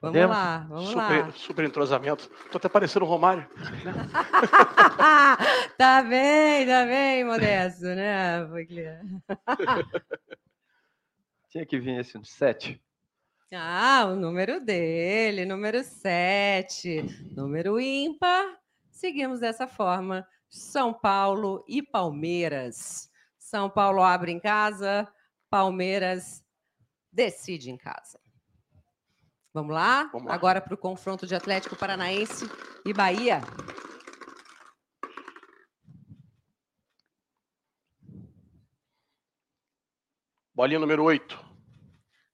Vamos 0.00 0.18
Podemos? 0.18 0.36
lá, 0.36 0.58
vamos 0.68 0.88
Super, 0.88 1.26
lá. 1.26 1.32
super 1.32 1.64
entrosamento. 1.64 2.28
Tô 2.50 2.58
até 2.58 2.68
parecendo 2.68 3.04
o 3.04 3.08
Romário. 3.08 3.48
tá 5.78 6.02
bem, 6.02 6.66
tá 6.66 6.84
bem, 6.84 7.24
Modesto, 7.24 7.84
né? 7.84 8.40
Tinha 11.48 11.64
que 11.64 11.78
vir 11.78 12.00
esse 12.00 12.18
sete. 12.24 12.82
Ah, 13.54 14.06
o 14.06 14.16
número 14.16 14.60
dele, 14.64 15.44
número 15.44 15.84
7, 15.84 17.32
número 17.36 17.78
ímpar. 17.78 18.58
Seguimos 18.90 19.40
dessa 19.40 19.66
forma. 19.68 20.26
São 20.48 20.94
Paulo 20.94 21.62
e 21.68 21.82
Palmeiras. 21.82 23.10
São 23.38 23.68
Paulo 23.68 24.02
abre 24.02 24.32
em 24.32 24.40
casa, 24.40 25.06
Palmeiras 25.50 26.42
decide 27.12 27.70
em 27.70 27.76
casa. 27.76 28.18
Vamos 29.52 29.74
lá? 29.74 30.04
Vamos 30.04 30.28
lá. 30.28 30.34
Agora 30.34 30.58
para 30.58 30.72
o 30.72 30.78
confronto 30.78 31.26
de 31.26 31.34
Atlético 31.34 31.76
Paranaense 31.76 32.46
e 32.86 32.94
Bahia. 32.94 33.42
Bolinha 40.54 40.78
número 40.78 41.02
8. 41.04 41.51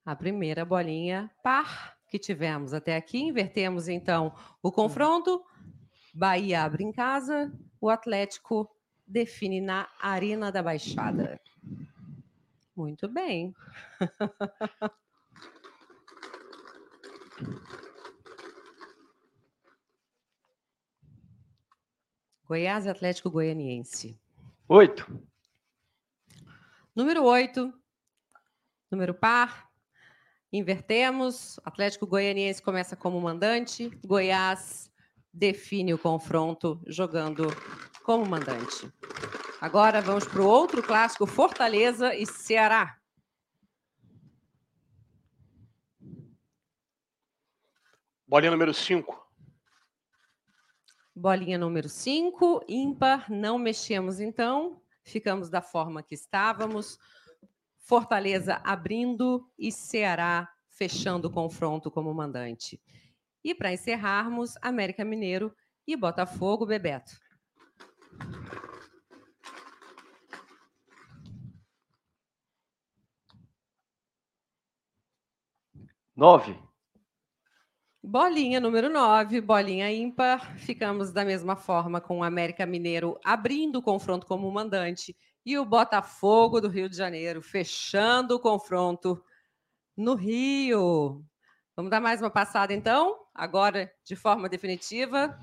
A 0.09 0.17
primeira 0.17 0.65
bolinha 0.65 1.31
par 1.43 1.95
que 2.09 2.19
tivemos 2.19 2.73
até 2.73 2.97
aqui. 2.97 3.19
Invertemos 3.19 3.89
então 3.89 4.35
o 4.63 4.73
confronto. 4.73 5.45
Bahia 6.15 6.63
abre 6.63 6.83
em 6.83 6.91
casa, 6.91 7.53
o 7.79 7.91
Atlético 7.91 8.75
define 9.07 9.61
na 9.61 9.87
Arena 10.01 10.51
da 10.51 10.63
Baixada. 10.63 11.39
Muito 12.75 13.07
bem. 13.07 13.55
Goiás 22.47 22.87
Atlético 22.87 23.31
Goianiense. 23.31 24.19
Oito. 24.67 25.07
Número 26.97 27.23
oito. 27.25 27.71
Número 28.91 29.13
par. 29.13 29.68
Invertemos. 30.53 31.61
Atlético 31.65 32.07
Goianiense 32.07 32.63
começa 32.63 32.97
como 32.97 33.21
mandante. 33.21 33.91
Goiás 34.05 34.91
define 35.33 35.93
o 35.93 35.99
confronto 35.99 36.81
jogando 36.87 37.49
como 38.03 38.25
mandante. 38.25 38.91
Agora 39.61 40.01
vamos 40.01 40.25
para 40.25 40.41
o 40.41 40.47
outro 40.47 40.83
clássico, 40.83 41.27
Fortaleza 41.27 42.15
e 42.15 42.25
Ceará. 42.25 42.99
Bolinha 48.27 48.51
número 48.51 48.73
5. 48.73 49.27
Bolinha 51.15 51.59
número 51.59 51.89
5, 51.89 52.65
ímpar, 52.69 53.29
não 53.29 53.59
mexemos 53.59 54.21
então, 54.21 54.81
ficamos 55.03 55.51
da 55.51 55.61
forma 55.61 56.03
que 56.03 56.15
estávamos. 56.15 56.97
Fortaleza 57.89 58.61
abrindo 58.65 59.51
e 59.59 59.73
Ceará 59.73 60.47
fechando 60.69 61.29
o 61.29 61.31
confronto 61.31 61.91
como 61.91 62.13
mandante. 62.13 62.79
E 63.43 63.55
para 63.55 63.73
encerrarmos, 63.73 64.57
América 64.61 65.07
Mineiro 65.07 65.57
e 65.87 65.97
Botafogo, 65.97 66.67
Bebeto. 66.67 67.19
Nove. 76.15 76.59
Bolinha 78.03 78.61
número 78.61 78.91
9, 78.91 79.41
bolinha 79.41 79.91
ímpar. 79.91 80.59
Ficamos 80.59 81.11
da 81.11 81.25
mesma 81.25 81.57
forma 81.57 82.03
com 82.03 82.19
o 82.19 82.23
América 82.23 82.67
Mineiro 82.67 83.19
abrindo 83.25 83.77
o 83.77 83.83
confronto 83.83 84.27
como 84.27 84.51
mandante 84.53 85.17
e 85.49 85.57
o 85.57 85.65
Botafogo 85.65 86.61
do 86.61 86.69
Rio 86.69 86.91
de 86.91 86.97
Janeiro 86.99 87.41
fechando 87.41 88.35
o 88.35 88.39
confronto 88.39 89.25
no 89.97 90.15
Rio. 90.15 91.25
Vamos 91.75 91.91
dar 91.91 92.03
mais 92.03 92.21
uma 92.21 92.29
passada 92.29 92.75
então, 92.75 93.19
agora 93.35 93.91
de 94.05 94.15
forma 94.15 94.47
definitiva. 94.47 95.41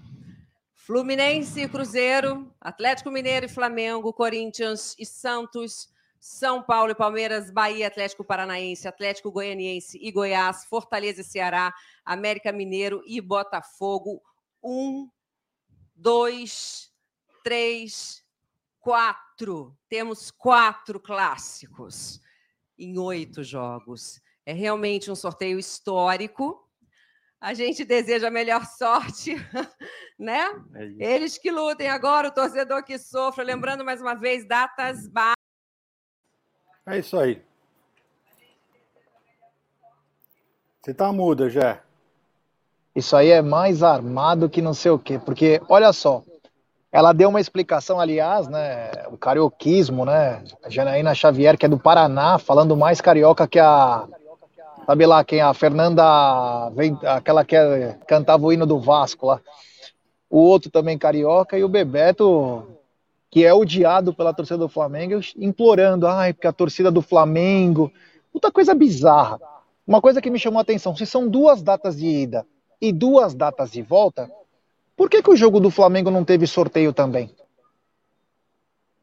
Fluminense 0.75 1.61
e 1.61 1.67
Cruzeiro, 1.67 2.53
Atlético 2.61 3.09
Mineiro 3.09 3.47
e 3.47 3.49
Flamengo, 3.49 4.13
Corinthians 4.13 4.95
e 4.99 5.07
Santos, 5.07 5.89
são 6.19 6.61
Paulo 6.61 6.91
e 6.91 6.95
Palmeiras, 6.95 7.49
Bahia, 7.49 7.87
Atlético 7.87 8.23
Paranaense, 8.23 8.87
Atlético 8.87 9.31
Goianiense 9.31 9.97
e 9.99 10.11
Goiás, 10.11 10.65
Fortaleza 10.65 11.21
e 11.21 11.23
Ceará, 11.23 11.73
América 12.05 12.51
Mineiro 12.51 13.01
e 13.07 13.19
Botafogo. 13.19 14.21
Um, 14.63 15.09
dois, 15.95 16.91
três, 17.43 18.24
quatro. 18.85 19.75
Temos 19.89 20.29
quatro 20.29 20.99
clássicos 20.99 22.21
em 22.77 22.99
oito 22.99 23.43
jogos. 23.43 24.21
É 24.45 24.53
realmente 24.53 25.09
um 25.09 25.15
sorteio 25.15 25.57
histórico. 25.57 26.63
A 27.41 27.55
gente 27.55 27.83
deseja 27.83 28.27
a 28.27 28.31
melhor 28.31 28.63
sorte, 28.67 29.33
né? 30.19 30.51
É 30.99 31.15
Eles 31.15 31.35
que 31.39 31.49
lutem 31.49 31.89
agora, 31.89 32.27
o 32.27 32.31
torcedor 32.31 32.83
que 32.83 32.99
sofra. 32.99 33.43
Lembrando 33.43 33.83
mais 33.83 33.99
uma 33.99 34.13
vez, 34.13 34.47
datas 34.47 35.09
é 36.87 36.99
isso 36.99 37.17
aí. 37.17 37.41
Você 40.79 40.93
tá 40.93 41.11
muda, 41.11 41.49
já. 41.49 41.81
Isso 42.95 43.15
aí 43.15 43.31
é 43.31 43.41
mais 43.41 43.81
armado 43.81 44.47
que 44.47 44.61
não 44.61 44.75
sei 44.75 44.91
o 44.91 44.99
quê, 44.99 45.17
porque 45.17 45.59
olha 45.67 45.91
só, 45.91 46.23
ela 46.95 47.11
deu 47.11 47.27
uma 47.27 47.41
explicação, 47.41 47.99
aliás, 47.99 48.47
né, 48.47 48.89
o 49.11 49.17
carioquismo, 49.17 50.05
né, 50.05 50.41
a 50.63 50.69
Janaína 50.69 51.13
Xavier, 51.13 51.57
que 51.57 51.65
é 51.65 51.69
do 51.69 51.77
Paraná, 51.77 52.39
falando 52.39 52.77
mais 52.77 53.01
carioca 53.01 53.45
que 53.45 53.59
a, 53.59 54.07
sabe 54.85 55.05
lá 55.05 55.21
quem, 55.21 55.41
a 55.41 55.53
Fernanda, 55.53 56.71
aquela 57.13 57.43
que 57.43 57.53
é, 57.53 57.97
cantava 58.07 58.45
o 58.45 58.53
hino 58.53 58.65
do 58.65 58.79
Vasco 58.79 59.25
lá, 59.25 59.41
o 60.29 60.39
outro 60.39 60.71
também 60.71 60.97
carioca, 60.97 61.57
e 61.57 61.65
o 61.65 61.69
Bebeto 61.69 62.65
que 63.29 63.43
é 63.43 63.53
odiado 63.53 64.13
pela 64.13 64.33
torcida 64.33 64.57
do 64.57 64.69
Flamengo, 64.69 65.19
implorando, 65.35 66.07
ai, 66.07 66.31
porque 66.31 66.47
a 66.47 66.53
torcida 66.53 66.89
do 66.89 67.01
Flamengo. 67.01 67.91
Puta 68.31 68.49
coisa 68.49 68.73
bizarra. 68.73 69.37
Uma 69.85 69.99
coisa 69.99 70.21
que 70.21 70.29
me 70.29 70.39
chamou 70.39 70.59
a 70.59 70.61
atenção: 70.61 70.95
se 70.95 71.05
são 71.05 71.27
duas 71.27 71.61
datas 71.61 71.97
de 71.97 72.07
ida 72.07 72.47
e 72.79 72.93
duas 72.93 73.35
datas 73.35 73.71
de 73.71 73.81
volta, 73.81 74.31
por 74.95 75.09
que, 75.09 75.21
que 75.21 75.29
o 75.29 75.35
jogo 75.35 75.59
do 75.59 75.69
Flamengo 75.69 76.09
não 76.09 76.23
teve 76.23 76.47
sorteio 76.47 76.93
também? 76.93 77.33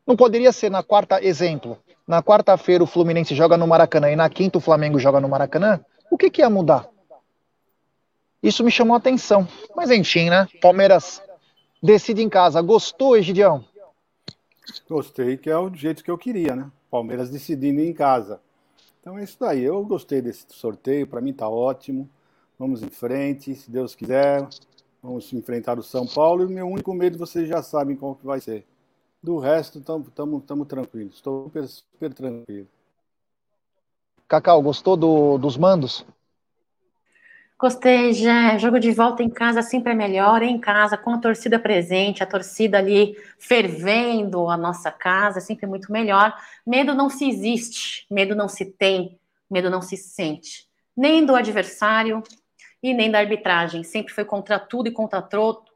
Não 0.06 0.16
poderia 0.16 0.52
ser 0.52 0.70
na 0.70 0.82
quarta, 0.82 1.22
exemplo, 1.24 1.78
na 2.06 2.22
quarta-feira 2.22 2.82
o 2.82 2.86
Fluminense 2.86 3.34
joga 3.34 3.56
no 3.56 3.66
Maracanã 3.66 4.10
e 4.10 4.16
na 4.16 4.28
quinta 4.28 4.58
o 4.58 4.60
Flamengo 4.60 4.98
joga 4.98 5.20
no 5.20 5.28
Maracanã? 5.28 5.80
O 6.10 6.18
que, 6.18 6.30
que 6.30 6.42
ia 6.42 6.50
mudar? 6.50 6.88
Isso 8.42 8.64
me 8.64 8.70
chamou 8.70 8.94
a 8.94 8.98
atenção. 8.98 9.46
Mas 9.76 9.90
enfim, 9.90 10.28
né? 10.28 10.48
Palmeiras 10.60 11.22
decide 11.82 12.22
em 12.22 12.28
casa. 12.28 12.60
Gostou, 12.60 13.16
Egidião? 13.16 13.64
Gostei, 14.88 15.36
que 15.36 15.48
é 15.48 15.56
o 15.56 15.72
jeito 15.72 16.02
que 16.02 16.10
eu 16.10 16.18
queria, 16.18 16.56
né? 16.56 16.70
Palmeiras 16.90 17.30
decidindo 17.30 17.80
em 17.80 17.92
casa. 17.92 18.40
Então 19.00 19.18
é 19.18 19.24
isso 19.24 19.36
daí. 19.38 19.62
Eu 19.62 19.84
gostei 19.84 20.20
desse 20.20 20.44
sorteio, 20.48 21.06
para 21.06 21.20
mim 21.20 21.32
tá 21.32 21.48
ótimo. 21.48 22.08
Vamos 22.58 22.82
em 22.82 22.90
frente, 22.90 23.54
se 23.54 23.70
Deus 23.70 23.94
quiser. 23.94 24.48
Vamos 25.02 25.32
enfrentar 25.32 25.78
o 25.78 25.82
São 25.82 26.06
Paulo 26.06 26.42
e 26.42 26.46
o 26.46 26.50
meu 26.50 26.68
único 26.68 26.94
medo 26.94 27.18
vocês 27.18 27.48
já 27.48 27.60
sabem 27.60 27.96
qual 27.96 28.14
que 28.14 28.24
vai 28.24 28.40
ser. 28.40 28.64
Do 29.20 29.38
resto, 29.38 29.78
estamos 29.78 30.66
tranquilos. 30.68 31.16
Estou 31.16 31.44
super, 31.44 31.66
super 31.66 32.14
tranquilo. 32.14 32.68
Cacau, 34.28 34.62
gostou 34.62 34.96
do, 34.96 35.38
dos 35.38 35.56
mandos? 35.56 36.06
Gostei, 37.58 38.12
já. 38.12 38.56
Jogo 38.58 38.80
de 38.80 38.92
volta 38.92 39.22
em 39.22 39.28
casa 39.28 39.60
sempre 39.60 39.92
é 39.92 39.94
melhor, 39.94 40.42
em 40.42 40.58
casa, 40.58 40.96
com 40.96 41.10
a 41.10 41.18
torcida 41.18 41.58
presente, 41.58 42.22
a 42.22 42.26
torcida 42.26 42.78
ali 42.78 43.16
fervendo 43.38 44.48
a 44.48 44.56
nossa 44.56 44.90
casa, 44.90 45.38
é 45.38 45.40
sempre 45.40 45.66
muito 45.66 45.92
melhor. 45.92 46.34
Medo 46.66 46.94
não 46.94 47.10
se 47.10 47.28
existe, 47.28 48.06
medo 48.10 48.34
não 48.34 48.48
se 48.48 48.64
tem, 48.64 49.18
medo 49.50 49.68
não 49.68 49.82
se 49.82 49.96
sente. 49.96 50.66
Nem 50.96 51.24
do 51.24 51.36
adversário, 51.36 52.22
e 52.82 52.92
nem 52.92 53.10
da 53.10 53.18
arbitragem. 53.18 53.84
Sempre 53.84 54.12
foi 54.12 54.24
contra 54.24 54.58
tudo 54.58 54.88
e 54.88 54.90
contra, 54.90 55.22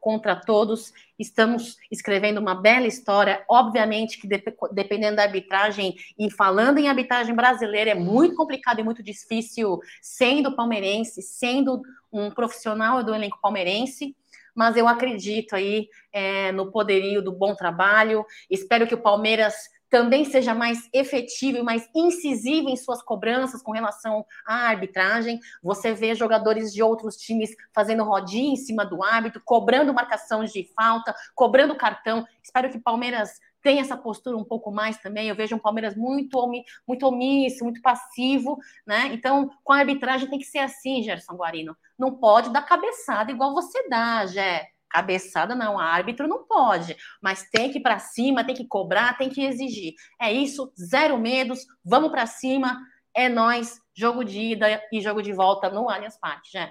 contra 0.01 0.35
todos. 0.35 0.91
Estamos 1.17 1.77
escrevendo 1.89 2.39
uma 2.39 2.53
bela 2.53 2.85
história. 2.85 3.43
Obviamente 3.49 4.19
que 4.19 4.27
dependendo 4.71 5.15
da 5.15 5.23
arbitragem 5.23 5.95
e 6.19 6.29
falando 6.29 6.79
em 6.79 6.89
arbitragem 6.89 7.33
brasileira 7.33 7.91
é 7.91 7.95
muito 7.95 8.35
complicado 8.35 8.79
e 8.79 8.83
muito 8.83 9.01
difícil, 9.01 9.79
sendo 10.01 10.55
palmeirense, 10.55 11.21
sendo 11.21 11.81
um 12.11 12.29
profissional 12.29 13.03
do 13.03 13.15
elenco 13.15 13.39
palmeirense 13.41 14.15
mas 14.57 14.75
eu 14.75 14.87
acredito 14.87 15.55
aí 15.55 15.87
é, 16.11 16.51
no 16.51 16.71
poderio 16.71 17.21
do 17.21 17.31
bom 17.31 17.53
trabalho. 17.53 18.25
Espero 18.49 18.87
que 18.87 18.95
o 18.95 19.01
Palmeiras 19.01 19.53
também 19.89 20.25
seja 20.25 20.53
mais 20.53 20.89
efetivo 20.93 21.57
e 21.57 21.63
mais 21.63 21.89
incisivo 21.95 22.69
em 22.69 22.75
suas 22.75 23.01
cobranças 23.01 23.61
com 23.61 23.71
relação 23.71 24.25
à 24.45 24.67
arbitragem. 24.67 25.39
Você 25.63 25.93
vê 25.93 26.15
jogadores 26.15 26.73
de 26.73 26.83
outros 26.83 27.15
times 27.15 27.51
fazendo 27.73 28.03
rodinha 28.03 28.53
em 28.53 28.57
cima 28.57 28.85
do 28.85 29.03
árbitro, 29.03 29.41
cobrando 29.43 29.93
marcação 29.93 30.43
de 30.43 30.63
falta, 30.75 31.15
cobrando 31.35 31.75
cartão. 31.75 32.25
Espero 32.43 32.69
que 32.69 32.79
Palmeiras 32.79 33.31
tenha 33.61 33.81
essa 33.81 33.97
postura 33.97 34.37
um 34.37 34.43
pouco 34.43 34.71
mais 34.71 34.97
também. 34.97 35.27
Eu 35.27 35.35
vejo 35.35 35.55
um 35.55 35.59
Palmeiras 35.59 35.95
muito, 35.95 36.39
muito 36.87 37.05
omisso, 37.05 37.63
muito 37.63 37.81
passivo, 37.81 38.57
né? 38.85 39.07
Então, 39.13 39.49
com 39.63 39.73
a 39.73 39.79
arbitragem 39.79 40.29
tem 40.29 40.39
que 40.39 40.45
ser 40.45 40.59
assim, 40.59 41.03
Gerson 41.03 41.35
Guarino. 41.35 41.75
Não 41.97 42.15
pode 42.15 42.51
dar 42.51 42.61
cabeçada 42.61 43.31
igual 43.31 43.53
você 43.53 43.89
dá, 43.89 44.25
Gé. 44.25 44.76
Cabeçada 44.89 45.55
não, 45.55 45.77
árbitro 45.77 46.27
não 46.27 46.45
pode, 46.45 46.95
mas 47.21 47.49
tem 47.49 47.71
que 47.71 47.79
ir 47.79 47.81
para 47.81 47.99
cima, 47.99 48.43
tem 48.43 48.55
que 48.55 48.67
cobrar, 48.67 49.17
tem 49.17 49.29
que 49.29 49.43
exigir. 49.43 49.93
É 50.21 50.31
isso, 50.31 50.71
zero 50.79 51.17
medos, 51.17 51.65
vamos 51.83 52.09
para 52.09 52.25
cima, 52.25 52.79
é 53.13 53.27
nós, 53.27 53.79
jogo 53.95 54.23
de 54.23 54.39
ida 54.39 54.81
e 54.91 55.01
jogo 55.01 55.21
de 55.21 55.33
volta 55.33 55.69
no 55.69 55.89
Allianz 55.89 56.17
Parque, 56.19 56.51
já. 56.51 56.69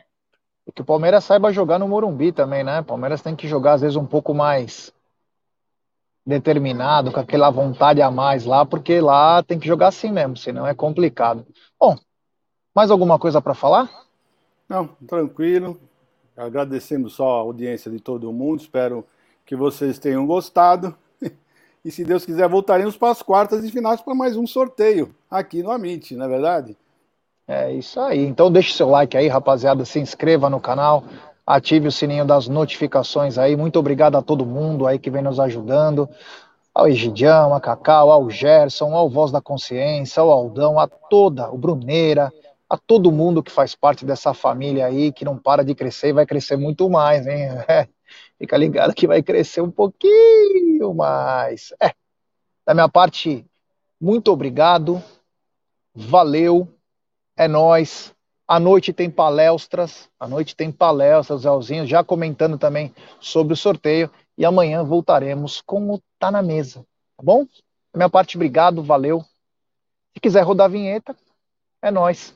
E 0.66 0.72
que 0.72 0.82
o 0.82 0.84
Palmeiras 0.84 1.24
saiba 1.24 1.52
jogar 1.52 1.78
no 1.78 1.88
Morumbi 1.88 2.32
também, 2.32 2.64
né? 2.64 2.80
O 2.80 2.84
Palmeiras 2.84 3.22
tem 3.22 3.36
que 3.36 3.46
jogar 3.46 3.74
às 3.74 3.80
vezes 3.82 3.96
um 3.96 4.06
pouco 4.06 4.34
mais 4.34 4.92
determinado, 6.26 7.12
com 7.12 7.20
aquela 7.20 7.50
vontade 7.50 8.02
a 8.02 8.10
mais 8.10 8.44
lá, 8.44 8.66
porque 8.66 9.00
lá 9.00 9.42
tem 9.44 9.60
que 9.60 9.66
jogar 9.68 9.88
assim 9.88 10.10
mesmo, 10.10 10.36
senão 10.36 10.66
é 10.66 10.74
complicado. 10.74 11.46
Bom, 11.78 11.96
mais 12.74 12.90
alguma 12.90 13.16
coisa 13.16 13.40
para 13.40 13.54
falar? 13.54 13.88
Não, 14.68 14.88
tranquilo. 15.06 15.80
Agradecemos 16.36 17.14
só 17.14 17.36
a 17.36 17.40
audiência 17.40 17.90
de 17.90 17.98
todo 17.98 18.32
mundo. 18.32 18.60
Espero 18.60 19.06
que 19.44 19.56
vocês 19.56 19.98
tenham 19.98 20.26
gostado. 20.26 20.94
E 21.84 21.90
se 21.92 22.04
Deus 22.04 22.26
quiser, 22.26 22.48
voltaremos 22.48 22.96
para 22.96 23.12
as 23.12 23.22
quartas 23.22 23.62
e 23.62 23.70
finais 23.70 24.00
para 24.00 24.12
mais 24.12 24.36
um 24.36 24.44
sorteio 24.44 25.14
aqui 25.30 25.62
no 25.62 25.70
Amit, 25.70 26.16
não 26.16 26.26
é 26.26 26.28
verdade? 26.28 26.76
É 27.46 27.72
isso 27.72 28.00
aí. 28.00 28.26
Então 28.26 28.50
deixe 28.50 28.74
seu 28.74 28.88
like 28.88 29.16
aí, 29.16 29.28
rapaziada. 29.28 29.84
Se 29.84 30.00
inscreva 30.00 30.50
no 30.50 30.58
canal, 30.58 31.04
ative 31.46 31.86
o 31.86 31.92
sininho 31.92 32.24
das 32.24 32.48
notificações 32.48 33.38
aí. 33.38 33.54
Muito 33.54 33.78
obrigado 33.78 34.16
a 34.16 34.22
todo 34.22 34.44
mundo 34.44 34.84
aí 34.84 34.98
que 34.98 35.08
vem 35.08 35.22
nos 35.22 35.38
ajudando. 35.38 36.08
Ao 36.74 36.88
Egidião, 36.88 37.54
a 37.54 37.60
Cacau, 37.60 38.10
ao 38.10 38.28
Gerson, 38.28 38.92
ao 38.92 39.08
Voz 39.08 39.30
da 39.30 39.40
Consciência, 39.40 40.20
ao 40.20 40.30
Aldão, 40.30 40.80
a 40.80 40.88
toda, 40.88 41.48
o 41.52 41.56
Bruneira, 41.56 42.32
a 42.68 42.76
todo 42.76 43.12
mundo 43.12 43.42
que 43.42 43.50
faz 43.50 43.74
parte 43.74 44.04
dessa 44.04 44.34
família 44.34 44.86
aí, 44.86 45.12
que 45.12 45.24
não 45.24 45.38
para 45.38 45.64
de 45.64 45.74
crescer 45.74 46.08
e 46.08 46.12
vai 46.12 46.26
crescer 46.26 46.56
muito 46.56 46.88
mais, 46.90 47.26
hein? 47.26 47.48
É. 47.68 47.88
Fica 48.38 48.56
ligado 48.56 48.94
que 48.94 49.06
vai 49.06 49.22
crescer 49.22 49.60
um 49.60 49.70
pouquinho 49.70 50.94
mais. 50.94 51.72
É. 51.80 51.92
Da 52.64 52.74
minha 52.74 52.88
parte, 52.88 53.46
muito 54.00 54.30
obrigado. 54.32 55.02
Valeu. 55.94 56.68
É 57.36 57.48
nós. 57.48 58.14
À 58.46 58.60
noite 58.60 58.92
tem 58.92 59.10
palestras. 59.10 60.08
À 60.18 60.28
noite 60.28 60.54
tem 60.54 60.70
palestras, 60.70 61.42
Zelzinho, 61.42 61.86
já 61.86 62.04
comentando 62.04 62.58
também 62.58 62.94
sobre 63.20 63.54
o 63.54 63.56
sorteio. 63.56 64.10
E 64.36 64.44
amanhã 64.44 64.84
voltaremos 64.84 65.60
com 65.60 65.94
o 65.94 66.02
Tá 66.18 66.30
na 66.30 66.42
Mesa. 66.42 66.80
Tá 67.16 67.22
bom? 67.22 67.44
Da 67.44 67.98
minha 67.98 68.10
parte, 68.10 68.36
obrigado. 68.36 68.82
Valeu. 68.82 69.24
Se 70.12 70.20
quiser 70.20 70.42
rodar 70.42 70.66
a 70.66 70.70
vinheta, 70.70 71.16
é 71.80 71.90
nós. 71.90 72.35